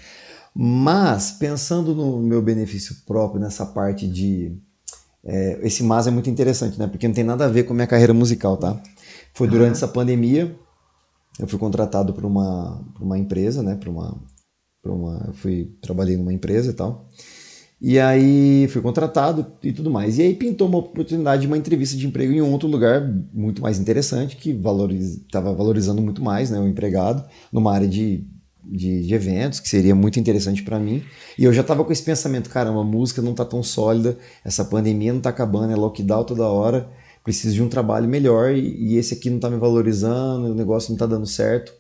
Mas, 0.56 1.32
pensando 1.32 1.94
no 1.96 2.20
meu 2.20 2.42
benefício 2.42 2.96
próprio, 3.06 3.40
nessa 3.42 3.66
parte 3.66 4.08
de. 4.08 4.56
É, 5.28 5.60
esse 5.62 5.84
mas 5.84 6.08
é 6.08 6.12
muito 6.12 6.30
interessante, 6.30 6.80
né? 6.80 6.88
Porque 6.88 7.06
não 7.06 7.14
tem 7.14 7.24
nada 7.24 7.46
a 7.46 7.50
ver 7.50 7.64
com 7.64 7.74
a 7.74 7.76
minha 7.76 7.88
carreira 7.88 8.14
musical, 8.14 8.56
tá? 8.56 8.82
Foi 9.34 9.48
durante 9.48 9.74
essa 9.74 9.88
pandemia, 9.88 10.56
eu 11.38 11.48
fui 11.48 11.60
contratado 11.60 12.14
por 12.14 12.26
uma, 12.26 12.82
uma 13.00 13.20
empresa, 13.20 13.62
né? 13.62 13.76
Por 13.76 13.90
uma, 13.90 14.18
uma, 14.86 15.26
eu 15.28 15.34
fui 15.34 15.76
trabalhei 15.82 16.16
numa 16.16 16.34
empresa 16.34 16.72
e 16.72 16.74
tal. 16.74 17.10
E 17.80 18.00
aí 18.00 18.68
fui 18.70 18.82
contratado 18.82 19.46
e 19.62 19.72
tudo 19.72 19.92
mais. 19.92 20.18
E 20.18 20.22
aí 20.24 20.34
pintou 20.34 20.68
uma 20.68 20.80
oportunidade 20.80 21.42
de 21.42 21.48
uma 21.48 21.58
entrevista 21.58 21.96
de 21.98 22.08
emprego 22.08 22.34
em 22.34 22.42
outro 22.42 22.68
lugar 22.68 23.02
muito 23.34 23.62
mais 23.62 23.80
interessante, 23.80 24.36
que 24.38 24.50
estava 24.50 25.54
valorizando 25.54 26.02
muito 26.02 26.24
mais 26.24 26.50
né, 26.50 26.60
o 26.60 26.68
empregado, 26.68 27.24
numa 27.52 27.72
área 27.72 27.88
de, 27.88 28.26
de, 28.70 29.04
de 29.06 29.14
eventos, 29.14 29.60
que 29.60 29.70
seria 29.70 29.96
muito 29.96 30.20
interessante 30.20 30.62
para 30.64 30.78
mim. 30.78 31.04
E 31.38 31.44
eu 31.46 31.54
já 31.54 31.62
estava 31.62 31.84
com 31.84 31.92
esse 31.92 32.04
pensamento, 32.04 32.50
caramba, 32.50 32.82
a 32.82 32.84
música 32.84 33.22
não 33.22 33.32
está 33.32 33.46
tão 33.46 33.64
sólida, 33.64 34.18
essa 34.44 34.66
pandemia 34.66 35.12
não 35.12 35.20
está 35.20 35.30
acabando, 35.30 35.72
é 35.72 35.76
lockdown 35.76 36.24
toda 36.24 36.48
hora, 36.48 36.90
preciso 37.24 37.56
de 37.56 37.64
um 37.64 37.70
trabalho 37.70 38.08
melhor 38.08 38.52
e, 38.52 38.94
e 38.94 38.98
esse 38.98 39.14
aqui 39.14 39.30
não 39.30 39.38
está 39.38 39.50
me 39.50 39.58
valorizando, 39.58 40.48
o 40.48 40.56
negócio 40.56 40.90
não 40.90 40.96
está 40.96 41.06
dando 41.06 41.26
certo. 41.26 41.74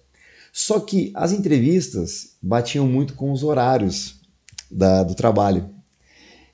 Só 0.51 0.79
que 0.79 1.11
as 1.13 1.31
entrevistas 1.31 2.31
batiam 2.41 2.87
muito 2.87 3.13
com 3.13 3.31
os 3.31 3.43
horários 3.43 4.19
da, 4.71 5.03
do 5.03 5.13
trabalho. 5.13 5.69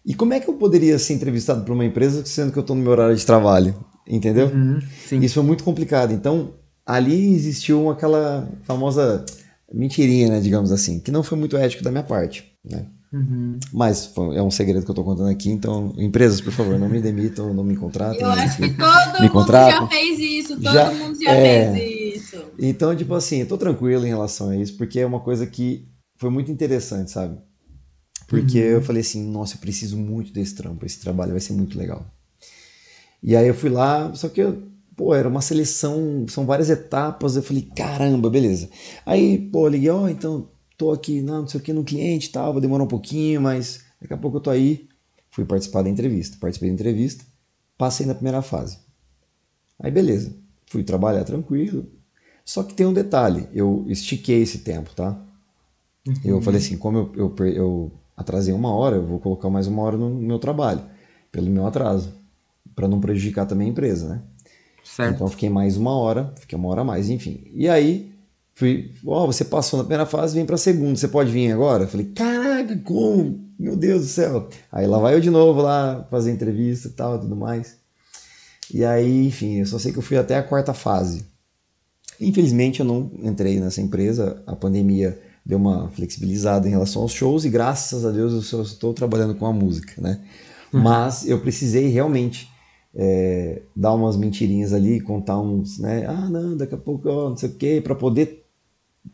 E 0.06 0.14
como 0.14 0.34
é 0.34 0.40
que 0.40 0.50
eu 0.50 0.56
poderia 0.56 1.00
ser 1.00 1.14
entrevistado 1.14 1.64
por 1.64 1.72
uma 1.72 1.86
empresa 1.86 2.26
sendo 2.26 2.52
que 2.52 2.58
eu 2.58 2.62
estou 2.62 2.76
no 2.76 2.82
meu 2.82 2.92
horário 2.92 3.16
de 3.16 3.26
trabalho? 3.26 3.74
Entendeu? 4.06 4.48
Uhum. 4.48 4.80
Isso 5.22 5.36
foi 5.36 5.44
muito 5.44 5.64
complicado. 5.64 6.12
Então, 6.12 6.54
ali 6.86 7.34
existiu 7.34 7.90
aquela 7.90 8.50
famosa 8.64 9.26
mentirinha, 9.74 10.30
né, 10.30 10.40
digamos 10.40 10.72
assim, 10.72 11.00
que 11.00 11.12
não 11.12 11.24
foi 11.24 11.38
muito 11.38 11.58
ético 11.58 11.84
da 11.84 11.92
minha 11.92 12.04
parte, 12.04 12.44
né? 12.64 12.86
Uhum. 13.12 13.60
Mas 13.72 14.06
foi- 14.08 14.36
é 14.36 14.42
um 14.42 14.50
segredo 14.50 14.84
que 14.84 14.90
eu 14.90 14.94
estou 14.94 15.06
contando 15.06 15.30
aqui, 15.30 15.50
então, 15.50 15.94
empresas, 15.98 16.42
por 16.42 16.52
favor, 16.52 16.80
não 16.80 16.90
me 16.90 17.00
demitam, 17.02 17.54
não 17.54 17.64
me 17.64 17.76
contratem. 17.76 18.22
Eu 18.26 18.32
acho 18.32 18.58
que 18.58 18.70
todo 18.70 18.78
Me 18.78 19.20
mundo 19.22 19.32
contratam? 19.32 19.82
já 19.86 19.88
fez 19.88 20.20
isso, 20.20 20.54
todo 20.56 20.64
Já- 20.64 20.92
mundo 20.92 21.20
já 21.22 21.32
é. 21.32 21.74
fez 21.74 22.16
isso. 22.24 22.38
Então, 22.58 22.96
tipo 22.96 23.14
assim, 23.14 23.38
eu 23.42 23.48
tô 23.48 23.58
tranquilo 23.58 24.06
em 24.06 24.10
relação 24.10 24.50
a 24.50 24.58
isso, 24.58 24.76
porque 24.78 25.00
é 25.00 25.06
uma 25.06 25.20
coisa 25.20 25.46
que 25.46 25.88
foi 26.18 26.30
muito 26.32 26.52
interessante, 26.52 27.12
sabe? 27.12 27.38
Porque 28.28 28.58
Uhum. 28.60 28.66
eu 28.66 28.82
falei 28.82 29.02
assim, 29.02 29.24
nossa, 29.30 29.56
eu 29.56 29.60
preciso 29.60 29.96
muito 29.98 30.34
desse 30.34 30.56
trampo, 30.56 30.84
esse 30.86 31.00
trabalho 31.00 31.32
vai 31.32 31.40
ser 31.42 31.54
muito 31.54 31.78
legal. 31.78 32.06
E 33.22 33.36
aí 33.36 33.48
eu 33.48 33.54
fui 33.54 33.70
lá, 33.70 34.14
só 34.16 34.28
que, 34.28 34.42
eu, 34.42 34.64
pô, 34.96 35.14
era 35.14 35.28
uma 35.28 35.42
seleção, 35.42 36.26
são 36.28 36.46
várias 36.46 36.70
etapas, 36.70 37.36
eu 37.36 37.44
falei, 37.44 37.64
caramba, 37.76 38.30
beleza. 38.30 38.70
Aí, 39.06 39.38
pô, 39.38 39.68
liguei, 39.68 39.90
ó, 39.90 40.08
então, 40.08 40.50
tô 40.78 40.92
aqui, 40.92 41.22
não, 41.22 41.42
não 41.42 41.48
sei 41.48 41.60
o 41.60 41.64
que, 41.64 41.74
no 41.74 41.84
cliente 41.84 42.30
e 42.30 42.32
tal, 42.32 42.52
vou 42.52 42.62
demorar 42.62 42.84
um 42.84 42.88
pouquinho, 42.88 43.42
mas 43.42 43.84
daqui 44.02 44.14
a 44.14 44.18
pouco 44.18 44.38
eu 44.38 44.42
tô 44.42 44.50
aí. 44.50 44.88
Fui 45.32 45.46
participar 45.46 45.82
da 45.82 45.90
entrevista, 45.90 46.38
participei 46.40 46.70
da 46.70 46.76
entrevista, 46.76 47.26
passei 47.78 48.06
na 48.06 48.14
primeira 48.14 48.42
fase. 48.42 48.78
Aí, 49.80 49.92
beleza, 49.92 50.36
fui 50.68 50.84
trabalhar 50.84 51.24
tranquilo, 51.24 51.88
só 52.46 52.62
que 52.64 52.74
tem 52.74 52.86
um 52.86 52.94
detalhe, 52.94 53.48
eu 53.54 53.86
estiquei 53.88 54.42
esse 54.42 54.60
tempo, 54.60 54.94
tá? 54.94 55.20
Eu 56.24 56.42
falei 56.42 56.60
assim, 56.60 56.78
como 56.78 56.98
eu, 56.98 57.12
eu, 57.16 57.48
eu 57.48 57.92
atrasei 58.16 58.54
uma 58.54 58.74
hora, 58.74 58.98
eu 58.98 59.06
vou 59.06 59.20
colocar 59.20 59.50
mais 59.50 59.68
uma 59.68 59.82
hora 59.82 59.98
no 59.98 60.10
meu 60.10 60.38
trabalho, 60.38 60.84
pelo 61.32 61.50
meu 61.50 61.66
atraso, 61.66 62.14
para 62.76 62.88
não 62.88 63.00
prejudicar 63.00 63.46
também 63.46 63.68
a 63.68 63.72
empresa, 63.72 64.10
né? 64.10 64.22
Certo. 64.84 65.16
Então 65.16 65.28
fiquei 65.28 65.50
mais 65.50 65.78
uma 65.78 65.96
hora, 65.98 66.34
fiquei 66.40 66.58
uma 66.58 66.70
hora 66.70 66.82
a 66.82 66.84
mais, 66.84 67.10
enfim. 67.10 67.46
E 67.54 67.70
aí 67.70 68.12
fui, 68.54 68.92
ó, 69.06 69.24
oh, 69.24 69.28
você 69.28 69.46
passou 69.46 69.78
na 69.78 69.84
primeira 69.84 70.06
fase, 70.06 70.36
vem 70.36 70.46
para 70.46 70.56
a 70.56 70.60
segunda, 70.60 70.96
você 70.96 71.08
pode 71.08 71.32
vir 71.32 71.52
agora? 71.52 71.88
falei, 71.88 72.08
caraca, 72.08 72.78
como? 72.84 73.40
Meu 73.58 73.76
Deus 73.76 74.02
do 74.02 74.08
céu. 74.08 74.50
Aí 74.72 74.86
lá 74.86 75.00
vai 75.00 75.16
eu 75.16 75.22
de 75.22 75.30
novo 75.30 75.62
lá 75.62 76.06
fazer 76.12 76.32
entrevista 76.32 76.90
e 76.90 76.92
tal, 76.92 77.20
tudo 77.20 77.36
mais. 77.36 77.78
E 78.74 78.84
aí, 78.84 79.28
enfim, 79.28 79.60
eu 79.60 79.66
só 79.66 79.80
sei 79.80 79.92
que 79.92 80.00
eu 80.00 80.04
fui 80.04 80.18
até 80.18 80.38
a 80.38 80.44
quarta 80.44 80.74
fase. 80.74 81.26
Infelizmente 82.20 82.80
eu 82.80 82.86
não 82.86 83.12
entrei 83.22 83.60
nessa 83.60 83.82
empresa, 83.82 84.42
a 84.46 84.56
pandemia 84.56 85.20
deu 85.46 85.58
uma 85.58 85.90
flexibilizada 85.90 86.68
em 86.68 86.72
relação 86.72 87.02
aos 87.02 87.12
shows 87.12 87.44
e 87.44 87.50
graças 87.50 88.06
a 88.06 88.12
Deus 88.12 88.34
eu 88.34 88.42
só 88.42 88.62
estou 88.62 88.94
trabalhando 88.94 89.36
com 89.36 89.46
a 89.46 89.52
música, 89.52 90.02
né? 90.02 90.20
Uhum. 90.72 90.82
Mas 90.82 91.28
eu 91.28 91.40
precisei 91.40 91.88
realmente 91.90 92.53
é, 92.96 93.62
dar 93.76 93.94
umas 93.94 94.16
mentirinhas 94.16 94.74
ali, 94.74 95.02
contar 95.02 95.40
uns, 95.40 95.80
né? 95.80 96.06
Ah, 96.08 96.30
não, 96.30 96.56
daqui 96.56 96.76
a 96.76 96.78
pouco, 96.78 97.10
ó, 97.10 97.30
não 97.30 97.38
sei 97.38 97.50
o 97.50 97.56
quê, 97.56 97.82
para 97.84 97.96
poder 97.96 98.46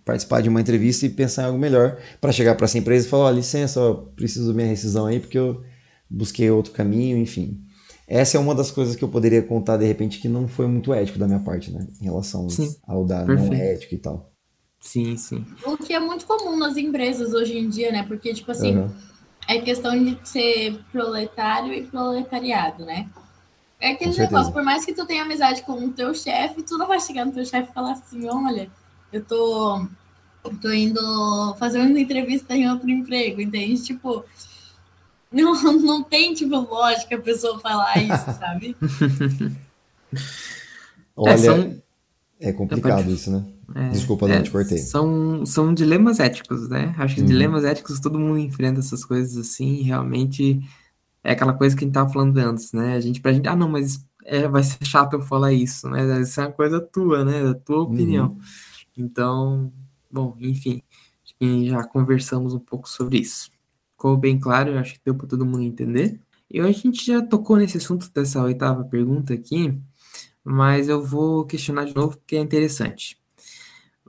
participar 0.06 0.42
de 0.42 0.50
uma 0.50 0.62
entrevista 0.62 1.06
e 1.06 1.10
pensar 1.10 1.44
em 1.44 1.46
algo 1.46 1.58
melhor, 1.58 1.98
para 2.20 2.32
chegar 2.32 2.56
para 2.56 2.66
essa 2.66 2.78
empresa 2.78 3.08
e 3.08 3.10
falar: 3.10 3.26
ó, 3.26 3.32
licença, 3.32 3.82
ó, 3.82 3.94
preciso 3.94 4.50
da 4.50 4.54
minha 4.54 4.68
rescisão 4.68 5.06
aí 5.06 5.20
porque 5.20 5.38
eu 5.38 5.64
busquei 6.10 6.50
outro 6.50 6.74
caminho, 6.74 7.18
enfim. 7.18 7.62
Essa 8.08 8.38
é 8.38 8.40
uma 8.40 8.56
das 8.56 8.72
coisas 8.72 8.96
que 8.96 9.04
eu 9.04 9.10
poderia 9.10 9.44
contar 9.44 9.78
de 9.78 9.86
repente 9.86 10.20
que 10.20 10.28
não 10.28 10.48
foi 10.48 10.66
muito 10.66 10.92
ético 10.92 11.20
da 11.20 11.28
minha 11.28 11.40
parte, 11.40 11.72
né? 11.72 11.88
Em 12.02 12.06
relação 12.06 12.50
sim, 12.50 12.76
ao 12.88 13.06
da 13.06 13.24
perfeito. 13.24 13.54
não 13.54 13.60
ético 13.60 13.94
e 13.94 13.98
tal. 14.00 14.32
Sim, 14.80 15.16
sim. 15.16 15.46
O 15.64 15.78
que 15.78 15.94
é 15.94 16.00
muito 16.00 16.26
comum 16.26 16.58
nas 16.58 16.76
empresas 16.76 17.34
hoje 17.34 17.58
em 17.58 17.70
dia, 17.70 17.92
né? 17.92 18.04
Porque, 18.08 18.34
tipo 18.34 18.50
assim, 18.50 18.78
uhum. 18.78 18.90
é 19.48 19.60
questão 19.60 19.92
de 20.04 20.18
ser 20.28 20.80
proletário 20.92 21.72
e 21.72 21.84
proletariado, 21.84 22.84
né? 22.84 23.08
É 23.80 23.92
aquele 23.92 24.18
negócio, 24.18 24.52
por 24.52 24.62
mais 24.62 24.84
que 24.84 24.94
tu 24.94 25.06
tenha 25.06 25.24
amizade 25.24 25.62
com 25.64 25.74
o 25.74 25.92
teu 25.92 26.14
chefe, 26.14 26.64
tu 26.64 26.78
não 26.78 26.88
vai 26.88 27.00
chegar 27.00 27.26
no 27.26 27.32
teu 27.32 27.46
chefe 27.46 27.70
e 27.72 27.74
falar 27.74 27.94
assim, 27.94 28.28
olha, 28.28 28.70
eu 29.12 29.24
tô, 29.24 29.88
tô 30.62 30.72
indo 30.72 31.56
fazer 31.58 31.80
uma 31.80 32.00
entrevista 32.00 32.54
em 32.56 32.70
outro 32.70 32.90
emprego, 32.90 33.40
entende? 33.40 33.82
Tipo, 33.82 34.26
não, 35.32 35.54
não 35.80 36.04
tem, 36.04 36.34
tipo, 36.34 36.56
lógica 36.58 37.16
a 37.16 37.22
pessoa 37.22 37.60
falar 37.60 37.98
isso, 37.98 38.26
sabe? 38.38 38.76
Olha, 41.16 41.32
é, 41.32 41.38
são... 41.38 41.82
é 42.40 42.52
complicado 42.52 43.10
isso, 43.10 43.32
né? 43.32 43.46
É, 43.76 43.90
Desculpa, 43.90 44.28
não 44.28 44.36
é, 44.36 44.42
te 44.42 44.50
cortei. 44.50 44.78
São, 44.80 45.46
são 45.46 45.74
dilemas 45.74 46.20
éticos, 46.20 46.68
né? 46.70 46.96
Acho 46.98 47.16
que 47.16 47.22
uhum. 47.22 47.28
dilemas 47.28 47.64
éticos 47.64 48.00
todo 48.00 48.20
mundo 48.20 48.40
enfrenta 48.40 48.80
essas 48.80 49.06
coisas 49.06 49.38
assim, 49.38 49.84
realmente 49.84 50.60
é 51.24 51.32
aquela 51.32 51.54
coisa 51.54 51.76
que 51.76 51.84
a 51.84 51.88
gente 51.88 51.94
tava 51.94 52.12
falando 52.12 52.38
antes, 52.38 52.72
né? 52.74 52.96
A 52.96 53.00
gente, 53.00 53.22
pra 53.22 53.34
gente, 53.34 53.48
ah, 53.48 53.56
não, 53.56 53.70
mas 53.70 54.06
é, 54.26 54.48
vai 54.48 54.64
ser 54.64 54.84
chato 54.86 55.14
eu 55.14 55.22
falar 55.22 55.54
isso, 55.54 55.90
né? 55.90 56.22
Isso 56.22 56.40
é 56.42 56.46
uma 56.48 56.54
coisa 56.54 56.80
tua, 56.80 57.26
né? 57.26 57.44
Da 57.44 57.54
tua 57.54 57.84
opinião. 57.84 58.30
Uhum. 58.30 58.40
Então, 58.98 59.74
bom, 60.12 60.36
enfim, 60.40 60.82
já 61.66 61.84
conversamos 61.84 62.54
um 62.54 62.60
pouco 62.60 62.90
sobre 62.90 63.20
isso 63.20 63.52
ficou 64.00 64.16
bem 64.16 64.40
claro, 64.40 64.72
eu 64.72 64.80
acho 64.80 64.94
que 64.94 65.02
deu 65.04 65.14
para 65.14 65.28
todo 65.28 65.46
mundo 65.46 65.62
entender. 65.62 66.18
E 66.50 66.62
hoje 66.62 66.80
a 66.80 66.82
gente 66.82 67.06
já 67.06 67.22
tocou 67.22 67.58
nesse 67.58 67.78
assunto 67.78 68.10
dessa 68.14 68.42
oitava 68.42 68.86
pergunta 68.86 69.34
aqui, 69.34 69.78
mas 70.42 70.88
eu 70.88 71.04
vou 71.06 71.46
questionar 71.46 71.84
de 71.84 71.94
novo 71.94 72.18
porque 72.18 72.38
é 72.38 72.40
interessante. 72.40 73.19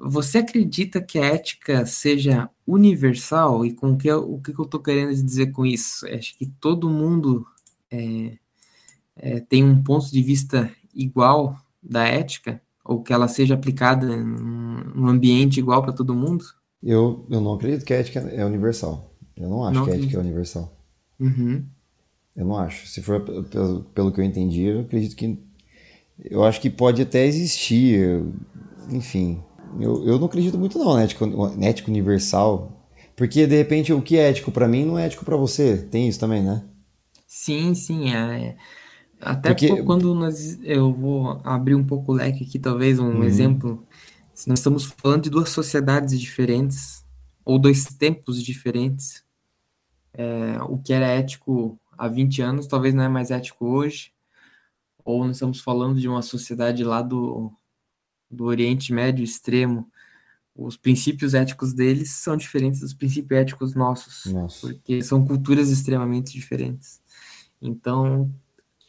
Você 0.02 0.38
acredita 0.38 0.98
que 0.98 1.18
a 1.18 1.26
ética 1.26 1.84
seja 1.84 2.48
universal? 2.66 3.66
E 3.66 3.74
com 3.74 3.98
que, 3.98 4.10
o 4.10 4.40
que 4.40 4.58
eu 4.58 4.64
estou 4.64 4.80
querendo 4.80 5.12
dizer 5.12 5.52
com 5.52 5.66
isso? 5.66 6.06
Acho 6.06 6.36
que 6.38 6.46
todo 6.46 6.88
mundo 6.88 7.46
é, 7.90 8.32
é, 9.14 9.40
tem 9.40 9.62
um 9.62 9.82
ponto 9.82 10.10
de 10.10 10.22
vista 10.22 10.70
igual 10.94 11.54
da 11.82 12.04
ética? 12.04 12.62
Ou 12.82 13.02
que 13.02 13.12
ela 13.12 13.28
seja 13.28 13.54
aplicada 13.54 14.06
num 14.16 15.06
ambiente 15.06 15.60
igual 15.60 15.82
para 15.82 15.92
todo 15.92 16.14
mundo? 16.14 16.46
Eu, 16.82 17.26
eu 17.28 17.42
não 17.42 17.52
acredito 17.52 17.84
que 17.84 17.92
a 17.92 17.98
ética 17.98 18.20
é 18.20 18.42
universal. 18.42 19.12
Eu 19.36 19.50
não 19.50 19.64
acho 19.64 19.80
não 19.80 19.84
que 19.84 19.90
a 19.90 19.94
ética 19.96 20.16
é 20.16 20.20
universal. 20.20 20.74
Uhum. 21.20 21.66
Eu 22.34 22.46
não 22.46 22.56
acho. 22.56 22.86
Se 22.86 23.02
for 23.02 23.20
pelo, 23.20 23.82
pelo 23.84 24.10
que 24.10 24.18
eu 24.18 24.24
entendi, 24.24 24.62
eu 24.62 24.80
acredito 24.80 25.14
que. 25.14 25.38
Eu 26.24 26.42
acho 26.42 26.58
que 26.58 26.70
pode 26.70 27.02
até 27.02 27.26
existir. 27.26 28.24
Enfim. 28.90 29.42
Eu, 29.78 30.04
eu 30.04 30.18
não 30.18 30.26
acredito 30.26 30.58
muito, 30.58 30.78
não, 30.78 30.94
na 30.94 31.02
ética, 31.02 31.26
na 31.26 31.66
ética 31.66 31.90
universal. 31.90 32.80
Porque, 33.14 33.46
de 33.46 33.56
repente, 33.56 33.92
o 33.92 34.00
que 34.00 34.16
é 34.16 34.30
ético 34.30 34.50
para 34.50 34.66
mim 34.66 34.84
não 34.84 34.98
é 34.98 35.06
ético 35.06 35.24
para 35.24 35.36
você. 35.36 35.76
Tem 35.76 36.08
isso 36.08 36.18
também, 36.18 36.42
né? 36.42 36.64
Sim, 37.26 37.74
sim. 37.74 38.14
É. 38.14 38.56
Até 39.20 39.50
Porque... 39.50 39.82
quando 39.82 40.14
nós. 40.14 40.58
Eu 40.62 40.92
vou 40.92 41.40
abrir 41.44 41.74
um 41.74 41.84
pouco 41.84 42.12
o 42.12 42.14
leque 42.14 42.44
aqui, 42.44 42.58
talvez, 42.58 42.98
um 42.98 43.08
uhum. 43.08 43.24
exemplo. 43.24 43.86
Se 44.32 44.48
nós 44.48 44.60
estamos 44.60 44.84
falando 44.84 45.24
de 45.24 45.30
duas 45.30 45.50
sociedades 45.50 46.18
diferentes, 46.18 47.04
ou 47.44 47.58
dois 47.58 47.84
tempos 47.84 48.42
diferentes, 48.42 49.22
é, 50.14 50.58
o 50.62 50.78
que 50.78 50.92
era 50.92 51.06
ético 51.06 51.78
há 51.96 52.08
20 52.08 52.40
anos 52.40 52.66
talvez 52.66 52.94
não 52.94 53.04
é 53.04 53.08
mais 53.08 53.30
ético 53.30 53.66
hoje, 53.66 54.12
ou 55.04 55.24
nós 55.26 55.36
estamos 55.36 55.60
falando 55.60 56.00
de 56.00 56.08
uma 56.08 56.22
sociedade 56.22 56.82
lá 56.82 57.02
do, 57.02 57.52
do 58.30 58.44
Oriente 58.44 58.92
Médio 58.92 59.24
extremo, 59.24 59.90
os 60.54 60.76
princípios 60.76 61.34
éticos 61.34 61.72
deles 61.72 62.10
são 62.10 62.36
diferentes 62.36 62.80
dos 62.80 62.92
princípios 62.92 63.40
éticos 63.40 63.74
nossos, 63.74 64.30
Nossa. 64.32 64.66
porque 64.66 65.02
são 65.02 65.24
culturas 65.24 65.70
extremamente 65.70 66.32
diferentes. 66.32 67.00
Então, 67.60 68.30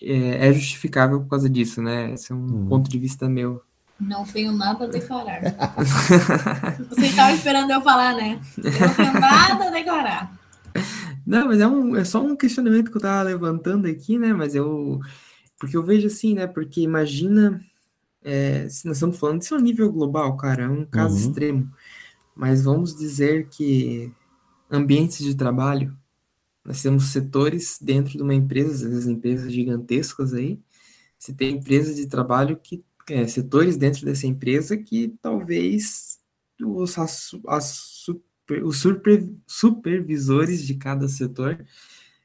é, 0.01 0.47
é, 0.47 0.53
justificável 0.53 1.21
por 1.21 1.29
causa 1.29 1.49
disso, 1.49 1.81
né? 1.81 2.13
Esse 2.13 2.31
é 2.31 2.35
um 2.35 2.39
uhum. 2.39 2.67
ponto 2.67 2.89
de 2.89 2.97
vista 2.97 3.29
meu. 3.29 3.61
Não 3.99 4.25
tenho 4.25 4.51
nada 4.51 4.85
a 4.85 4.87
declarar. 4.87 5.41
Você 6.89 7.05
estava 7.05 7.33
esperando 7.33 7.71
eu 7.71 7.81
falar, 7.81 8.15
né? 8.15 8.41
não 8.57 8.95
tenho 8.95 9.13
nada 9.13 9.67
a 9.67 9.69
declarar. 9.69 10.39
Não, 11.25 11.47
mas 11.47 11.59
é, 11.59 11.67
um, 11.67 11.95
é 11.95 12.03
só 12.03 12.21
um 12.21 12.35
questionamento 12.35 12.89
que 12.89 12.97
eu 12.97 13.01
tava 13.01 13.21
levantando 13.21 13.87
aqui, 13.87 14.17
né? 14.17 14.33
Mas 14.33 14.55
eu. 14.55 14.99
Porque 15.59 15.77
eu 15.77 15.83
vejo 15.83 16.07
assim, 16.07 16.33
né? 16.33 16.47
Porque 16.47 16.81
imagina. 16.81 17.61
É, 18.23 18.69
se 18.69 18.85
nós 18.85 18.97
estamos 18.97 19.17
falando, 19.17 19.41
isso 19.41 19.53
é 19.55 19.57
um 19.57 19.61
nível 19.61 19.91
global, 19.91 20.37
cara, 20.37 20.63
é 20.63 20.69
um 20.69 20.85
caso 20.85 21.15
uhum. 21.15 21.21
extremo. 21.21 21.71
Mas 22.35 22.63
vamos 22.63 22.95
dizer 22.95 23.47
que 23.49 24.11
ambientes 24.69 25.19
de 25.19 25.35
trabalho, 25.35 25.95
nós 26.63 26.81
temos 26.81 27.05
setores 27.05 27.77
dentro 27.81 28.11
de 28.11 28.21
uma 28.21 28.35
empresa, 28.35 28.71
às 28.71 28.81
vezes 28.81 29.07
empresas 29.07 29.51
gigantescas 29.51 30.33
aí, 30.33 30.59
você 31.17 31.33
tem 31.33 31.57
empresas 31.57 31.95
de 31.95 32.07
trabalho 32.07 32.57
que, 32.57 32.83
é, 33.09 33.27
setores 33.27 33.77
dentro 33.77 34.05
dessa 34.05 34.27
empresa 34.27 34.77
que 34.77 35.15
talvez 35.21 36.19
os, 36.59 36.97
as, 36.97 37.31
as 37.47 38.07
os 38.63 38.77
super, 38.77 39.29
supervisores 39.47 40.65
de 40.65 40.75
cada 40.75 41.07
setor 41.07 41.63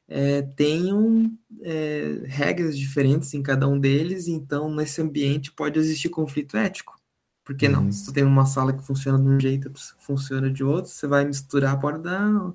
é, 0.07 0.41
tenham 0.41 1.31
é, 1.61 2.21
regras 2.25 2.77
diferentes 2.77 3.33
em 3.33 3.41
cada 3.41 3.67
um 3.67 3.79
deles, 3.79 4.27
então 4.27 4.73
nesse 4.73 5.01
ambiente 5.01 5.51
pode 5.51 5.77
existir 5.77 6.09
conflito 6.09 6.55
ético. 6.55 6.97
Por 7.43 7.55
que 7.55 7.67
uhum. 7.67 7.71
não? 7.71 7.91
Se 7.91 8.05
tu 8.05 8.13
tem 8.13 8.23
uma 8.23 8.45
sala 8.45 8.73
que 8.73 8.85
funciona 8.85 9.17
de 9.17 9.27
um 9.27 9.39
jeito, 9.39 9.67
outra 9.69 9.81
funciona 9.99 10.51
de 10.51 10.63
outro, 10.63 10.91
você 10.91 11.07
vai 11.07 11.25
misturar, 11.25 11.79
pode 11.79 12.01
dar 12.01 12.53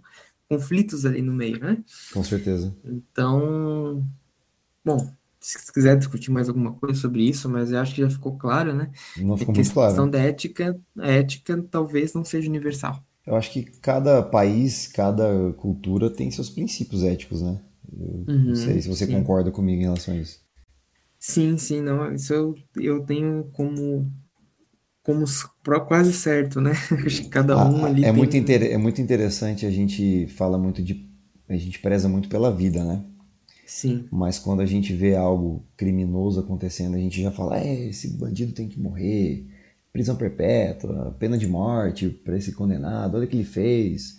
conflitos 0.49 1.07
ali 1.07 1.23
no 1.23 1.33
meio, 1.33 1.59
né? 1.59 1.83
Com 2.13 2.23
certeza. 2.23 2.75
Então, 2.85 4.07
bom, 4.85 5.11
se 5.41 5.73
quiser 5.73 5.97
discutir 5.97 6.31
mais 6.31 6.49
alguma 6.49 6.75
coisa 6.75 7.01
sobre 7.01 7.27
isso, 7.27 7.49
mas 7.49 7.73
eu 7.73 7.79
acho 7.79 7.95
que 7.95 8.03
já 8.03 8.11
ficou 8.11 8.37
claro, 8.37 8.75
né? 8.75 8.91
Não 9.17 9.37
ficou 9.37 9.55
a 9.55 9.57
muito 9.57 9.73
claro. 9.73 9.87
A 9.87 9.91
questão 9.91 10.11
da 10.11 10.19
ética, 10.19 10.79
a 10.99 11.09
ética 11.09 11.65
talvez 11.71 12.13
não 12.13 12.25
seja 12.25 12.49
universal. 12.49 13.03
Eu 13.27 13.37
acho 13.37 13.53
que 13.53 13.63
cada 13.63 14.23
país, 14.23 14.87
cada 14.89 15.53
cultura 15.57 16.11
tem 16.11 16.31
seus 16.31 16.51
princípios 16.51 17.05
éticos, 17.05 17.41
né? 17.43 17.61
Uhum, 17.93 18.25
não 18.27 18.57
sei 18.57 18.81
se 18.81 18.89
você 18.89 19.07
sim. 19.07 19.13
concorda 19.13 19.51
comigo 19.51 19.81
em 19.81 19.85
relação 19.85 20.15
a 20.15 20.17
isso. 20.17 20.41
Sim, 21.19 21.57
sim, 21.57 21.81
não, 21.81 22.13
isso 22.13 22.33
eu, 22.33 22.55
eu 22.77 23.05
tenho 23.05 23.45
como 23.53 24.11
como 25.03 25.25
quase 25.87 26.13
certo, 26.13 26.61
né? 26.61 26.73
Acho 27.05 27.23
que 27.23 27.29
cada 27.29 27.57
um 27.57 27.85
ah, 27.85 27.89
ali. 27.89 28.03
É, 28.03 28.07
tem... 28.07 28.13
muito 28.13 28.37
inter... 28.37 28.63
é 28.63 28.77
muito 28.77 29.01
interessante, 29.01 29.67
a 29.67 29.71
gente 29.71 30.27
fala 30.29 30.57
muito 30.57 30.83
de. 30.83 31.09
A 31.49 31.57
gente 31.57 31.81
preza 31.81 32.09
muito 32.09 32.29
pela 32.29 32.55
vida, 32.55 32.85
né? 32.85 33.05
Sim. 33.67 34.05
Mas 34.11 34.39
quando 34.39 34.61
a 34.61 34.67
gente 34.67 34.93
vê 34.93 35.17
algo 35.17 35.65
criminoso 35.77 36.41
acontecendo, 36.41 36.95
a 36.95 36.99
gente 36.99 37.21
já 37.21 37.31
fala, 37.31 37.59
é, 37.59 37.89
esse 37.89 38.17
bandido 38.17 38.53
tem 38.53 38.69
que 38.69 38.81
morrer, 38.81 39.47
prisão 39.93 40.17
perpétua, 40.17 41.15
pena 41.19 41.37
de 41.37 41.47
morte 41.47 42.09
para 42.09 42.37
esse 42.37 42.53
condenado, 42.53 43.17
olha 43.17 43.25
o 43.25 43.29
que 43.29 43.37
ele 43.37 43.45
fez, 43.45 44.19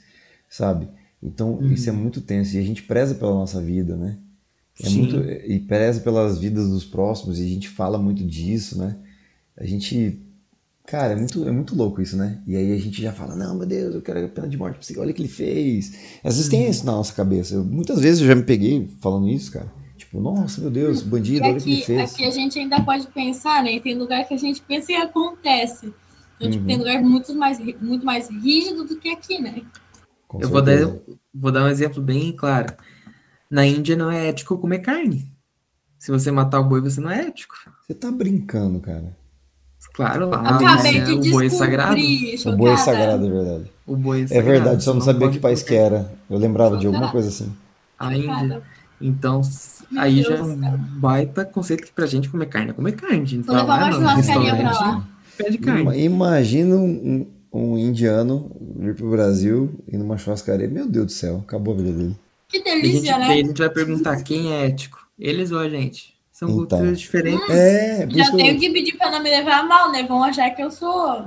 sabe? 0.50 0.88
Então 1.22 1.54
uhum. 1.54 1.72
isso 1.72 1.90
é 1.90 1.92
muito 1.92 2.22
tenso 2.22 2.56
e 2.56 2.60
a 2.60 2.64
gente 2.64 2.84
preza 2.84 3.16
pela 3.16 3.34
nossa 3.34 3.62
vida, 3.62 3.96
né? 3.96 4.18
É 4.80 4.90
Sim. 4.90 5.00
muito 5.00 5.24
e 5.24 5.60
preza 5.60 6.02
pelas 6.02 6.40
vidas 6.40 6.70
dos 6.70 6.86
próximos 6.86 7.40
e 7.40 7.44
a 7.44 7.48
gente 7.48 7.70
fala 7.70 7.98
muito 7.98 8.24
disso, 8.24 8.78
né? 8.78 8.98
A 9.58 9.66
gente 9.66 10.20
Cara, 10.86 11.14
é 11.14 11.16
muito, 11.16 11.48
é 11.48 11.52
muito 11.52 11.76
louco 11.76 12.02
isso, 12.02 12.18
né? 12.18 12.42
E 12.46 12.58
aí 12.58 12.74
a 12.74 12.78
gente 12.78 13.02
já 13.02 13.14
fala, 13.14 13.36
não, 13.36 13.56
meu 13.56 13.66
Deus, 13.66 13.96
eu 13.96 14.02
quero 14.02 14.26
a 14.26 14.28
pena 14.28 14.50
de 14.50 14.58
morte 14.58 14.76
pra 14.76 14.84
você, 14.84 15.00
olha 15.00 15.12
o 15.12 15.14
que 15.14 15.22
ele 15.22 15.30
fez. 15.30 15.94
Às 16.22 16.36
vezes 16.36 16.52
uhum. 16.52 16.60
tem 16.60 16.70
isso 16.70 16.86
na 16.86 16.92
nossa 16.92 17.14
cabeça. 17.14 17.56
Eu, 17.56 17.64
muitas 17.64 18.02
vezes 18.02 18.22
eu 18.22 18.28
já 18.28 18.36
me 18.36 18.44
peguei 18.44 18.90
falando 19.00 19.30
isso, 19.30 19.50
cara. 19.52 19.72
Tipo, 20.14 20.22
nossa, 20.22 20.62
meu 20.62 20.70
Deus, 20.70 21.02
bandido, 21.02 21.44
olha 21.44 21.58
o 21.58 21.60
que 21.60 21.72
ele 21.72 21.82
fez. 21.82 22.14
Aqui 22.14 22.24
a 22.24 22.30
gente 22.30 22.60
ainda 22.60 22.80
pode 22.82 23.08
pensar, 23.08 23.64
né? 23.64 23.80
Tem 23.80 23.98
lugar 23.98 24.24
que 24.28 24.36
a 24.36 24.38
gente 24.38 24.62
pensa 24.62 24.92
e 24.92 24.96
acontece. 24.96 25.92
Então, 26.36 26.52
tipo, 26.52 26.66
tem 26.66 26.76
uhum. 26.76 26.84
lugar 26.84 27.02
muito 27.02 27.34
mais, 27.34 27.60
muito 27.82 28.06
mais 28.06 28.30
rígido 28.30 28.84
do 28.84 28.98
que 28.98 29.10
aqui, 29.10 29.42
né? 29.42 29.64
Com 30.28 30.40
eu 30.40 30.50
vou 30.50 30.62
dar, 30.62 30.76
vou 31.34 31.52
dar 31.52 31.64
um 31.64 31.68
exemplo 31.68 32.00
bem 32.00 32.32
claro. 32.32 32.76
Na 33.50 33.66
Índia 33.66 33.96
não 33.96 34.12
é 34.12 34.28
ético 34.28 34.60
comer 34.60 34.80
carne. 34.80 35.28
Se 35.98 36.12
você 36.12 36.30
matar 36.30 36.60
o 36.60 36.66
boi, 36.66 36.80
você 36.80 37.02
não 37.02 37.10
é 37.10 37.22
ético. 37.22 37.56
Você 37.82 37.96
tá 37.96 38.12
brincando, 38.12 38.80
cara. 38.80 39.18
Claro, 39.96 40.30
lá 40.30 40.58
Acabei 40.58 41.00
é, 41.00 41.06
de 41.06 41.14
o 41.14 41.32
boi 41.32 41.48
é 41.48 41.50
sagrado. 41.50 42.00
O 42.46 42.56
boi 42.56 42.72
é 42.72 42.78
sagrado, 42.78 43.26
é 43.26 43.30
verdade. 43.32 43.72
O 43.88 43.96
boi 43.96 44.22
é, 44.22 44.24
é 44.24 44.28
sagrado, 44.28 44.48
verdade, 44.48 44.84
só 44.84 44.94
não 44.94 45.02
sabia 45.02 45.30
que 45.32 45.40
país 45.40 45.64
que 45.64 45.74
era. 45.74 46.14
Eu 46.30 46.38
lembrava 46.38 46.78
de 46.78 46.86
alguma 46.86 47.12
coisa 47.12 47.30
assim. 47.30 47.52
A 47.98 48.16
Índia. 48.16 48.62
Então, 49.02 49.42
Meu 49.92 50.02
aí 50.02 50.16
Deus 50.16 50.28
já 50.28 50.36
é 50.36 50.42
um 50.42 50.78
baita 51.00 51.44
conceito 51.44 51.84
que 51.84 51.92
pra 51.92 52.06
gente 52.06 52.30
comer 52.30 52.46
carne 52.46 52.72
é 52.72 52.74
comer 52.74 52.94
carne. 52.94 53.36
Então, 53.36 53.56
Vou 53.56 53.56
levar 53.56 53.84
uma 53.84 53.92
churrascaria 53.92 54.56
pra 54.56 54.72
lá. 54.72 55.08
Pede 55.38 55.58
carne. 55.58 56.04
Imagina 56.04 56.76
um, 56.76 57.28
um, 57.52 57.78
indiano 57.78 58.52
vir 58.78 58.96
pro 58.96 59.10
Brasil 59.10 59.84
e 59.88 59.98
numa 59.98 60.18
churrascaria. 60.18 60.68
Meu 60.68 60.88
Deus 60.88 61.08
do 61.08 61.12
céu, 61.12 61.44
acabou 61.46 61.74
a 61.74 61.78
vida 61.78 61.92
dele. 61.92 62.16
Que 62.48 62.64
delícia, 62.64 63.16
a 63.16 63.20
gente, 63.20 63.28
né? 63.28 63.34
A 63.34 63.38
gente 63.38 63.58
vai 63.58 63.70
perguntar 63.70 64.24
quem 64.24 64.54
é 64.54 64.68
ético. 64.68 65.00
Eles 65.20 65.52
ou 65.52 65.60
a 65.60 65.68
gente? 65.68 66.14
São 66.32 66.50
então. 66.50 66.60
culturas 66.60 67.00
diferentes. 67.00 67.48
Hum, 67.48 67.54
é, 67.54 68.08
já 68.10 68.32
tenho 68.32 68.60
que 68.60 68.70
pedir 68.70 68.98
pra 68.98 69.12
não 69.12 69.22
me 69.22 69.30
levar 69.30 69.60
a 69.60 69.64
mal, 69.64 69.92
né? 69.92 70.04
Vão 70.04 70.24
achar 70.24 70.50
que 70.52 70.62
eu 70.62 70.72
sou. 70.72 71.26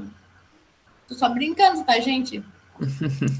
Tô 1.09 1.15
só 1.15 1.29
brincando, 1.29 1.85
tá, 1.85 1.99
gente? 2.01 2.43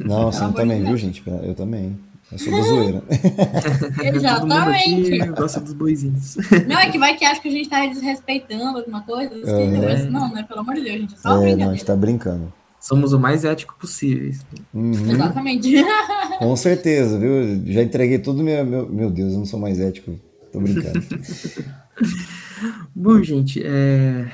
Não, 0.05 0.31
você 0.31 0.53
também, 0.53 0.85
viu, 0.85 0.97
gente? 0.97 1.23
Eu 1.43 1.55
também. 1.55 1.99
Eu 2.33 2.39
sou 2.39 2.53
da 2.53 2.63
zoeira. 2.63 3.03
Exatamente. 4.15 5.19
gosta 5.29 5.61
dos 5.61 5.73
boizinhos. 5.73 6.37
Não, 6.67 6.79
é 6.79 6.91
que 6.91 6.99
vai 6.99 7.17
que 7.17 7.25
acha 7.25 7.41
que 7.41 7.49
a 7.49 7.53
gente 7.53 7.69
tá 7.69 7.87
desrespeitando 7.87 8.79
alguma 8.79 9.03
coisa. 9.03 9.35
Assim, 9.35 9.77
é. 9.77 10.03
Não, 10.11 10.33
né? 10.33 10.43
Pelo 10.43 10.61
amor 10.61 10.75
de 10.75 10.83
Deus, 10.83 11.01
gente. 11.01 11.15
É 11.15 11.19
só 11.19 11.47
é, 11.47 11.55
não, 11.55 11.71
a 11.71 11.73
gente 11.73 11.85
tá 11.85 11.95
brincando. 11.95 12.53
Somos 12.81 13.13
o 13.13 13.19
mais 13.19 13.45
ético 13.45 13.77
possível. 13.79 14.33
Uhum. 14.75 15.11
Exatamente. 15.11 15.73
Com 16.39 16.57
certeza, 16.57 17.19
viu? 17.19 17.63
Já 17.67 17.83
entreguei 17.83 18.19
tudo 18.19 18.43
meu, 18.43 18.65
meu. 18.65 18.89
Meu 18.89 19.11
Deus, 19.11 19.33
eu 19.33 19.39
não 19.39 19.47
sou 19.47 19.59
mais 19.59 19.79
ético. 19.79 20.19
Tô 20.53 20.61
brincando. 20.61 21.01
Bom, 22.95 23.23
gente, 23.23 23.63
é... 23.65 24.31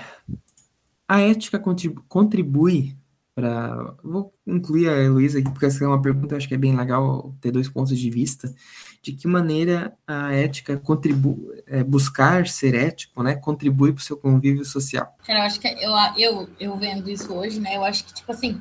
a 1.09 1.21
ética 1.21 1.63
contribui 2.09 2.97
para. 3.43 3.95
Vou 4.05 4.33
incluir 4.47 4.89
a 4.89 4.97
Heloísa 4.97 5.41
aqui, 5.41 5.51
porque 5.51 5.67
essa 5.67 5.85
é 5.85 5.87
uma 5.87 6.01
pergunta, 6.01 6.37
acho 6.37 6.47
que 6.47 6.55
é 6.55 6.59
bem 6.59 6.77
legal 6.77 7.35
ter 7.41 7.51
dois 7.51 7.69
pontos 7.69 7.99
de 7.99 8.11
vista. 8.11 8.55
De 9.03 9.13
que 9.13 9.27
maneira 9.27 9.93
a 10.07 10.33
ética 10.33 10.77
contribui, 10.77 11.61
é, 11.67 11.83
buscar 11.83 12.47
ser 12.47 12.73
ético, 12.75 13.21
né, 13.21 13.35
contribui 13.35 13.93
para 13.93 14.01
o 14.01 14.05
seu 14.05 14.17
convívio 14.17 14.65
social? 14.65 15.13
Cara, 15.27 15.41
eu 15.41 15.43
acho 15.43 15.59
que 15.59 15.67
eu, 15.67 15.91
eu, 16.17 16.49
eu 16.61 16.77
vendo 16.77 17.11
isso 17.11 17.35
hoje, 17.35 17.59
né, 17.59 17.77
eu 17.77 17.85
acho 17.85 18.05
que, 18.05 18.15
tipo 18.15 18.31
assim, 18.31 18.61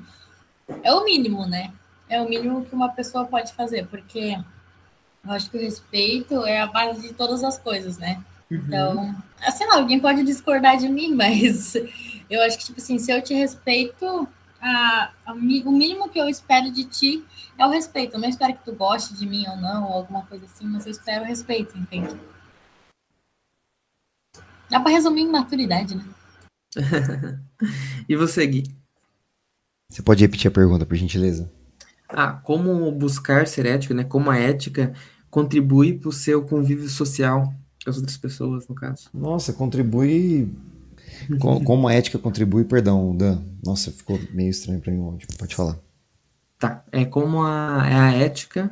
é 0.81 0.91
o 0.91 1.05
mínimo, 1.05 1.45
né? 1.45 1.71
É 2.09 2.19
o 2.19 2.27
mínimo 2.27 2.65
que 2.65 2.73
uma 2.73 2.89
pessoa 2.89 3.25
pode 3.25 3.53
fazer, 3.53 3.85
porque 3.85 4.35
eu 5.23 5.31
acho 5.31 5.51
que 5.51 5.57
o 5.57 5.61
respeito 5.61 6.43
é 6.43 6.59
a 6.59 6.65
base 6.65 7.07
de 7.07 7.13
todas 7.13 7.43
as 7.43 7.59
coisas, 7.59 7.99
né? 7.99 8.23
Uhum. 8.49 8.57
Então, 8.65 9.15
sei 9.55 9.67
lá, 9.67 9.75
alguém 9.75 9.99
pode 9.99 10.23
discordar 10.23 10.75
de 10.77 10.89
mim, 10.89 11.13
mas 11.15 11.75
eu 12.27 12.41
acho 12.41 12.57
que, 12.57 12.65
tipo 12.65 12.81
assim, 12.81 12.97
se 12.97 13.11
eu 13.11 13.21
te 13.21 13.35
respeito, 13.35 14.27
a, 14.61 15.11
a, 15.25 15.33
o 15.33 15.71
mínimo 15.71 16.07
que 16.09 16.19
eu 16.19 16.29
espero 16.29 16.71
de 16.71 16.85
ti 16.85 17.25
é 17.57 17.65
o 17.65 17.69
respeito. 17.69 18.15
Eu 18.15 18.19
não 18.19 18.29
espero 18.29 18.53
que 18.53 18.63
tu 18.63 18.73
goste 18.73 19.15
de 19.15 19.25
mim 19.25 19.45
ou 19.47 19.57
não, 19.57 19.85
ou 19.89 19.93
alguma 19.93 20.23
coisa 20.25 20.45
assim, 20.45 20.65
mas 20.65 20.85
eu 20.85 20.91
espero 20.91 21.23
o 21.23 21.27
respeito, 21.27 21.77
entende? 21.77 22.15
Dá 24.69 24.79
para 24.79 24.91
resumir 24.91 25.21
em 25.21 25.31
maturidade, 25.31 25.95
né? 25.95 26.05
e 28.07 28.15
você, 28.15 28.45
Gui? 28.45 28.63
Você 29.89 30.01
pode 30.01 30.23
repetir 30.23 30.47
a 30.47 30.53
pergunta, 30.53 30.85
por 30.85 30.95
gentileza? 30.95 31.51
Ah, 32.07 32.33
como 32.33 32.89
buscar 32.91 33.47
ser 33.47 33.65
ético, 33.65 33.93
né? 33.93 34.03
Como 34.03 34.29
a 34.29 34.37
ética 34.37 34.93
contribui 35.29 35.97
para 35.97 36.09
o 36.09 36.13
seu 36.13 36.45
convívio 36.45 36.87
social 36.87 37.53
com 37.83 37.89
as 37.89 37.97
outras 37.97 38.17
pessoas, 38.17 38.67
no 38.67 38.75
caso. 38.75 39.09
Nossa, 39.13 39.51
contribui 39.51 40.53
como 41.39 41.87
a 41.87 41.93
ética 41.93 42.17
contribui, 42.17 42.63
perdão, 42.63 43.15
Dan. 43.15 43.41
Nossa, 43.65 43.91
ficou 43.91 44.19
meio 44.33 44.49
estranho 44.49 44.79
para 44.79 44.91
mim 44.91 45.17
Pode 45.37 45.55
falar. 45.55 45.77
Tá. 46.59 46.83
É 46.91 47.05
como 47.05 47.43
a, 47.43 47.85
é 47.89 47.95
a 47.95 48.11
ética 48.13 48.71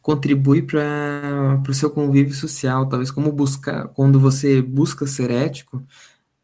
contribui 0.00 0.60
para 0.60 1.62
o 1.66 1.74
seu 1.74 1.90
convívio 1.90 2.34
social, 2.34 2.86
talvez 2.86 3.10
como 3.10 3.32
buscar, 3.32 3.88
quando 3.88 4.20
você 4.20 4.60
busca 4.60 5.06
ser 5.06 5.30
ético, 5.30 5.82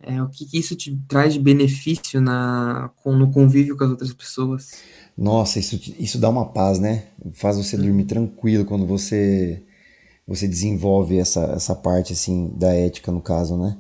é, 0.02 0.22
o 0.22 0.28
que, 0.30 0.46
que 0.46 0.58
isso 0.58 0.74
te 0.74 0.96
traz 1.06 1.34
de 1.34 1.38
benefício 1.38 2.22
na, 2.22 2.90
com, 3.02 3.14
no 3.14 3.30
convívio 3.30 3.76
com 3.76 3.84
as 3.84 3.90
outras 3.90 4.14
pessoas? 4.14 4.70
Nossa, 5.16 5.58
isso, 5.58 5.78
isso 5.98 6.18
dá 6.18 6.30
uma 6.30 6.46
paz, 6.46 6.78
né? 6.78 7.04
Faz 7.34 7.58
você 7.58 7.76
dormir 7.76 8.04
tranquilo 8.04 8.64
quando 8.64 8.86
você 8.86 9.62
você 10.26 10.46
desenvolve 10.46 11.18
essa, 11.18 11.40
essa 11.56 11.74
parte 11.74 12.12
assim 12.12 12.52
da 12.56 12.72
ética 12.72 13.10
no 13.10 13.20
caso, 13.20 13.58
né? 13.58 13.76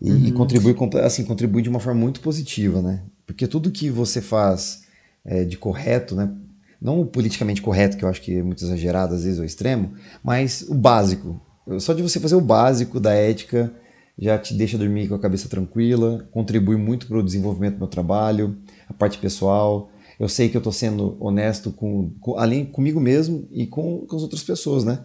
E, 0.00 0.10
uhum. 0.10 0.26
e, 0.26 0.32
contribui, 0.32 0.74
assim, 1.02 1.24
contribui 1.24 1.62
de 1.62 1.68
uma 1.68 1.80
forma 1.80 2.00
muito 2.00 2.20
positiva, 2.20 2.80
né? 2.80 3.02
Porque 3.26 3.46
tudo 3.46 3.70
que 3.70 3.90
você 3.90 4.20
faz 4.20 4.84
é, 5.24 5.44
de 5.44 5.56
correto, 5.56 6.14
né? 6.14 6.32
Não 6.80 7.00
o 7.00 7.06
politicamente 7.06 7.60
correto, 7.60 7.96
que 7.96 8.04
eu 8.04 8.08
acho 8.08 8.22
que 8.22 8.36
é 8.38 8.42
muito 8.42 8.64
exagerado, 8.64 9.14
às 9.14 9.24
vezes, 9.24 9.38
ao 9.38 9.44
extremo, 9.44 9.92
mas 10.24 10.62
o 10.62 10.74
básico. 10.74 11.40
Só 11.78 11.92
de 11.92 12.02
você 12.02 12.18
fazer 12.18 12.34
o 12.34 12.40
básico 12.40 12.98
da 12.98 13.12
ética 13.12 13.72
já 14.18 14.38
te 14.38 14.54
deixa 14.54 14.76
dormir 14.76 15.08
com 15.08 15.14
a 15.14 15.18
cabeça 15.18 15.48
tranquila, 15.48 16.28
contribui 16.30 16.76
muito 16.76 17.06
para 17.06 17.18
o 17.18 17.22
desenvolvimento 17.22 17.74
do 17.74 17.78
meu 17.78 17.88
trabalho, 17.88 18.56
a 18.88 18.92
parte 18.92 19.18
pessoal. 19.18 19.90
Eu 20.18 20.28
sei 20.28 20.48
que 20.50 20.56
eu 20.56 20.60
estou 20.60 20.72
sendo 20.72 21.16
honesto 21.18 21.70
com, 21.70 22.10
com, 22.20 22.38
além 22.38 22.66
comigo 22.66 23.00
mesmo 23.00 23.48
e 23.50 23.66
com, 23.66 24.06
com 24.06 24.16
as 24.16 24.22
outras 24.22 24.42
pessoas, 24.42 24.84
né? 24.84 25.00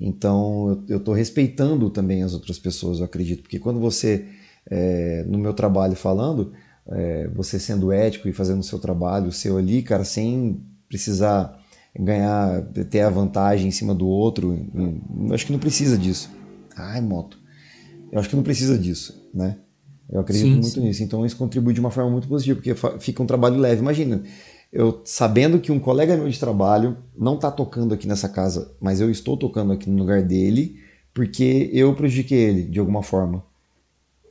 Então 0.00 0.84
eu 0.88 0.98
estou 0.98 1.14
respeitando 1.14 1.90
também 1.90 2.22
as 2.22 2.32
outras 2.32 2.58
pessoas, 2.58 2.98
eu 2.98 3.04
acredito, 3.04 3.42
porque 3.42 3.58
quando 3.58 3.80
você, 3.80 4.26
é, 4.70 5.24
no 5.26 5.38
meu 5.38 5.52
trabalho 5.52 5.96
falando, 5.96 6.52
é, 6.86 7.28
você 7.28 7.58
sendo 7.58 7.92
ético 7.92 8.28
e 8.28 8.32
fazendo 8.32 8.60
o 8.60 8.64
seu 8.64 8.78
trabalho, 8.78 9.28
o 9.28 9.32
seu 9.32 9.58
ali, 9.58 9.82
cara, 9.82 10.04
sem 10.04 10.60
precisar 10.88 11.58
ganhar, 11.98 12.62
ter 12.90 13.00
a 13.00 13.10
vantagem 13.10 13.68
em 13.68 13.72
cima 13.72 13.94
do 13.94 14.06
outro, 14.06 14.66
eu 14.74 15.34
acho 15.34 15.46
que 15.46 15.52
não 15.52 15.58
precisa 15.58 15.98
disso. 15.98 16.30
Ai, 16.76 17.00
moto. 17.00 17.38
Eu 18.12 18.20
acho 18.20 18.28
que 18.28 18.36
não 18.36 18.42
precisa 18.42 18.78
disso, 18.78 19.28
né? 19.34 19.58
Eu 20.10 20.20
acredito 20.20 20.46
sim, 20.46 20.52
muito 20.52 20.68
sim. 20.68 20.80
nisso. 20.80 21.02
Então 21.02 21.26
isso 21.26 21.36
contribui 21.36 21.74
de 21.74 21.80
uma 21.80 21.90
forma 21.90 22.10
muito 22.10 22.28
positiva, 22.28 22.60
porque 22.60 22.74
fica 23.00 23.22
um 23.22 23.26
trabalho 23.26 23.58
leve. 23.58 23.82
Imagina, 23.82 24.22
eu 24.72 25.00
sabendo 25.04 25.58
que 25.58 25.72
um 25.72 25.80
colega 25.80 26.16
meu 26.16 26.28
de 26.28 26.38
trabalho 26.38 26.98
não 27.16 27.34
está 27.34 27.50
tocando 27.50 27.94
aqui 27.94 28.06
nessa 28.06 28.28
casa, 28.28 28.72
mas 28.80 29.00
eu 29.00 29.10
estou 29.10 29.36
tocando 29.36 29.72
aqui 29.72 29.88
no 29.88 29.98
lugar 29.98 30.22
dele, 30.22 30.78
porque 31.14 31.70
eu 31.72 31.94
prejudiquei 31.94 32.38
ele 32.38 32.62
de 32.62 32.78
alguma 32.78 33.02
forma. 33.02 33.42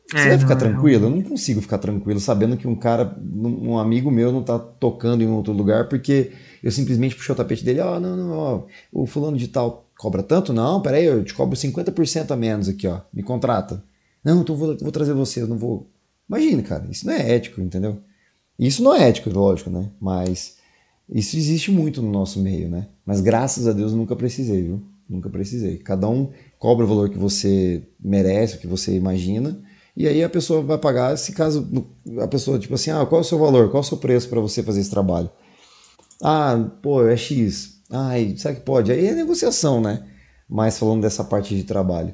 Você 0.09 0.19
é, 0.19 0.29
vai 0.29 0.37
ficar 0.37 0.55
não, 0.55 0.59
tranquilo? 0.59 1.07
Eu 1.07 1.09
não 1.09 1.21
consigo 1.21 1.61
ficar 1.61 1.79
tranquilo 1.79 2.19
sabendo 2.19 2.55
que 2.55 2.67
um 2.67 2.75
cara, 2.75 3.17
um 3.21 3.77
amigo 3.77 4.09
meu 4.09 4.31
não 4.31 4.39
está 4.39 4.57
tocando 4.57 5.21
em 5.21 5.27
outro 5.27 5.51
lugar 5.51 5.89
porque 5.89 6.31
eu 6.63 6.71
simplesmente 6.71 7.15
puxei 7.15 7.33
o 7.33 7.35
tapete 7.35 7.65
dele, 7.65 7.81
ó, 7.81 7.97
oh, 7.97 7.99
não, 7.99 8.15
não, 8.15 8.31
ó, 8.31 8.63
o 8.93 9.05
fulano 9.05 9.37
de 9.37 9.47
tal 9.49 9.85
cobra 9.97 10.23
tanto? 10.23 10.53
Não, 10.53 10.81
peraí, 10.81 11.05
eu 11.05 11.23
te 11.23 11.33
cobro 11.33 11.57
50% 11.57 12.31
a 12.31 12.35
menos 12.35 12.69
aqui, 12.69 12.87
ó, 12.87 13.01
me 13.13 13.21
contrata. 13.21 13.83
Não, 14.23 14.41
então 14.41 14.55
vou, 14.55 14.77
vou 14.77 14.91
trazer 14.91 15.13
você, 15.13 15.41
eu 15.41 15.47
não 15.47 15.57
vou... 15.57 15.89
Imagina, 16.29 16.61
cara, 16.61 16.87
isso 16.89 17.05
não 17.05 17.13
é 17.13 17.35
ético, 17.35 17.61
entendeu? 17.61 17.99
Isso 18.57 18.81
não 18.83 18.93
é 18.93 19.09
ético, 19.09 19.29
lógico, 19.29 19.69
né? 19.69 19.91
Mas 19.99 20.57
isso 21.09 21.37
existe 21.37 21.71
muito 21.71 22.01
no 22.01 22.11
nosso 22.11 22.39
meio, 22.39 22.69
né? 22.69 22.87
Mas 23.05 23.21
graças 23.21 23.67
a 23.67 23.73
Deus 23.73 23.93
nunca 23.93 24.15
precisei, 24.15 24.63
viu? 24.63 24.81
Nunca 25.09 25.29
precisei. 25.29 25.77
Cada 25.77 26.09
um 26.09 26.31
cobra 26.59 26.83
o 26.83 26.87
valor 26.87 27.09
que 27.09 27.17
você 27.17 27.83
merece, 27.99 28.55
o 28.55 28.59
que 28.59 28.67
você 28.67 28.95
imagina, 28.95 29.61
e 29.95 30.07
aí 30.07 30.23
a 30.23 30.29
pessoa 30.29 30.61
vai 30.61 30.77
pagar, 30.77 31.17
se 31.17 31.31
caso 31.31 31.67
a 32.19 32.27
pessoa, 32.27 32.59
tipo 32.59 32.75
assim, 32.75 32.91
ah, 32.91 33.03
qual 33.05 33.19
é 33.19 33.21
o 33.21 33.27
seu 33.27 33.39
valor? 33.39 33.71
Qual 33.71 33.81
é 33.81 33.85
o 33.85 33.87
seu 33.87 33.97
preço 33.97 34.29
para 34.29 34.39
você 34.39 34.61
fazer 34.61 34.81
esse 34.81 34.91
trabalho? 34.91 35.27
Ah, 36.21 36.69
pô, 36.83 37.07
é 37.07 37.17
X. 37.17 37.81
Ai, 37.89 38.35
será 38.37 38.53
que 38.53 38.61
pode? 38.61 38.91
Aí 38.91 39.07
é 39.07 39.15
negociação, 39.15 39.81
né? 39.81 40.05
Mas 40.47 40.77
falando 40.77 41.01
dessa 41.01 41.23
parte 41.23 41.55
de 41.55 41.63
trabalho. 41.63 42.13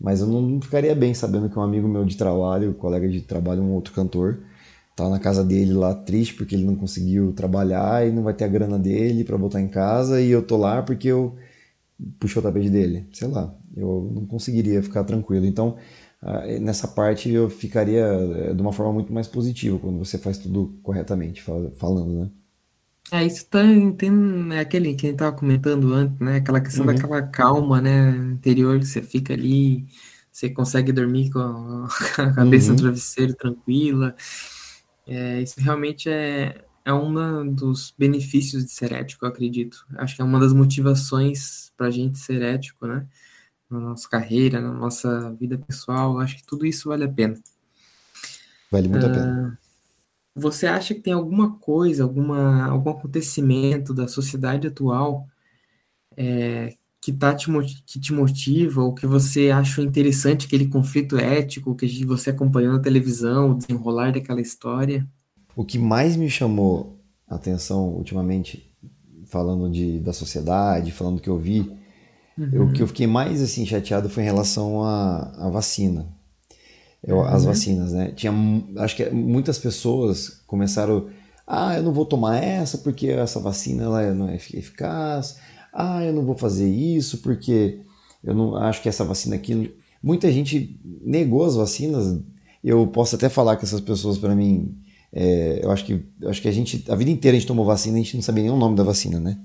Mas 0.00 0.20
eu 0.20 0.26
não 0.26 0.60
ficaria 0.60 0.94
bem 0.94 1.14
sabendo 1.14 1.48
que 1.48 1.58
um 1.58 1.62
amigo 1.62 1.86
meu 1.86 2.04
de 2.04 2.16
trabalho, 2.16 2.74
colega 2.74 3.08
de 3.08 3.20
trabalho, 3.20 3.62
um 3.62 3.74
outro 3.74 3.92
cantor, 3.92 4.40
tá 4.96 5.08
na 5.08 5.18
casa 5.18 5.44
dele 5.44 5.72
lá 5.72 5.94
triste 5.94 6.34
porque 6.34 6.54
ele 6.54 6.64
não 6.64 6.76
conseguiu 6.76 7.32
trabalhar 7.32 8.06
e 8.06 8.12
não 8.12 8.22
vai 8.22 8.34
ter 8.34 8.44
a 8.44 8.48
grana 8.48 8.78
dele 8.78 9.24
para 9.24 9.36
voltar 9.36 9.60
em 9.60 9.68
casa 9.68 10.20
e 10.20 10.30
eu 10.30 10.42
tô 10.42 10.56
lá 10.56 10.82
porque 10.82 11.08
eu 11.08 11.36
puxei 12.18 12.40
o 12.40 12.42
tapete 12.42 12.70
dele. 12.70 13.06
Sei 13.12 13.28
lá, 13.28 13.54
eu 13.76 14.10
não 14.14 14.26
conseguiria 14.26 14.82
ficar 14.82 15.04
tranquilo. 15.04 15.46
Então, 15.46 15.76
nessa 16.60 16.86
parte 16.88 17.30
eu 17.30 17.48
ficaria 17.48 18.04
eh, 18.04 18.54
de 18.54 18.60
uma 18.60 18.72
forma 18.72 18.92
muito 18.92 19.12
mais 19.12 19.26
positiva 19.26 19.78
quando 19.78 19.98
você 19.98 20.18
faz 20.18 20.38
tudo 20.38 20.78
corretamente, 20.82 21.42
falando, 21.42 22.20
né? 22.20 22.30
É, 23.12 23.26
isso 23.26 23.46
tá, 23.46 23.60
tem 23.98 24.12
é 24.52 24.60
aquele 24.60 24.94
que 24.94 25.06
a 25.06 25.10
gente 25.10 25.18
tava 25.18 25.36
comentando 25.36 25.92
antes, 25.92 26.18
né? 26.20 26.36
Aquela 26.36 26.60
questão 26.60 26.86
uhum. 26.86 26.94
daquela 26.94 27.22
calma, 27.22 27.80
né? 27.80 28.10
Interior 28.34 28.78
que 28.78 28.86
você 28.86 29.02
fica 29.02 29.32
ali, 29.32 29.86
você 30.30 30.50
consegue 30.50 30.92
dormir 30.92 31.30
com 31.30 31.40
a, 31.40 31.88
cabeça 32.34 32.68
uhum. 32.68 32.76
no 32.76 32.82
travesseiro 32.82 33.34
tranquila. 33.34 34.14
É, 35.10 35.42
isso 35.42 35.58
realmente 35.58 36.08
é, 36.08 36.64
é 36.84 36.94
um 36.94 37.52
dos 37.52 37.92
benefícios 37.98 38.64
de 38.64 38.70
ser 38.70 38.92
ético, 38.92 39.24
eu 39.24 39.28
acredito. 39.28 39.84
Acho 39.96 40.14
que 40.14 40.22
é 40.22 40.24
uma 40.24 40.38
das 40.38 40.52
motivações 40.52 41.72
para 41.76 41.88
a 41.88 41.90
gente 41.90 42.16
ser 42.18 42.40
ético, 42.42 42.86
né? 42.86 43.04
Na 43.68 43.80
nossa 43.80 44.08
carreira, 44.08 44.60
na 44.60 44.72
nossa 44.72 45.32
vida 45.32 45.58
pessoal. 45.58 46.20
Acho 46.20 46.36
que 46.36 46.46
tudo 46.46 46.64
isso 46.64 46.88
vale 46.88 47.04
a 47.04 47.08
pena. 47.08 47.34
Vale 48.70 48.86
muito 48.86 49.04
uh, 49.04 49.10
a 49.10 49.12
pena. 49.12 49.58
Ah, 49.58 49.70
você 50.32 50.68
acha 50.68 50.94
que 50.94 51.00
tem 51.00 51.12
alguma 51.12 51.58
coisa, 51.58 52.04
alguma, 52.04 52.66
algum 52.66 52.90
acontecimento 52.90 53.92
da 53.92 54.06
sociedade 54.06 54.68
atual 54.68 55.26
é, 56.16 56.76
que, 57.00 57.12
tá 57.12 57.34
te, 57.34 57.50
que 57.86 57.98
te 57.98 58.12
motiva, 58.12 58.82
ou 58.82 58.94
que 58.94 59.06
você 59.06 59.50
acha 59.50 59.82
interessante 59.82 60.46
aquele 60.46 60.68
conflito 60.68 61.16
ético 61.16 61.74
que 61.74 62.04
você 62.04 62.30
acompanhou 62.30 62.74
na 62.74 62.78
televisão, 62.78 63.50
o 63.50 63.54
desenrolar 63.54 64.12
daquela 64.12 64.40
história? 64.40 65.08
O 65.56 65.64
que 65.64 65.78
mais 65.78 66.14
me 66.16 66.28
chamou 66.28 66.98
a 67.26 67.36
atenção 67.36 67.88
ultimamente, 67.88 68.70
falando 69.26 69.70
de, 69.70 69.98
da 70.00 70.12
sociedade, 70.12 70.92
falando 70.92 71.16
do 71.16 71.22
que 71.22 71.30
eu 71.30 71.38
vi, 71.38 71.72
uhum. 72.36 72.68
o 72.68 72.72
que 72.72 72.82
eu 72.82 72.86
fiquei 72.86 73.06
mais 73.06 73.40
assim 73.40 73.64
chateado 73.64 74.10
foi 74.10 74.22
em 74.22 74.26
relação 74.26 74.82
à, 74.84 75.46
à 75.46 75.48
vacina. 75.48 76.06
Eu, 77.02 77.16
uhum. 77.16 77.24
As 77.24 77.44
vacinas, 77.46 77.92
né? 77.92 78.12
Tinha, 78.14 78.32
acho 78.76 78.94
que 78.94 79.08
muitas 79.08 79.58
pessoas 79.58 80.42
começaram, 80.46 81.08
ah, 81.46 81.76
eu 81.76 81.82
não 81.82 81.92
vou 81.92 82.04
tomar 82.04 82.36
essa 82.42 82.76
porque 82.76 83.08
essa 83.08 83.40
vacina 83.40 83.84
ela 83.84 84.02
é, 84.02 84.12
não 84.12 84.28
é 84.28 84.34
eficaz. 84.34 85.38
Ah, 85.72 86.04
eu 86.04 86.12
não 86.12 86.24
vou 86.24 86.36
fazer 86.36 86.68
isso 86.68 87.18
porque 87.18 87.80
eu 88.22 88.34
não 88.34 88.56
acho 88.56 88.82
que 88.82 88.88
essa 88.88 89.04
vacina 89.04 89.36
aqui. 89.36 89.74
Muita 90.02 90.30
gente 90.32 90.80
negou 91.02 91.44
as 91.44 91.56
vacinas. 91.56 92.20
Eu 92.62 92.86
posso 92.86 93.16
até 93.16 93.28
falar 93.28 93.56
que 93.56 93.64
essas 93.64 93.80
pessoas 93.80 94.18
para 94.18 94.34
mim 94.34 94.76
é, 95.12 95.60
eu 95.62 95.70
acho 95.70 95.84
que 95.84 96.04
eu 96.20 96.30
acho 96.30 96.40
que 96.40 96.48
a 96.48 96.52
gente 96.52 96.84
a 96.88 96.94
vida 96.94 97.10
inteira 97.10 97.36
a 97.36 97.40
gente 97.40 97.48
tomou 97.48 97.64
vacina 97.64 97.98
e 97.98 98.00
a 98.00 98.04
gente 98.04 98.16
não 98.16 98.22
sabia 98.22 98.44
nem 98.44 98.52
o 98.52 98.56
nome 98.56 98.76
da 98.76 98.82
vacina, 98.82 99.18
né? 99.18 99.38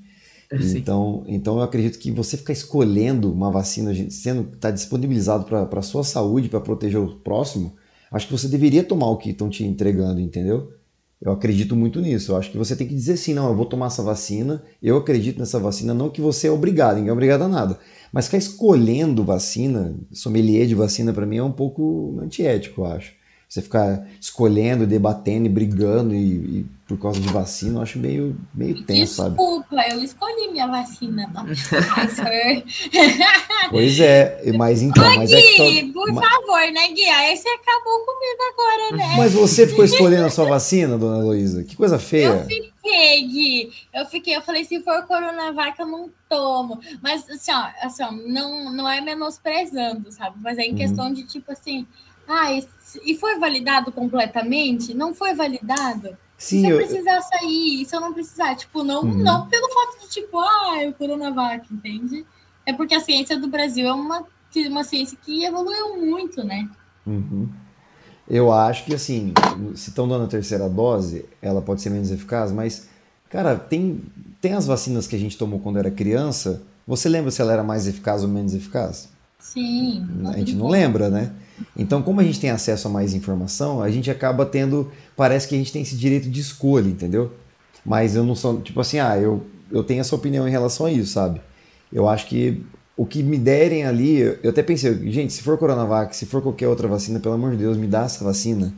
Sim. 0.61 0.77
Então, 0.77 1.23
então 1.27 1.57
eu 1.57 1.63
acredito 1.63 1.97
que 1.97 2.11
você 2.11 2.37
ficar 2.37 2.53
escolhendo 2.53 3.31
uma 3.31 3.49
vacina 3.49 3.91
sendo 4.11 4.53
está 4.53 4.69
disponibilizado 4.69 5.43
para 5.45 5.67
a 5.79 5.81
sua 5.81 6.03
saúde, 6.03 6.49
para 6.49 6.59
proteger 6.59 6.99
o 6.99 7.15
próximo, 7.15 7.73
acho 8.11 8.27
que 8.27 8.31
você 8.31 8.47
deveria 8.47 8.83
tomar 8.83 9.09
o 9.09 9.17
que 9.17 9.31
estão 9.31 9.49
te 9.49 9.63
entregando, 9.63 10.19
entendeu? 10.19 10.71
Eu 11.21 11.31
acredito 11.31 11.75
muito 11.75 12.01
nisso. 12.01 12.31
Eu 12.31 12.37
acho 12.37 12.51
que 12.51 12.57
você 12.57 12.75
tem 12.75 12.87
que 12.87 12.93
dizer 12.93 13.17
sim, 13.17 13.33
não, 13.33 13.47
eu 13.49 13.55
vou 13.55 13.65
tomar 13.65 13.87
essa 13.87 14.03
vacina, 14.03 14.63
eu 14.81 14.97
acredito 14.97 15.39
nessa 15.39 15.59
vacina, 15.59 15.93
não 15.93 16.09
que 16.09 16.21
você 16.21 16.47
é 16.47 16.51
obrigado, 16.51 16.95
ninguém 16.97 17.09
é 17.09 17.13
obrigado 17.13 17.43
a 17.43 17.47
nada. 17.47 17.79
Mas 18.11 18.25
ficar 18.25 18.37
escolhendo 18.37 19.23
vacina, 19.23 19.95
sommelier 20.11 20.67
de 20.67 20.75
vacina, 20.75 21.13
para 21.13 21.25
mim 21.25 21.37
é 21.37 21.43
um 21.43 21.51
pouco 21.51 22.19
antiético, 22.21 22.81
eu 22.81 22.85
acho. 22.85 23.13
Você 23.55 23.61
ficar 23.61 24.05
escolhendo, 24.19 24.85
debatendo 24.85 25.45
e 25.45 25.49
brigando 25.49 26.13
e, 26.13 26.59
e 26.59 26.65
por 26.85 26.99
causa 26.99 27.21
de 27.21 27.29
vacina, 27.29 27.77
eu 27.77 27.83
acho 27.83 27.97
meio, 27.97 28.35
meio 28.53 28.83
tenso, 28.83 29.13
sabe? 29.13 29.29
Desculpa, 29.29 29.77
eu 29.89 30.03
escolhi 30.03 30.49
minha 30.51 30.67
vacina 30.67 31.25
da 31.29 31.45
pois 33.71 33.97
é, 34.01 34.51
mas 34.57 34.81
então. 34.81 35.09
Ô, 35.09 35.15
mas 35.15 35.29
Gui, 35.29 35.37
é 35.37 35.41
que 35.41 35.93
por 35.93 36.11
mas... 36.11 36.27
favor, 36.27 36.59
né, 36.73 36.89
Gui? 36.89 37.05
Aí 37.05 37.37
você 37.37 37.47
acabou 37.47 38.05
comigo 38.05 38.41
agora, 38.51 38.97
né? 38.97 39.15
Mas 39.15 39.31
você 39.31 39.65
ficou 39.65 39.85
escolhendo 39.85 40.25
a 40.25 40.29
sua 40.29 40.43
vacina, 40.43 40.97
dona 40.97 41.23
Luísa? 41.23 41.63
Que 41.63 41.77
coisa 41.77 41.97
feia. 41.97 42.25
Eu 42.25 42.43
fiquei, 42.43 43.25
Gui. 43.25 43.71
Eu 43.93 44.05
fiquei, 44.05 44.35
eu 44.35 44.41
falei, 44.41 44.65
se 44.65 44.81
for 44.81 45.01
Coronavac, 45.07 45.79
eu 45.79 45.87
não 45.87 46.09
tomo. 46.27 46.81
Mas, 47.01 47.29
assim, 47.29 47.53
ó, 47.53 47.67
assim, 47.81 48.03
ó 48.03 48.11
não, 48.11 48.73
não 48.73 48.89
é 48.89 48.99
menosprezando, 48.99 50.11
sabe? 50.11 50.35
Mas 50.41 50.57
é 50.57 50.63
em 50.63 50.71
uhum. 50.71 50.75
questão 50.75 51.13
de, 51.13 51.23
tipo 51.23 51.53
assim 51.53 51.87
ah, 52.27 52.51
e 53.03 53.15
foi 53.15 53.39
validado 53.39 53.91
completamente? 53.91 54.93
Não 54.93 55.13
foi 55.13 55.33
validado? 55.33 56.17
Sim, 56.37 56.61
se 56.61 56.65
eu, 56.67 56.71
eu 56.71 56.77
precisar 56.77 57.21
sair, 57.21 57.85
se 57.85 57.95
eu 57.95 58.01
não 58.01 58.13
precisar, 58.13 58.55
tipo, 58.55 58.83
não, 58.83 59.03
uhum. 59.03 59.17
não 59.17 59.47
pelo 59.47 59.69
fato 59.71 60.01
de, 60.01 60.09
tipo, 60.09 60.39
ah, 60.39 60.81
é 60.81 60.89
o 60.89 60.93
Coronavac, 60.93 61.65
entende? 61.73 62.25
É 62.65 62.73
porque 62.73 62.93
a 62.93 62.99
ciência 62.99 63.39
do 63.39 63.47
Brasil 63.47 63.87
é 63.87 63.93
uma, 63.93 64.25
uma 64.67 64.83
ciência 64.83 65.17
que 65.23 65.45
evoluiu 65.45 65.97
muito, 65.97 66.43
né? 66.43 66.69
Uhum. 67.05 67.47
Eu 68.27 68.51
acho 68.51 68.85
que, 68.85 68.93
assim, 68.93 69.33
se 69.75 69.89
estão 69.89 70.07
dando 70.07 70.25
a 70.25 70.27
terceira 70.27 70.67
dose, 70.67 71.25
ela 71.41 71.61
pode 71.61 71.81
ser 71.81 71.91
menos 71.91 72.11
eficaz, 72.11 72.51
mas, 72.51 72.89
cara, 73.29 73.55
tem, 73.55 74.01
tem 74.41 74.53
as 74.53 74.65
vacinas 74.65 75.07
que 75.07 75.15
a 75.15 75.19
gente 75.19 75.37
tomou 75.37 75.59
quando 75.59 75.77
era 75.77 75.91
criança. 75.91 76.63
Você 76.87 77.07
lembra 77.07 77.31
se 77.31 77.41
ela 77.41 77.53
era 77.53 77.63
mais 77.63 77.87
eficaz 77.87 78.23
ou 78.23 78.29
menos 78.29 78.53
eficaz? 78.53 79.09
Sim. 79.39 80.07
A 80.25 80.37
gente 80.37 80.55
não 80.55 80.67
lembra, 80.67 81.09
né? 81.09 81.31
Então, 81.77 82.01
como 82.01 82.19
a 82.21 82.23
gente 82.23 82.39
tem 82.39 82.49
acesso 82.49 82.87
a 82.87 82.91
mais 82.91 83.13
informação, 83.13 83.81
a 83.81 83.89
gente 83.89 84.09
acaba 84.11 84.45
tendo. 84.45 84.91
Parece 85.15 85.47
que 85.47 85.55
a 85.55 85.57
gente 85.57 85.71
tem 85.71 85.81
esse 85.81 85.95
direito 85.95 86.29
de 86.29 86.39
escolha, 86.39 86.87
entendeu? 86.87 87.31
Mas 87.85 88.15
eu 88.15 88.23
não 88.23 88.35
sou. 88.35 88.61
Tipo 88.61 88.81
assim, 88.81 88.99
ah, 88.99 89.17
eu, 89.17 89.45
eu 89.71 89.83
tenho 89.83 90.01
essa 90.01 90.15
opinião 90.15 90.47
em 90.47 90.51
relação 90.51 90.85
a 90.85 90.91
isso, 90.91 91.13
sabe? 91.13 91.41
Eu 91.91 92.09
acho 92.09 92.27
que 92.27 92.63
o 92.97 93.05
que 93.05 93.21
me 93.23 93.37
derem 93.37 93.85
ali. 93.85 94.19
Eu 94.43 94.49
até 94.49 94.63
pensei, 94.63 95.11
gente, 95.11 95.33
se 95.33 95.41
for 95.41 95.57
Coronavac, 95.57 96.15
se 96.15 96.25
for 96.25 96.41
qualquer 96.41 96.67
outra 96.67 96.87
vacina, 96.87 97.19
pelo 97.19 97.35
amor 97.35 97.51
de 97.51 97.57
Deus, 97.57 97.77
me 97.77 97.87
dá 97.87 98.03
essa 98.03 98.23
vacina. 98.23 98.73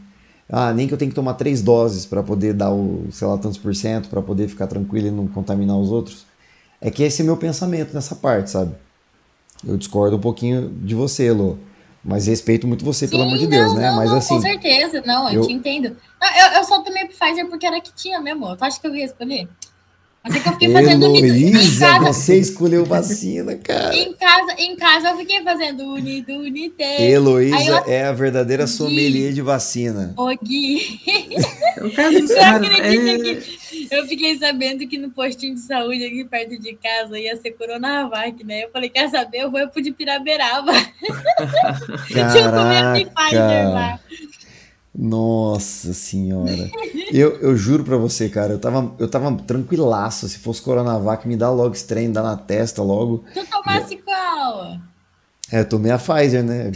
Ah, 0.49 0.73
nem 0.73 0.87
que 0.87 0.93
eu 0.93 0.97
tenha 0.97 1.09
que 1.09 1.15
tomar 1.15 1.33
três 1.33 1.61
doses 1.61 2.05
para 2.05 2.23
poder 2.23 2.53
dar 2.53 2.71
o, 2.71 3.05
sei 3.11 3.27
lá, 3.27 3.37
tantos 3.37 3.57
por 3.57 3.75
cento, 3.75 4.09
para 4.09 4.21
poder 4.21 4.47
ficar 4.47 4.67
tranquilo 4.67 5.07
e 5.07 5.11
não 5.11 5.27
contaminar 5.27 5.77
os 5.77 5.91
outros. 5.91 6.25
É 6.79 6.89
que 6.89 7.03
esse 7.03 7.21
é 7.21 7.25
meu 7.25 7.35
pensamento 7.35 7.93
nessa 7.93 8.15
parte, 8.15 8.49
sabe? 8.49 8.73
Eu 9.65 9.75
discordo 9.77 10.15
um 10.15 10.19
pouquinho 10.19 10.69
de 10.69 10.95
você, 10.95 11.31
Lô. 11.31 11.57
Mas 12.07 12.25
respeito 12.25 12.65
muito 12.65 12.85
você, 12.85 13.05
Sim, 13.05 13.11
pelo 13.11 13.23
amor 13.23 13.37
de 13.37 13.47
Deus, 13.47 13.73
né? 13.73 13.89
Não, 13.89 13.97
Mas 13.97 14.09
não, 14.09 14.17
assim. 14.17 14.35
Com 14.35 14.41
certeza, 14.41 15.03
não, 15.05 15.27
eu, 15.27 15.41
eu 15.41 15.47
te 15.47 15.51
entendo. 15.51 15.97
Não, 16.21 16.29
eu, 16.29 16.57
eu 16.59 16.63
só 16.63 16.81
tomei 16.81 17.05
pro 17.05 17.17
Pfizer 17.17 17.49
porque 17.49 17.65
era 17.65 17.81
que 17.81 17.93
tinha 17.93 18.17
mesmo. 18.21 18.55
Tu 18.55 18.63
acha 18.63 18.79
que 18.79 18.87
eu 18.87 18.95
ia 18.95 19.03
escolher? 19.03 19.49
Mas 20.23 20.35
é 20.35 20.39
que 20.39 20.49
eu 20.49 20.53
fiquei 20.53 20.73
fazendo 20.73 21.15
Heloísa, 21.15 21.85
casa, 21.85 22.05
você 22.05 22.37
escolheu 22.37 22.85
vacina, 22.85 23.55
cara. 23.55 23.95
Em 23.95 24.13
casa, 24.13 24.55
em 24.57 24.75
casa 24.75 25.09
eu 25.09 25.17
fiquei 25.17 25.41
fazendo 25.41 25.83
Unido, 25.93 26.33
Unite. 26.33 26.83
Heloísa 26.83 27.83
eu... 27.87 27.93
é 27.93 28.05
a 28.05 28.11
verdadeira 28.11 28.65
Gui. 28.65 28.71
sommelier 28.71 29.31
de 29.31 29.41
vacina. 29.41 30.13
Ô, 30.17 30.27
Gui. 30.43 30.99
Eu, 31.77 31.87
é... 31.87 33.19
que 33.21 33.47
eu 33.91 34.07
fiquei 34.07 34.37
sabendo 34.37 34.87
que 34.87 34.97
no 34.97 35.11
postinho 35.11 35.55
de 35.55 35.61
saúde 35.61 36.03
aqui 36.03 36.25
perto 36.25 36.59
de 36.59 36.73
casa 36.73 37.17
ia 37.17 37.35
ser 37.37 37.51
Coronavac, 37.51 38.43
né? 38.43 38.65
Eu 38.65 38.71
falei, 38.71 38.89
quer 38.89 39.09
saber? 39.09 39.39
Eu 39.39 39.51
vou 39.51 39.67
pro 39.67 39.81
de 39.81 39.91
Piraberaba. 39.91 40.73
Deixa 42.09 42.39
eu 42.39 42.51
comer 42.51 43.05
Pfizer 43.05 43.69
lá. 43.69 43.99
Nossa 44.97 45.93
senhora. 45.93 46.71
Eu, 47.13 47.39
eu 47.39 47.55
juro 47.55 47.83
pra 47.83 47.97
você, 47.97 48.27
cara, 48.27 48.53
eu 48.53 48.59
tava, 48.59 48.95
eu 48.97 49.07
tava 49.07 49.31
tranquilaço. 49.43 50.27
Se 50.27 50.39
fosse 50.39 50.61
Coronavac, 50.61 51.27
me 51.27 51.37
dá 51.37 51.51
logo 51.51 51.75
estranho, 51.75 52.11
dá 52.11 52.23
na 52.23 52.35
testa 52.35 52.81
logo. 52.81 53.23
Tu 53.31 53.45
tomasse 53.45 53.97
qual? 53.97 54.77
É, 55.51 55.59
eu 55.59 55.69
tomei 55.69 55.91
a 55.91 55.99
Pfizer, 55.99 56.43
né? 56.43 56.71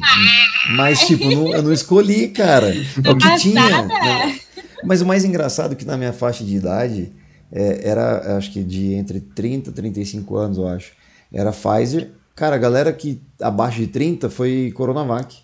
Mas, 0.76 1.00
tipo, 1.08 1.26
não, 1.26 1.52
eu 1.52 1.64
não 1.64 1.74
escolhi, 1.74 2.28
cara. 2.28 2.68
o 3.00 3.18
que 3.18 3.38
tinha. 3.38 3.86
Né? 3.88 4.40
Mas 4.84 5.02
o 5.02 5.06
mais 5.06 5.26
engraçado 5.26 5.74
é 5.74 5.76
que 5.76 5.86
na 5.86 5.98
minha 5.98 6.14
faixa 6.14 6.44
de 6.44 6.56
idade, 6.56 7.12
é, 7.52 7.90
era, 7.90 8.38
acho 8.38 8.52
que 8.52 8.64
de 8.64 8.94
entre 8.94 9.20
30 9.20 9.72
e 9.72 9.74
35 9.74 10.38
anos, 10.38 10.58
eu 10.60 10.68
acho. 10.68 10.92
Era 11.34 11.52
Pfizer. 11.52 12.12
Cara, 12.36 12.56
a 12.56 12.60
galera 12.60 12.94
que 12.94 13.22
abaixo 13.42 13.80
de 13.80 13.88
30 13.88 14.30
foi 14.30 14.72
Coronavac. 14.76 15.38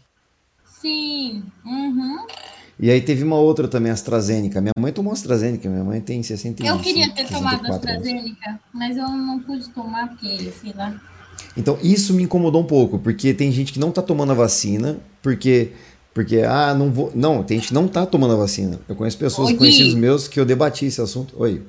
Sim. 0.80 1.44
Uhum. 1.66 2.26
E 2.80 2.92
aí 2.92 3.02
teve 3.02 3.24
uma 3.24 3.38
outra 3.38 3.68
também, 3.68 3.92
AstraZeneca. 3.92 4.62
Minha 4.62 4.74
mãe 4.80 4.92
tomou 4.92 5.12
AstraZeneca, 5.12 5.68
minha 5.68 5.84
mãe 5.84 6.00
tem 6.00 6.22
65 6.22 6.70
Eu 6.70 6.80
queria 6.80 7.12
ter 7.14 7.28
tomado 7.28 7.66
AstraZeneca, 7.66 8.50
anos. 8.50 8.60
mas 8.74 8.98
eu 8.98 9.08
não 9.10 9.40
pude 9.40 9.68
tomar 9.70 10.10
porque, 10.10 10.52
sei 10.52 10.74
lá. 10.76 11.00
Então, 11.56 11.78
isso 11.82 12.14
me 12.14 12.24
incomodou 12.24 12.62
um 12.62 12.66
pouco, 12.66 13.00
porque 13.00 13.34
tem 13.34 13.52
gente 13.52 13.74
que 13.74 13.80
não 13.80 13.92
tá 13.92 14.02
tomando 14.02 14.32
a 14.32 14.36
vacina, 14.36 14.98
porque 15.22 15.72
porque 16.14 16.42
ah, 16.42 16.74
não 16.74 16.92
vou, 16.92 17.12
não, 17.14 17.44
tem 17.44 17.60
gente 17.60 17.68
que 17.68 17.74
não 17.76 17.88
tá 17.88 18.04
tomando 18.04 18.34
a 18.34 18.38
vacina. 18.38 18.80
Eu 18.90 18.96
conheço 18.96 19.20
pessoas 19.20 19.50
Oi, 19.50 19.56
conhecidos 19.56 19.94
meus 19.94 20.28
que 20.28 20.40
eu 20.40 20.46
debati 20.46 20.88
esse 20.88 21.00
assunto. 21.00 21.36
Oi. 21.38 21.62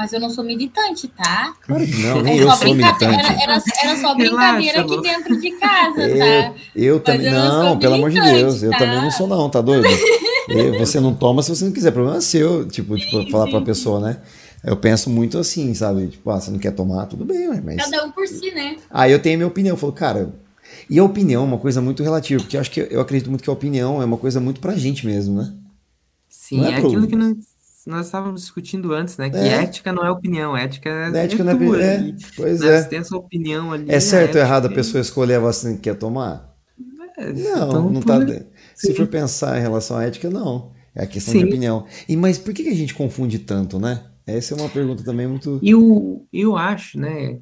Mas 0.00 0.14
eu 0.14 0.20
não 0.20 0.30
sou 0.30 0.42
militante, 0.42 1.08
tá? 1.08 1.52
Claro 1.60 1.84
que 1.84 1.94
não, 1.98 2.22
nem 2.22 2.38
é 2.38 2.42
eu 2.42 2.50
sou 2.52 2.64
militante. 2.64 3.04
Era, 3.04 3.42
era, 3.42 3.62
era 3.84 3.96
só 3.98 4.14
brincadeira 4.16 4.78
Relaxa, 4.78 4.94
aqui 4.94 5.02
dentro 5.02 5.38
de 5.38 5.50
casa, 5.58 6.00
é, 6.00 6.42
tá? 6.48 6.54
Eu, 6.74 6.94
eu 6.94 7.00
também. 7.00 7.30
Não, 7.30 7.64
não 7.64 7.78
pelo 7.78 7.96
amor 7.96 8.08
de 8.10 8.18
Deus, 8.18 8.60
tá? 8.60 8.66
eu 8.66 8.78
também 8.78 8.96
não 8.96 9.10
sou, 9.10 9.26
não, 9.26 9.50
tá 9.50 9.60
doido? 9.60 9.86
você 10.78 10.98
não 11.00 11.14
toma 11.14 11.42
se 11.42 11.54
você 11.54 11.66
não 11.66 11.72
quiser. 11.72 11.90
O 11.90 11.92
problema 11.92 12.16
é 12.16 12.22
seu, 12.22 12.66
tipo, 12.66 12.98
sim, 12.98 13.04
tipo 13.04 13.30
falar 13.30 13.44
sim, 13.44 13.50
pra 13.50 13.60
pessoa, 13.60 14.00
né? 14.00 14.22
Eu 14.64 14.74
penso 14.74 15.10
muito 15.10 15.36
assim, 15.36 15.74
sabe? 15.74 16.06
Tipo, 16.06 16.30
ah, 16.30 16.40
você 16.40 16.50
não 16.50 16.58
quer 16.58 16.72
tomar, 16.72 17.04
tudo 17.04 17.26
bem, 17.26 17.60
mas. 17.62 17.76
Cada 17.76 18.06
um 18.06 18.10
por 18.10 18.26
si, 18.26 18.54
né? 18.54 18.76
Aí 18.90 19.12
eu 19.12 19.18
tenho 19.18 19.34
a 19.34 19.36
minha 19.36 19.48
opinião. 19.48 19.74
Eu 19.74 19.78
falo, 19.78 19.92
cara. 19.92 20.32
E 20.88 20.98
a 20.98 21.04
opinião 21.04 21.42
é 21.42 21.44
uma 21.44 21.58
coisa 21.58 21.82
muito 21.82 22.02
relativa, 22.02 22.40
porque 22.40 22.56
eu 22.56 22.60
acho 22.62 22.70
que 22.70 22.88
eu 22.90 23.02
acredito 23.02 23.28
muito 23.28 23.44
que 23.44 23.50
a 23.50 23.52
opinião 23.52 24.00
é 24.00 24.04
uma 24.06 24.16
coisa 24.16 24.40
muito 24.40 24.62
pra 24.62 24.74
gente 24.76 25.04
mesmo, 25.04 25.42
né? 25.42 25.52
Sim, 26.26 26.64
é, 26.64 26.70
é 26.70 26.76
aquilo 26.76 27.06
que 27.06 27.16
não. 27.16 27.36
Nós 27.86 28.06
estávamos 28.06 28.42
discutindo 28.42 28.92
antes, 28.92 29.16
né? 29.16 29.30
Que 29.30 29.36
é. 29.36 29.62
ética 29.62 29.92
não 29.92 30.04
é 30.04 30.10
opinião, 30.10 30.56
ética 30.56 30.88
é, 30.88 31.24
ética 31.24 31.42
é 31.42 31.46
não 31.46 31.52
é, 31.52 31.56
tua, 31.56 31.82
é, 31.82 32.14
Pois 32.36 32.60
né? 32.60 32.74
é. 32.74 32.82
Você 32.82 32.88
tem 32.88 32.98
a 32.98 33.04
sua 33.04 33.18
opinião 33.18 33.72
ali. 33.72 33.90
É 33.90 34.00
certo 34.00 34.34
ou 34.36 34.40
errado 34.40 34.66
a 34.66 34.70
pessoa 34.70 35.00
escolher 35.00 35.34
a 35.34 35.40
vacina 35.40 35.74
que 35.74 35.80
quer 35.80 35.94
tomar? 35.94 36.54
É, 37.16 37.32
não, 37.32 37.90
não 37.90 38.00
tá. 38.00 38.18
Se 38.74 38.94
for 38.94 39.06
pensar 39.06 39.58
em 39.58 39.62
relação 39.62 39.96
à 39.96 40.04
ética, 40.04 40.30
não. 40.30 40.72
É 40.94 41.04
a 41.04 41.06
questão 41.06 41.32
Sim. 41.32 41.40
de 41.40 41.44
opinião. 41.46 41.86
E 42.08 42.16
mas 42.16 42.38
por 42.38 42.52
que 42.52 42.68
a 42.68 42.74
gente 42.74 42.94
confunde 42.94 43.38
tanto, 43.38 43.78
né? 43.78 44.04
Essa 44.26 44.54
é 44.54 44.56
uma 44.58 44.68
pergunta 44.68 45.02
também 45.02 45.26
muito. 45.26 45.60
Eu, 45.62 46.26
eu 46.32 46.56
acho, 46.56 46.98
né? 46.98 47.40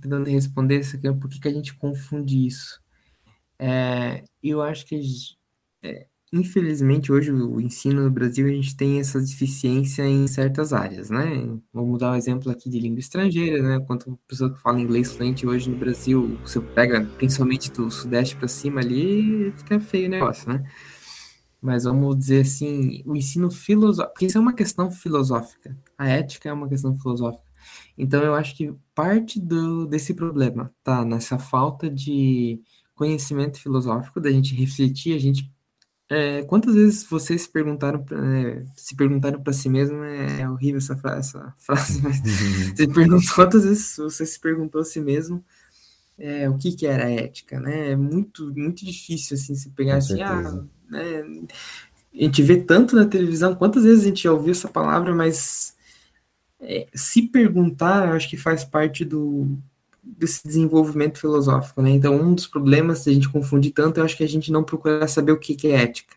Tentando 0.00 0.28
responder 0.28 0.80
essa 0.80 0.92
questão, 0.92 1.18
por 1.18 1.30
que, 1.30 1.40
que 1.40 1.48
a 1.48 1.52
gente 1.52 1.74
confunde 1.74 2.46
isso? 2.46 2.80
É, 3.58 4.24
eu 4.42 4.60
acho 4.60 4.84
que 4.84 5.00
é, 5.82 6.06
Infelizmente, 6.34 7.12
hoje 7.12 7.30
o 7.30 7.60
ensino 7.60 8.04
no 8.04 8.10
Brasil 8.10 8.46
a 8.46 8.50
gente 8.50 8.74
tem 8.74 8.98
essa 8.98 9.20
deficiência 9.20 10.02
em 10.06 10.26
certas 10.26 10.72
áreas, 10.72 11.10
né? 11.10 11.46
Vamos 11.70 11.98
dar 11.98 12.12
um 12.12 12.14
exemplo 12.14 12.50
aqui 12.50 12.70
de 12.70 12.80
língua 12.80 13.00
estrangeira, 13.00 13.62
né? 13.62 13.84
Quanto 13.86 14.18
pessoa 14.26 14.50
que 14.50 14.58
fala 14.58 14.80
inglês 14.80 15.12
fluente 15.12 15.46
hoje 15.46 15.68
no 15.68 15.76
Brasil, 15.76 16.38
você 16.42 16.58
pega 16.58 17.04
principalmente 17.18 17.70
do 17.70 17.90
sudeste 17.90 18.34
para 18.34 18.48
cima 18.48 18.80
ali, 18.80 19.52
fica 19.58 19.78
feio 19.78 20.06
o 20.06 20.10
negócio, 20.10 20.48
né? 20.48 20.64
Mas 21.60 21.84
vamos 21.84 22.18
dizer 22.18 22.40
assim, 22.42 23.02
o 23.06 23.14
ensino 23.14 23.50
filosófico, 23.50 24.12
porque 24.14 24.26
isso 24.26 24.38
é 24.38 24.40
uma 24.40 24.54
questão 24.54 24.90
filosófica, 24.90 25.76
a 25.98 26.08
ética 26.08 26.48
é 26.48 26.52
uma 26.52 26.68
questão 26.68 26.98
filosófica. 26.98 27.44
Então 27.96 28.22
eu 28.22 28.34
acho 28.34 28.56
que 28.56 28.74
parte 28.94 29.38
do, 29.38 29.86
desse 29.86 30.14
problema 30.14 30.72
tá 30.82 31.04
nessa 31.04 31.38
falta 31.38 31.90
de 31.90 32.60
conhecimento 32.94 33.60
filosófico, 33.60 34.20
da 34.20 34.30
gente 34.30 34.54
refletir, 34.54 35.14
a 35.14 35.18
gente 35.18 35.51
é, 36.12 36.42
quantas 36.42 36.74
vezes 36.74 37.04
vocês 37.04 37.42
se 37.42 37.48
perguntaram 37.48 38.04
é, 38.12 38.62
se 38.76 38.94
perguntaram 38.94 39.42
para 39.42 39.52
si 39.54 39.66
mesmo 39.66 40.04
é, 40.04 40.42
é, 40.42 40.50
horrível 40.50 40.76
essa, 40.76 40.94
fra 40.94 41.16
essa 41.16 41.54
frase 41.56 42.02
mas 42.02 42.20
você 42.76 42.86
perguntou 42.86 43.34
quantas 43.34 43.64
vezes 43.64 43.96
você 43.96 44.26
se 44.26 44.38
perguntou 44.38 44.82
a 44.82 44.84
si 44.84 45.00
mesmo 45.00 45.42
é, 46.18 46.50
o 46.50 46.58
que 46.58 46.72
que 46.72 46.86
era 46.86 47.10
ética 47.10 47.58
né? 47.58 47.92
É 47.92 47.96
muito 47.96 48.52
muito 48.54 48.84
difícil 48.84 49.36
assim 49.36 49.54
se 49.54 49.70
pegar 49.70 49.96
assim 49.96 50.20
ah, 50.20 50.62
né, 50.90 51.24
a 52.14 52.22
gente 52.24 52.42
vê 52.42 52.60
tanto 52.60 52.94
na 52.94 53.06
televisão 53.06 53.54
quantas 53.54 53.84
vezes 53.84 54.04
a 54.04 54.08
gente 54.08 54.24
já 54.24 54.32
ouviu 54.32 54.52
essa 54.52 54.68
palavra 54.68 55.14
mas 55.14 55.74
é, 56.60 56.86
se 56.94 57.22
perguntar 57.22 58.08
eu 58.08 58.14
acho 58.14 58.28
que 58.28 58.36
faz 58.36 58.64
parte 58.64 59.02
do 59.02 59.58
desse 60.02 60.46
desenvolvimento 60.46 61.18
filosófico, 61.18 61.82
né? 61.82 61.90
Então, 61.90 62.14
um 62.20 62.34
dos 62.34 62.46
problemas 62.46 63.00
se 63.00 63.10
a 63.10 63.12
gente 63.12 63.28
confundir 63.28 63.72
tanto, 63.72 63.98
eu 64.00 64.04
acho 64.04 64.16
que 64.16 64.24
a 64.24 64.28
gente 64.28 64.50
não 64.52 64.64
procura 64.64 65.06
saber 65.08 65.32
o 65.32 65.38
que, 65.38 65.54
que 65.54 65.68
é 65.68 65.82
ética, 65.82 66.16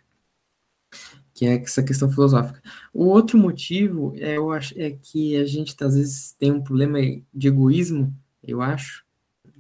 que 1.33 1.45
é 1.45 1.55
essa 1.55 1.83
questão 1.83 2.09
filosófica. 2.09 2.61
O 2.93 3.05
outro 3.05 3.38
motivo 3.38 4.13
é, 4.17 4.38
eu 4.38 4.51
acho, 4.51 4.73
é 4.79 4.91
que 4.91 5.36
a 5.38 5.45
gente 5.45 5.75
às 5.83 5.95
vezes 5.95 6.33
tem 6.33 6.51
um 6.51 6.61
problema 6.63 6.99
de 7.33 7.47
egoísmo, 7.47 8.15
eu 8.43 8.61
acho, 8.61 9.05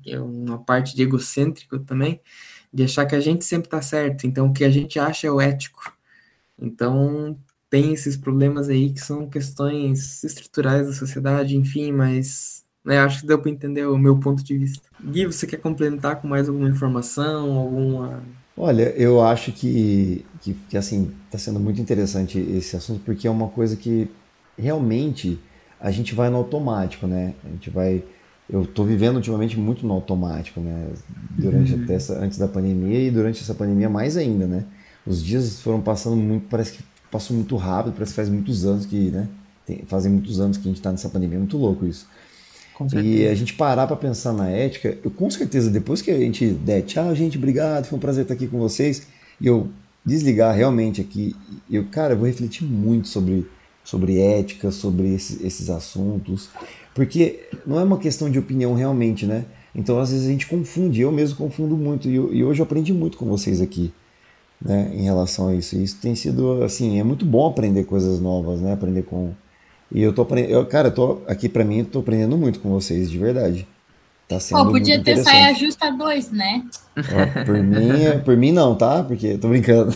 é 0.05 0.19
uma 0.19 0.59
parte 0.63 0.95
de 0.95 1.03
egocêntrico 1.03 1.79
também, 1.79 2.21
de 2.73 2.83
achar 2.83 3.05
que 3.05 3.15
a 3.15 3.19
gente 3.19 3.45
sempre 3.45 3.67
está 3.67 3.81
certo, 3.81 4.25
então 4.27 4.47
o 4.47 4.53
que 4.53 4.63
a 4.63 4.69
gente 4.69 4.99
acha 4.99 5.27
é 5.27 5.31
o 5.31 5.41
ético. 5.41 5.93
Então, 6.59 7.39
tem 7.69 7.93
esses 7.93 8.17
problemas 8.17 8.69
aí 8.69 8.93
que 8.93 9.01
são 9.01 9.29
questões 9.29 10.23
estruturais 10.23 10.87
da 10.87 10.93
sociedade, 10.93 11.57
enfim, 11.57 11.91
mas 11.91 12.64
né? 12.85 12.99
Acho 12.99 13.21
que 13.21 13.27
deu 13.27 13.39
para 13.39 13.49
entender 13.49 13.85
o 13.87 13.97
meu 13.97 14.17
ponto 14.17 14.43
de 14.43 14.55
vista. 14.55 14.87
Gui, 15.03 15.25
você 15.25 15.47
quer 15.47 15.57
complementar 15.57 16.21
com 16.21 16.27
mais 16.27 16.47
alguma 16.47 16.69
informação, 16.69 17.57
alguma... 17.57 18.23
Olha, 18.55 18.93
eu 18.95 19.21
acho 19.21 19.51
que, 19.51 20.25
que, 20.39 20.53
que 20.69 20.77
assim, 20.77 21.11
está 21.25 21.37
sendo 21.37 21.59
muito 21.59 21.81
interessante 21.81 22.39
esse 22.39 22.77
assunto, 22.77 23.01
porque 23.03 23.27
é 23.27 23.31
uma 23.31 23.49
coisa 23.49 23.75
que 23.75 24.09
realmente 24.57 25.37
a 25.81 25.91
gente 25.91 26.15
vai 26.15 26.29
no 26.29 26.37
automático, 26.37 27.07
né? 27.07 27.33
A 27.43 27.49
gente 27.49 27.69
vai... 27.69 28.03
Eu 28.47 28.61
estou 28.61 28.85
vivendo 28.85 29.15
ultimamente 29.15 29.59
muito 29.59 29.85
no 29.85 29.93
automático, 29.93 30.61
né? 30.61 30.87
Durante 31.31 31.73
uhum. 31.73 31.83
até 31.83 31.95
essa, 31.95 32.17
antes 32.19 32.37
da 32.37 32.47
pandemia 32.47 32.99
e 32.99 33.11
durante 33.11 33.41
essa 33.41 33.55
pandemia 33.55 33.89
mais 33.89 34.15
ainda, 34.15 34.45
né? 34.45 34.63
Os 35.05 35.21
dias 35.21 35.59
foram 35.61 35.81
passando 35.81 36.15
muito, 36.15 36.47
parece 36.47 36.73
que 36.73 36.83
passou 37.11 37.35
muito 37.35 37.55
rápido, 37.55 37.93
parece 37.93 38.11
que 38.11 38.15
faz 38.15 38.29
muitos 38.29 38.63
anos 38.63 38.85
que, 38.85 39.09
né? 39.09 39.27
Tem, 39.65 39.83
fazem 39.87 40.11
muitos 40.11 40.39
anos 40.39 40.57
que 40.57 40.63
a 40.63 40.67
gente 40.69 40.77
está 40.77 40.91
nessa 40.91 41.09
pandemia, 41.09 41.37
é 41.37 41.39
muito 41.39 41.57
louco 41.57 41.87
isso 41.87 42.07
e 43.01 43.27
a 43.27 43.33
gente 43.33 43.53
parar 43.53 43.87
para 43.87 43.95
pensar 43.95 44.33
na 44.33 44.49
ética, 44.49 44.97
eu 45.03 45.09
com 45.09 45.29
certeza, 45.29 45.69
depois 45.69 46.01
que 46.01 46.11
a 46.11 46.17
gente 46.19 46.47
der 46.47 46.81
tchau, 46.81 47.15
gente, 47.15 47.37
obrigado, 47.37 47.85
foi 47.85 47.97
um 47.97 48.01
prazer 48.01 48.23
estar 48.23 48.33
aqui 48.33 48.47
com 48.47 48.59
vocês, 48.59 49.07
e 49.39 49.47
eu 49.47 49.69
desligar 50.05 50.55
realmente 50.55 51.01
aqui, 51.01 51.35
eu, 51.69 51.85
cara, 51.85 52.13
eu 52.13 52.17
vou 52.17 52.27
refletir 52.27 52.65
muito 52.65 53.07
sobre, 53.07 53.47
sobre 53.83 54.19
ética, 54.19 54.71
sobre 54.71 55.13
esses, 55.13 55.43
esses 55.43 55.69
assuntos, 55.69 56.49
porque 56.93 57.47
não 57.65 57.79
é 57.79 57.83
uma 57.83 57.97
questão 57.97 58.29
de 58.29 58.37
opinião 58.37 58.73
realmente, 58.73 59.25
né? 59.25 59.45
Então, 59.73 59.99
às 59.99 60.11
vezes 60.11 60.27
a 60.27 60.31
gente 60.31 60.47
confunde, 60.47 61.01
eu 61.01 61.11
mesmo 61.11 61.35
confundo 61.35 61.75
muito, 61.75 62.09
e, 62.09 62.15
eu, 62.15 62.33
e 62.33 62.43
hoje 62.43 62.61
eu 62.61 62.65
aprendi 62.65 62.93
muito 62.93 63.17
com 63.17 63.25
vocês 63.25 63.59
aqui, 63.59 63.91
né, 64.61 64.89
em 64.93 65.03
relação 65.03 65.49
a 65.49 65.55
isso. 65.55 65.75
E 65.75 65.83
isso 65.83 65.97
tem 66.01 66.15
sido, 66.15 66.63
assim, 66.63 66.99
é 66.99 67.03
muito 67.03 67.25
bom 67.25 67.47
aprender 67.47 67.83
coisas 67.83 68.21
novas, 68.21 68.61
né? 68.61 68.71
Aprender 68.71 69.03
com 69.03 69.33
e 69.95 70.03
eu 70.03 70.11
tô 70.11 70.23
aprendendo. 70.23 70.65
Cara, 70.65 70.89
eu 70.89 70.93
tô 70.93 71.21
aqui 71.25 71.47
para 71.47 71.63
mim, 71.63 71.85
tô 71.85 71.99
aprendendo 71.99 72.37
muito 72.37 72.59
com 72.59 72.69
vocês, 72.69 73.09
de 73.09 73.17
verdade. 73.17 73.65
Tá 74.27 74.41
sendo 74.41 74.59
oh, 74.59 74.71
podia 74.71 75.01
ter 75.01 75.23
saia 75.23 75.53
justa 75.53 75.89
dois, 75.89 76.31
né? 76.31 76.65
Ó, 76.97 77.45
por 77.45 77.63
mim, 77.63 78.19
por 78.25 78.35
mim 78.35 78.51
não, 78.51 78.75
tá? 78.75 79.01
Porque 79.03 79.37
tô 79.37 79.47
brincando. 79.47 79.95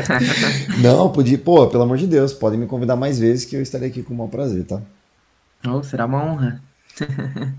não, 0.82 1.10
podia, 1.10 1.38
pô, 1.38 1.66
pelo 1.68 1.84
amor 1.84 1.96
de 1.96 2.06
Deus, 2.06 2.34
podem 2.34 2.60
me 2.60 2.66
convidar 2.66 2.96
mais 2.96 3.18
vezes 3.18 3.46
que 3.46 3.56
eu 3.56 3.62
estarei 3.62 3.88
aqui 3.88 4.02
com 4.02 4.12
o 4.12 4.16
maior 4.16 4.28
prazer, 4.28 4.66
tá? 4.66 4.82
Oh, 5.66 5.82
será 5.82 6.04
uma 6.04 6.22
honra. 6.22 6.60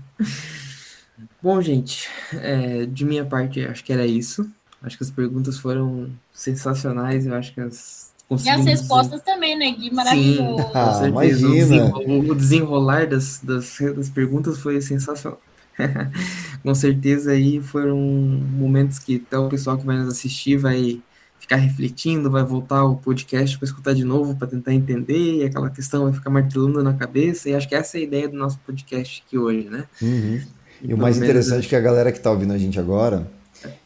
Bom, 1.42 1.60
gente, 1.60 2.08
é, 2.34 2.86
de 2.86 3.04
minha 3.04 3.24
parte, 3.24 3.66
acho 3.66 3.82
que 3.82 3.92
era 3.92 4.06
isso. 4.06 4.48
Acho 4.80 4.98
que 4.98 5.02
as 5.02 5.10
perguntas 5.10 5.58
foram 5.58 6.10
sensacionais. 6.32 7.26
Eu 7.26 7.34
acho 7.34 7.52
que 7.52 7.60
as 7.60 8.05
e 8.30 8.48
as 8.50 8.64
respostas 8.64 9.22
também, 9.22 9.56
né, 9.56 9.70
Gui? 9.70 9.92
Maravilhoso. 9.92 10.62
Sim, 10.62 10.70
ah, 10.74 11.08
imagina. 11.08 11.94
O 11.96 12.34
desenrolar 12.34 13.06
das, 13.06 13.40
das, 13.42 13.78
das 13.94 14.08
perguntas 14.08 14.58
foi 14.58 14.80
sensacional. 14.80 15.40
com 16.62 16.74
certeza 16.74 17.32
aí 17.32 17.60
foram 17.60 17.98
momentos 17.98 18.98
que 18.98 19.22
até 19.26 19.38
o 19.38 19.48
pessoal 19.48 19.76
que 19.76 19.84
vai 19.84 19.98
nos 19.98 20.08
assistir 20.08 20.56
vai 20.56 21.00
ficar 21.38 21.56
refletindo, 21.56 22.30
vai 22.30 22.42
voltar 22.42 22.84
o 22.84 22.96
podcast 22.96 23.56
para 23.58 23.66
escutar 23.66 23.94
de 23.94 24.04
novo 24.04 24.34
para 24.34 24.48
tentar 24.48 24.72
entender, 24.72 25.36
e 25.36 25.44
aquela 25.44 25.70
questão 25.70 26.04
vai 26.04 26.12
ficar 26.12 26.30
martelando 26.30 26.82
na 26.82 26.94
cabeça, 26.94 27.48
e 27.48 27.54
acho 27.54 27.68
que 27.68 27.74
essa 27.74 27.98
é 27.98 28.00
a 28.00 28.04
ideia 28.04 28.28
do 28.28 28.36
nosso 28.36 28.58
podcast 28.66 29.22
aqui 29.24 29.38
hoje, 29.38 29.68
né? 29.70 29.84
Uhum. 30.02 30.40
E, 30.82 30.90
e 30.90 30.94
o 30.94 30.98
mais 30.98 31.18
interessante 31.18 31.66
é 31.66 31.68
que 31.68 31.76
a 31.76 31.80
galera 31.80 32.10
que 32.10 32.18
está 32.18 32.30
ouvindo 32.30 32.52
a 32.52 32.58
gente 32.58 32.80
agora, 32.80 33.30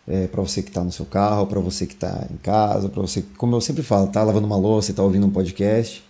é, 0.07 0.27
para 0.27 0.43
você 0.43 0.63
que 0.63 0.69
está 0.69 0.83
no 0.83 0.93
seu 0.93 1.05
carro, 1.05 1.47
para 1.47 1.61
você 1.61 1.87
que 1.87 1.95
está 1.95 2.27
em 2.31 2.37
casa, 2.37 2.89
para 2.89 3.01
você, 3.01 3.25
como 3.37 3.55
eu 3.55 3.61
sempre 3.61 3.83
falo, 3.83 4.07
está 4.07 4.23
lavando 4.23 4.47
uma 4.47 4.57
louça, 4.57 4.91
está 4.91 5.03
ouvindo 5.03 5.27
um 5.27 5.31
podcast, 5.31 6.05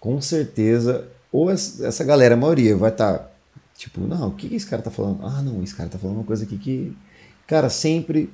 com 0.00 0.20
certeza, 0.20 1.06
ou 1.32 1.50
essa 1.50 2.04
galera, 2.04 2.34
a 2.34 2.36
maioria, 2.36 2.76
vai 2.76 2.90
estar 2.90 3.18
tá, 3.18 3.30
tipo, 3.76 4.00
não, 4.00 4.28
o 4.28 4.32
que 4.32 4.54
esse 4.54 4.66
cara 4.66 4.80
está 4.80 4.90
falando? 4.90 5.24
Ah, 5.24 5.42
não, 5.42 5.62
esse 5.62 5.74
cara 5.74 5.88
está 5.88 5.98
falando 5.98 6.16
uma 6.16 6.24
coisa 6.24 6.44
aqui 6.44 6.56
que, 6.56 6.96
cara, 7.46 7.68
sempre, 7.68 8.30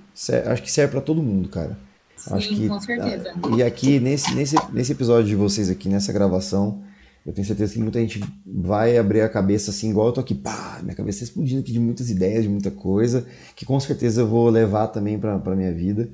acho 0.46 0.62
que 0.62 0.70
serve 0.70 0.92
para 0.92 1.00
todo 1.00 1.22
mundo, 1.22 1.48
cara. 1.48 1.76
Sim, 2.16 2.34
acho 2.34 2.48
que, 2.48 2.68
com 2.68 2.80
certeza. 2.80 3.34
E 3.56 3.62
aqui, 3.62 3.98
nesse, 3.98 4.34
nesse, 4.34 4.56
nesse 4.72 4.92
episódio 4.92 5.26
de 5.28 5.34
vocês 5.34 5.68
aqui, 5.68 5.88
nessa 5.88 6.12
gravação, 6.12 6.80
eu 7.24 7.32
tenho 7.32 7.46
certeza 7.46 7.74
que 7.74 7.78
muita 7.78 8.00
gente 8.00 8.20
vai 8.44 8.98
abrir 8.98 9.20
a 9.20 9.28
cabeça 9.28 9.70
assim, 9.70 9.90
igual 9.90 10.08
eu 10.08 10.12
tô 10.12 10.20
aqui, 10.20 10.34
pá, 10.34 10.80
minha 10.82 10.94
cabeça 10.94 11.20
tá 11.20 11.24
explodindo 11.24 11.60
aqui 11.60 11.72
de 11.72 11.78
muitas 11.78 12.10
ideias, 12.10 12.42
de 12.42 12.48
muita 12.48 12.70
coisa, 12.70 13.26
que 13.54 13.64
com 13.64 13.78
certeza 13.78 14.22
eu 14.22 14.26
vou 14.26 14.48
levar 14.48 14.88
também 14.88 15.18
para 15.18 15.34
a 15.34 15.56
minha 15.56 15.72
vida. 15.72 16.10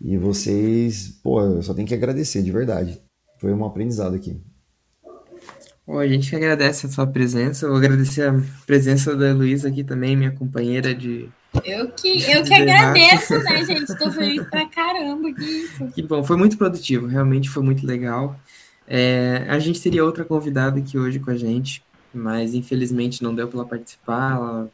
E 0.00 0.16
vocês, 0.16 1.08
pô, 1.22 1.42
eu 1.42 1.62
só 1.62 1.74
tenho 1.74 1.88
que 1.88 1.94
agradecer, 1.94 2.42
de 2.42 2.50
verdade. 2.50 3.00
Foi 3.38 3.52
um 3.52 3.64
aprendizado 3.64 4.14
aqui. 4.14 4.40
Bom, 5.86 5.98
a 5.98 6.06
gente 6.06 6.34
agradece 6.36 6.86
a 6.86 6.88
sua 6.90 7.06
presença, 7.06 7.66
eu 7.66 7.70
vou 7.70 7.78
agradecer 7.78 8.28
a 8.28 8.40
presença 8.66 9.16
da 9.16 9.32
Luísa 9.32 9.68
aqui 9.68 9.82
também, 9.82 10.16
minha 10.16 10.30
companheira 10.30 10.94
de. 10.94 11.28
Eu 11.64 11.90
que, 11.90 12.22
eu 12.30 12.44
que 12.44 12.54
agradeço, 12.54 13.38
né, 13.42 13.64
gente? 13.66 13.98
Tô 13.98 14.10
feliz 14.10 14.46
pra 14.48 14.66
caramba 14.68 15.32
que 15.32 15.42
isso. 15.42 15.86
Que 15.88 16.02
bom, 16.02 16.22
foi 16.22 16.36
muito 16.36 16.56
produtivo, 16.56 17.06
realmente 17.06 17.50
foi 17.50 17.62
muito 17.62 17.84
legal. 17.86 18.38
É, 18.92 19.46
a 19.48 19.60
gente 19.60 19.80
teria 19.80 20.04
outra 20.04 20.24
convidada 20.24 20.80
aqui 20.80 20.98
hoje 20.98 21.20
com 21.20 21.30
a 21.30 21.36
gente, 21.36 21.80
mas 22.12 22.54
infelizmente 22.54 23.22
não 23.22 23.32
deu 23.32 23.46
para 23.46 23.60
ela 23.60 23.68
participar. 23.68 24.32
Ela 24.32 24.70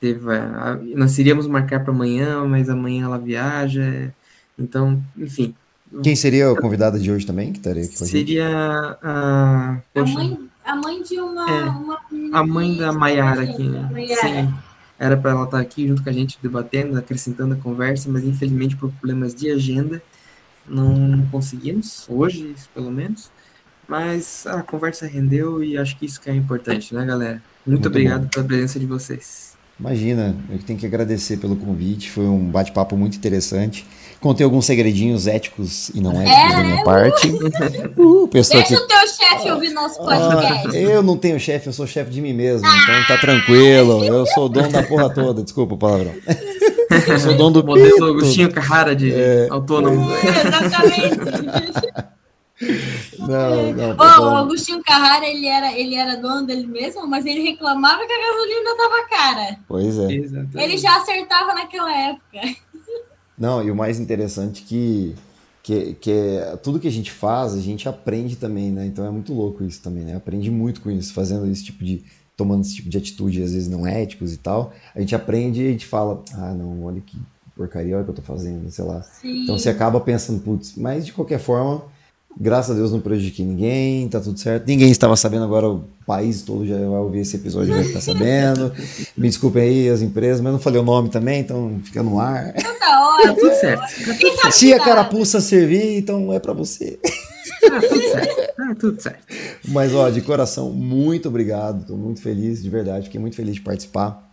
teve, 0.00 0.36
a, 0.36 0.76
nós 0.96 1.16
iríamos 1.16 1.46
marcar 1.46 1.78
para 1.84 1.92
amanhã, 1.92 2.44
mas 2.44 2.68
amanhã 2.68 3.04
ela 3.04 3.16
viaja. 3.16 4.12
Então, 4.58 5.00
enfim. 5.16 5.54
Quem 6.02 6.16
seria 6.16 6.50
a 6.50 6.60
convidada 6.60 6.98
de 6.98 7.12
hoje 7.12 7.24
também 7.24 7.52
que 7.52 7.58
estaria 7.58 7.84
aqui 7.84 7.96
com 7.96 8.02
a 8.02 8.06
gente? 8.08 8.18
Seria 8.18 8.98
a. 9.00 9.80
a 9.94 10.04
mãe, 10.04 10.50
a 10.64 10.76
mãe 10.76 11.02
de 11.02 11.20
uma. 11.20 11.50
É, 11.50 11.62
uma 11.70 12.00
a 12.32 12.44
mãe 12.44 12.76
da 12.76 12.92
Maiara 12.92 13.42
aqui. 13.42 13.68
Né? 13.68 13.88
Sim. 14.20 14.54
Era 14.98 15.16
para 15.16 15.30
ela 15.30 15.44
estar 15.44 15.60
aqui 15.60 15.86
junto 15.86 16.02
com 16.02 16.10
a 16.10 16.12
gente 16.12 16.38
debatendo, 16.42 16.98
acrescentando 16.98 17.54
a 17.54 17.56
conversa, 17.56 18.10
mas 18.10 18.24
infelizmente 18.24 18.76
por 18.76 18.90
problemas 18.90 19.32
de 19.32 19.48
agenda 19.48 20.02
não 20.68 21.24
conseguimos, 21.30 22.04
hoje 22.08 22.54
pelo 22.74 22.90
menos. 22.90 23.30
Mas 23.90 24.46
a 24.46 24.62
conversa 24.62 25.04
rendeu 25.04 25.64
e 25.64 25.76
acho 25.76 25.98
que 25.98 26.06
isso 26.06 26.20
que 26.20 26.30
é 26.30 26.34
importante, 26.34 26.94
né, 26.94 27.04
galera? 27.04 27.42
Muito, 27.66 27.80
Muito 27.82 27.88
obrigado 27.88 28.22
bom. 28.22 28.28
pela 28.28 28.46
presença 28.46 28.78
de 28.78 28.86
vocês. 28.86 29.50
Imagina, 29.80 30.36
eu 30.48 30.58
tenho 30.58 30.78
que 30.78 30.86
agradecer 30.86 31.38
pelo 31.38 31.56
convite, 31.56 32.08
foi 32.08 32.24
um 32.24 32.44
bate-papo 32.50 32.96
muito 32.96 33.16
interessante. 33.16 33.84
Contei 34.20 34.44
alguns 34.44 34.66
segredinhos 34.66 35.26
éticos 35.26 35.88
e 35.88 36.00
não 36.00 36.12
éticos 36.12 36.52
é, 36.52 36.56
da 36.56 36.64
minha 36.64 36.84
parte. 36.84 37.32
Uh, 37.96 38.28
Deixa 38.32 38.62
que... 38.62 38.74
o 38.74 38.86
teu 38.86 39.08
chefe 39.08 39.50
ouvir 39.50 39.70
nosso 39.70 39.98
podcast. 39.98 40.68
Ah, 40.68 40.80
eu 40.80 41.02
não 41.02 41.16
tenho 41.16 41.40
chefe, 41.40 41.66
eu 41.66 41.72
sou 41.72 41.86
chefe 41.86 42.10
de 42.10 42.22
mim 42.22 42.32
mesmo, 42.32 42.66
ah, 42.66 42.76
então 42.82 43.06
tá 43.08 43.20
tranquilo. 43.20 44.04
Eu 44.04 44.24
sou 44.26 44.48
dono 44.48 44.70
da 44.70 44.82
porra 44.82 45.10
toda, 45.12 45.42
desculpa 45.42 45.74
o 45.74 45.78
palavrão. 45.78 46.14
Eu 47.08 47.18
sou 47.18 47.36
dono 47.36 47.60
do 47.60 47.66
modelo 47.66 48.04
Agostinho 48.06 48.50
Carrara 48.52 48.94
de 48.94 49.12
é... 49.12 49.48
autônomo. 49.50 50.08
Exatamente. 50.14 51.20
Não, 53.18 53.72
não. 53.72 53.96
Oh, 53.98 54.32
o 54.32 54.36
Agostinho 54.36 54.82
Carrara, 54.82 55.26
ele 55.26 55.46
era, 55.46 55.72
ele 55.72 55.94
era 55.94 56.16
dono 56.16 56.46
dele 56.46 56.66
mesmo, 56.66 57.06
mas 57.06 57.24
ele 57.24 57.40
reclamava 57.40 58.06
que 58.06 58.12
a 58.12 58.20
gasolina 58.20 58.76
tava 58.76 59.08
cara. 59.08 59.58
Pois 59.66 59.98
é. 59.98 60.12
Exatamente. 60.12 60.58
Ele 60.58 60.76
já 60.76 60.96
acertava 60.96 61.54
naquela 61.54 61.92
época. 61.92 62.40
Não, 63.38 63.62
e 63.62 63.70
o 63.70 63.76
mais 63.76 63.98
interessante 63.98 64.62
que, 64.62 65.14
que, 65.62 65.94
que 65.94 66.10
é, 66.10 66.56
tudo 66.62 66.78
que 66.78 66.88
a 66.88 66.92
gente 66.92 67.10
faz, 67.10 67.54
a 67.54 67.60
gente 67.60 67.88
aprende 67.88 68.36
também, 68.36 68.70
né? 68.70 68.84
Então 68.84 69.06
é 69.06 69.10
muito 69.10 69.32
louco 69.32 69.64
isso 69.64 69.80
também, 69.80 70.04
né? 70.04 70.16
Aprende 70.16 70.50
muito 70.50 70.82
com 70.82 70.90
isso, 70.90 71.14
fazendo 71.14 71.50
esse 71.50 71.64
tipo 71.64 71.82
de. 71.82 72.04
tomando 72.36 72.60
esse 72.60 72.74
tipo 72.74 72.90
de 72.90 72.98
atitude, 72.98 73.42
às 73.42 73.54
vezes 73.54 73.68
não 73.68 73.86
éticos 73.86 74.34
e 74.34 74.36
tal. 74.36 74.74
A 74.94 75.00
gente 75.00 75.14
aprende 75.14 75.62
e 75.62 75.68
a 75.68 75.70
gente 75.70 75.86
fala, 75.86 76.22
ah, 76.34 76.52
não, 76.52 76.84
olha 76.84 77.00
que 77.00 77.16
porcaria, 77.56 77.94
olha 77.94 78.02
o 78.02 78.04
que 78.04 78.10
eu 78.10 78.16
tô 78.16 78.22
fazendo, 78.22 78.70
sei 78.70 78.84
lá. 78.84 79.02
Sim. 79.02 79.44
Então 79.44 79.58
você 79.58 79.70
acaba 79.70 79.98
pensando, 80.00 80.40
putz, 80.40 80.74
mas 80.76 81.06
de 81.06 81.12
qualquer 81.12 81.38
forma 81.38 81.84
Graças 82.38 82.70
a 82.70 82.74
Deus 82.74 82.92
não 82.92 83.00
prejudiquei 83.00 83.44
ninguém, 83.44 84.08
tá 84.08 84.20
tudo 84.20 84.38
certo. 84.38 84.66
Ninguém 84.66 84.90
estava 84.90 85.14
sabendo, 85.16 85.44
agora 85.44 85.68
o 85.68 85.84
país 86.06 86.42
todo 86.42 86.66
já 86.66 86.76
vai 86.76 86.86
ouvir 86.86 87.20
esse 87.20 87.36
episódio 87.36 87.74
vai 87.74 87.82
estar 87.82 88.00
sabendo. 88.00 88.72
Me 89.16 89.28
desculpem 89.28 89.62
aí 89.62 89.88
as 89.88 90.00
empresas, 90.00 90.40
mas 90.40 90.52
não 90.52 90.58
falei 90.58 90.80
o 90.80 90.84
nome 90.84 91.10
também, 91.10 91.40
então 91.40 91.80
fica 91.84 92.02
no 92.02 92.18
ar. 92.18 92.52
Tá 92.54 93.08
ótimo. 93.08 93.34
Tá 93.34 93.40
tudo 93.40 93.54
certo. 93.54 94.52
Se 94.52 94.72
a 94.72 94.78
carapuça 94.78 95.40
servir, 95.40 95.98
então 95.98 96.32
é 96.32 96.38
para 96.38 96.52
você. 96.52 96.98
Tá 97.60 97.80
tudo 97.80 98.02
certo. 98.02 98.56
Tá 98.56 98.74
tudo 98.78 99.02
certo. 99.02 99.26
Mas 99.68 99.94
ó, 99.94 100.08
de 100.08 100.22
coração, 100.22 100.70
muito 100.70 101.28
obrigado. 101.28 101.86
Tô 101.86 101.96
muito 101.96 102.22
feliz, 102.22 102.62
de 102.62 102.70
verdade. 102.70 103.04
Fiquei 103.04 103.20
muito 103.20 103.36
feliz 103.36 103.56
de 103.56 103.60
participar. 103.60 104.30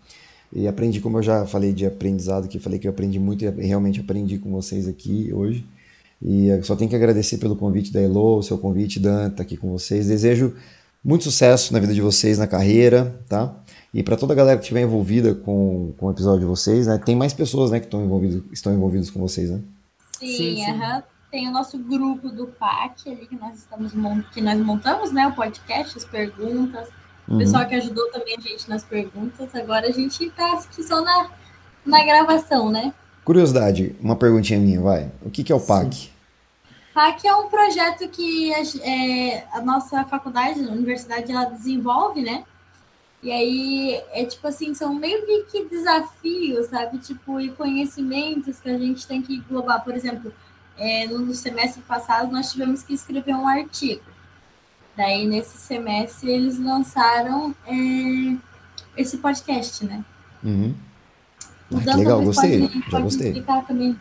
E 0.54 0.66
aprendi, 0.66 1.02
como 1.02 1.18
eu 1.18 1.24
já 1.24 1.46
falei 1.46 1.74
de 1.74 1.86
aprendizado, 1.86 2.48
que 2.48 2.58
falei 2.58 2.80
que 2.80 2.88
eu 2.88 2.92
aprendi 2.92 3.20
muito 3.20 3.44
e 3.44 3.50
realmente 3.66 4.00
aprendi 4.00 4.38
com 4.38 4.50
vocês 4.50 4.88
aqui 4.88 5.30
hoje. 5.34 5.66
E 6.22 6.50
só 6.64 6.76
tenho 6.76 6.90
que 6.90 6.96
agradecer 6.96 7.38
pelo 7.38 7.56
convite 7.56 7.94
da 7.94 8.02
Elo, 8.02 8.40
o 8.40 8.44
seu 8.44 8.58
convite, 8.58 9.00
Dan, 9.00 9.30
tá 9.30 9.44
aqui 9.44 9.56
com 9.56 9.70
vocês. 9.70 10.08
Desejo 10.08 10.56
muito 11.04 11.24
sucesso 11.24 11.72
na 11.72 11.80
vida 11.80 11.94
de 11.94 12.02
vocês, 12.02 12.38
na 12.38 12.48
carreira, 12.48 13.18
tá? 13.30 13.54
E 13.94 14.04
para 14.04 14.18
toda 14.18 14.34
a 14.34 14.36
galera 14.36 14.58
que 14.58 14.64
estiver 14.64 14.82
envolvida 14.82 15.34
com, 15.34 15.94
com 15.98 16.08
o 16.08 16.12
episódio 16.12 16.42
de 16.42 16.46
vocês, 16.46 16.88
né? 16.88 16.98
Tem 16.98 17.16
mais 17.16 17.34
pessoas, 17.34 17.72
né, 17.72 17.80
que 17.80 17.86
estão 17.86 18.04
envolvidos, 18.04 18.44
estão 18.52 18.74
envolvidos 18.74 19.10
com 19.10 19.20
vocês, 19.20 19.50
né? 19.50 19.62
Sim, 20.20 20.28
sim, 20.28 20.56
sim. 20.56 20.72
Uh 20.72 20.80
-huh. 20.80 21.04
tem 21.32 21.48
o 21.48 21.52
nosso 21.52 21.78
grupo 21.78 22.30
do 22.30 22.48
PAC 22.48 23.10
ali 23.10 23.28
que 23.28 23.36
nós 23.36 23.60
estamos 23.60 23.94
que 24.34 24.42
nós 24.42 24.60
montamos, 24.60 25.12
né, 25.12 25.28
o 25.28 25.36
podcast, 25.36 25.98
as 25.98 26.06
perguntas. 26.06 26.90
O 27.28 27.34
uhum. 27.34 27.38
pessoal 27.40 27.66
que 27.68 27.76
ajudou 27.76 28.10
também 28.12 28.36
a 28.38 28.42
gente 28.42 28.70
nas 28.70 28.84
perguntas. 28.84 29.54
Agora 29.54 29.88
a 29.88 29.92
gente 29.92 30.26
está 30.26 30.62
só 30.72 31.02
na, 31.02 31.30
na 31.86 32.04
gravação, 32.04 32.72
né? 32.72 32.94
Curiosidade, 33.28 33.94
uma 34.00 34.16
perguntinha 34.16 34.58
minha, 34.58 34.80
vai. 34.80 35.12
O 35.22 35.30
que, 35.30 35.44
que 35.44 35.52
é 35.52 35.56
o 35.56 35.60
PAC? 35.60 35.94
Sim. 35.94 36.10
PAC 36.94 37.28
é 37.28 37.36
um 37.36 37.50
projeto 37.50 38.08
que 38.08 38.54
a, 38.54 38.62
é, 38.88 39.46
a 39.52 39.60
nossa 39.60 40.06
faculdade, 40.06 40.62
a 40.64 40.72
universidade, 40.72 41.30
ela 41.30 41.44
desenvolve, 41.44 42.22
né? 42.22 42.46
E 43.22 43.30
aí, 43.30 44.02
é 44.14 44.24
tipo 44.24 44.48
assim, 44.48 44.74
são 44.74 44.94
meio 44.96 45.46
que 45.48 45.66
desafios, 45.66 46.68
sabe? 46.68 47.00
Tipo, 47.00 47.42
e 47.42 47.52
conhecimentos 47.52 48.62
que 48.62 48.70
a 48.70 48.78
gente 48.78 49.06
tem 49.06 49.22
que 49.22 49.36
englobar. 49.36 49.84
Por 49.84 49.94
exemplo, 49.94 50.32
é, 50.78 51.06
no 51.08 51.34
semestre 51.34 51.82
passado, 51.82 52.32
nós 52.32 52.50
tivemos 52.50 52.82
que 52.82 52.94
escrever 52.94 53.36
um 53.36 53.46
artigo. 53.46 54.04
Daí, 54.96 55.28
nesse 55.28 55.58
semestre, 55.58 56.32
eles 56.32 56.58
lançaram 56.58 57.54
é, 57.66 58.38
esse 58.96 59.18
podcast, 59.18 59.84
né? 59.84 60.02
Uhum. 60.42 60.74
Ah, 61.74 61.80
que 61.80 61.98
legal, 61.98 62.22
gostei. 62.22 62.60
Pode, 62.62 62.92
já 62.92 63.00
gostei. 63.00 63.28
explicar 63.28 63.68
também. 63.68 64.00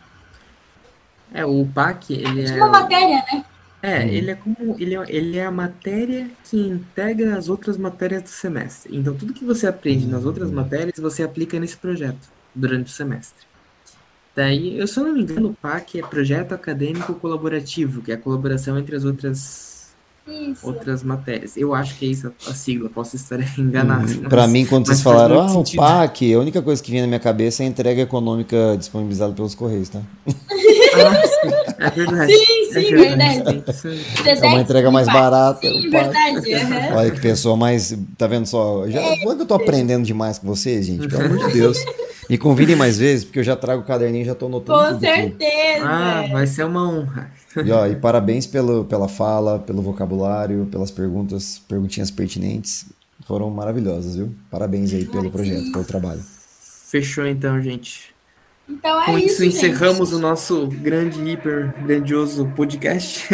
É, 1.33 1.45
o 1.45 1.65
PAC, 1.65 2.13
ele 2.13 2.47
é... 2.47 2.55
uma 2.55 2.69
matéria, 2.69 3.23
né? 3.31 3.45
É, 3.81 3.99
uhum. 3.99 4.07
ele 4.07 4.31
é 4.31 4.35
como 4.35 4.75
ele 4.79 4.95
é, 4.95 5.05
ele 5.07 5.37
é 5.37 5.45
a 5.45 5.51
matéria 5.51 6.29
que 6.43 6.57
integra 6.57 7.37
as 7.37 7.47
outras 7.47 7.77
matérias 7.77 8.23
do 8.23 8.29
semestre. 8.29 8.95
Então, 8.95 9.13
tudo 9.15 9.33
que 9.33 9.45
você 9.45 9.67
aprende 9.67 10.07
nas 10.07 10.25
outras 10.25 10.49
matérias, 10.49 10.97
você 10.97 11.21
aplica 11.21 11.59
nesse 11.59 11.77
projeto 11.77 12.27
durante 12.55 12.87
o 12.87 12.89
semestre. 12.89 13.45
Daí, 14.35 14.77
eu, 14.77 14.87
se 14.87 14.99
eu 14.99 15.03
não 15.03 15.13
me 15.13 15.21
engano, 15.21 15.49
o 15.49 15.53
PAC 15.53 15.99
é 15.99 16.01
Projeto 16.05 16.53
Acadêmico 16.53 17.13
Colaborativo, 17.15 18.01
que 18.01 18.11
é 18.11 18.15
a 18.15 18.17
colaboração 18.17 18.77
entre 18.77 18.95
as 18.95 19.03
outras 19.03 19.76
isso. 20.27 20.65
outras 20.67 21.03
matérias. 21.03 21.57
Eu 21.57 21.73
acho 21.73 21.95
que 21.97 22.05
é 22.05 22.09
isso 22.09 22.31
a 22.47 22.53
sigla, 22.53 22.89
posso 22.89 23.15
estar 23.15 23.39
enganado. 23.57 24.11
Hum, 24.11 24.29
Para 24.29 24.47
mim, 24.47 24.65
quando 24.65 24.87
vocês 24.87 25.01
falaram, 25.01 25.39
ah, 25.39 25.59
o 25.59 25.75
PAC, 25.75 26.33
a 26.33 26.39
única 26.39 26.61
coisa 26.61 26.81
que 26.81 26.91
vinha 26.91 27.03
na 27.03 27.07
minha 27.07 27.19
cabeça 27.19 27.63
é 27.63 27.65
a 27.65 27.69
entrega 27.69 28.01
econômica 28.01 28.75
disponibilizada 28.77 29.33
pelos 29.33 29.55
Correios, 29.55 29.89
tá? 29.89 30.01
Ah, 30.27 31.87
é 31.87 31.89
verdade. 31.91 32.33
Sim, 32.33 32.45
sim, 32.73 32.79
é 32.79 32.95
verdade. 32.95 33.63
É 34.25 34.47
uma 34.47 34.61
entrega 34.61 34.91
mais 34.91 35.07
barata. 35.07 35.61
Sim, 35.61 35.89
verdade. 35.89 36.55
Uhum. 36.55 36.95
Olha 36.95 37.11
que 37.11 37.19
pessoa 37.21 37.55
mais. 37.55 37.97
Tá 38.17 38.27
vendo 38.27 38.45
só? 38.45 38.87
Já, 38.87 38.99
é. 38.99 39.17
que 39.17 39.27
eu 39.27 39.45
tô 39.45 39.53
aprendendo 39.53 40.03
demais 40.03 40.39
com 40.39 40.47
vocês, 40.47 40.85
gente? 40.85 41.07
Pelo 41.07 41.25
amor 41.25 41.47
de 41.47 41.53
Deus. 41.53 41.77
Me 42.29 42.37
convidem 42.37 42.75
mais 42.75 42.97
vezes, 42.97 43.23
porque 43.23 43.39
eu 43.39 43.43
já 43.43 43.55
trago 43.55 43.83
o 43.83 43.85
caderninho 43.85 44.23
e 44.23 44.25
já 44.25 44.35
tô 44.35 44.47
anotando. 44.47 44.93
Com 44.95 44.99
certeza. 44.99 45.85
Ah, 45.85 46.25
vai 46.29 46.45
ser 46.45 46.65
uma 46.65 46.89
honra. 46.89 47.31
E, 47.55 47.71
ó, 47.71 47.87
e 47.87 47.95
parabéns 47.95 48.45
pelo, 48.45 48.85
pela 48.85 49.07
fala, 49.07 49.59
pelo 49.59 49.81
vocabulário, 49.81 50.67
pelas 50.71 50.91
perguntas, 50.91 51.61
perguntinhas 51.67 52.11
pertinentes. 52.11 52.85
Foram 53.25 53.49
maravilhosas, 53.49 54.15
viu? 54.15 54.33
Parabéns 54.49 54.93
aí 54.93 55.05
pelo 55.05 55.31
projeto, 55.31 55.71
pelo 55.71 55.83
trabalho. 55.83 56.21
Fechou 56.89 57.25
então, 57.25 57.61
gente. 57.61 58.15
Então 58.69 59.01
é 59.01 59.05
Com 59.05 59.17
isso, 59.17 59.43
isso 59.43 59.45
encerramos 59.45 60.13
o 60.13 60.19
nosso 60.19 60.67
grande, 60.67 61.21
hiper 61.21 61.73
grandioso 61.83 62.51
podcast. 62.55 63.27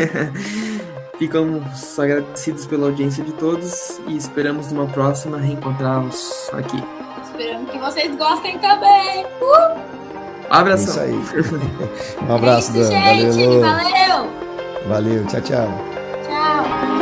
Ficamos 1.18 2.00
agradecidos 2.00 2.66
pela 2.66 2.88
audiência 2.88 3.24
de 3.24 3.32
todos 3.34 4.00
e 4.08 4.18
esperamos 4.18 4.72
numa 4.72 4.88
próxima 4.88 5.38
reencontrá-los 5.38 6.50
aqui. 6.54 6.78
Esperamos 7.24 7.72
que 7.72 7.78
vocês 7.78 8.16
gostem 8.16 8.58
também. 8.60 9.26
Uh! 9.26 10.03
Abração. 10.54 11.04
É 11.04 11.10
isso 11.10 11.36
aí. 11.36 12.24
Um 12.30 12.36
abraço, 12.36 12.72
é 12.76 12.80
isso, 12.80 12.92
Dan. 12.92 13.32
Gente, 13.32 13.60
valeu. 13.60 13.62
valeu. 13.62 14.30
Valeu, 14.88 15.26
tchau, 15.26 15.42
tchau. 15.42 15.68
Tchau. 16.24 16.93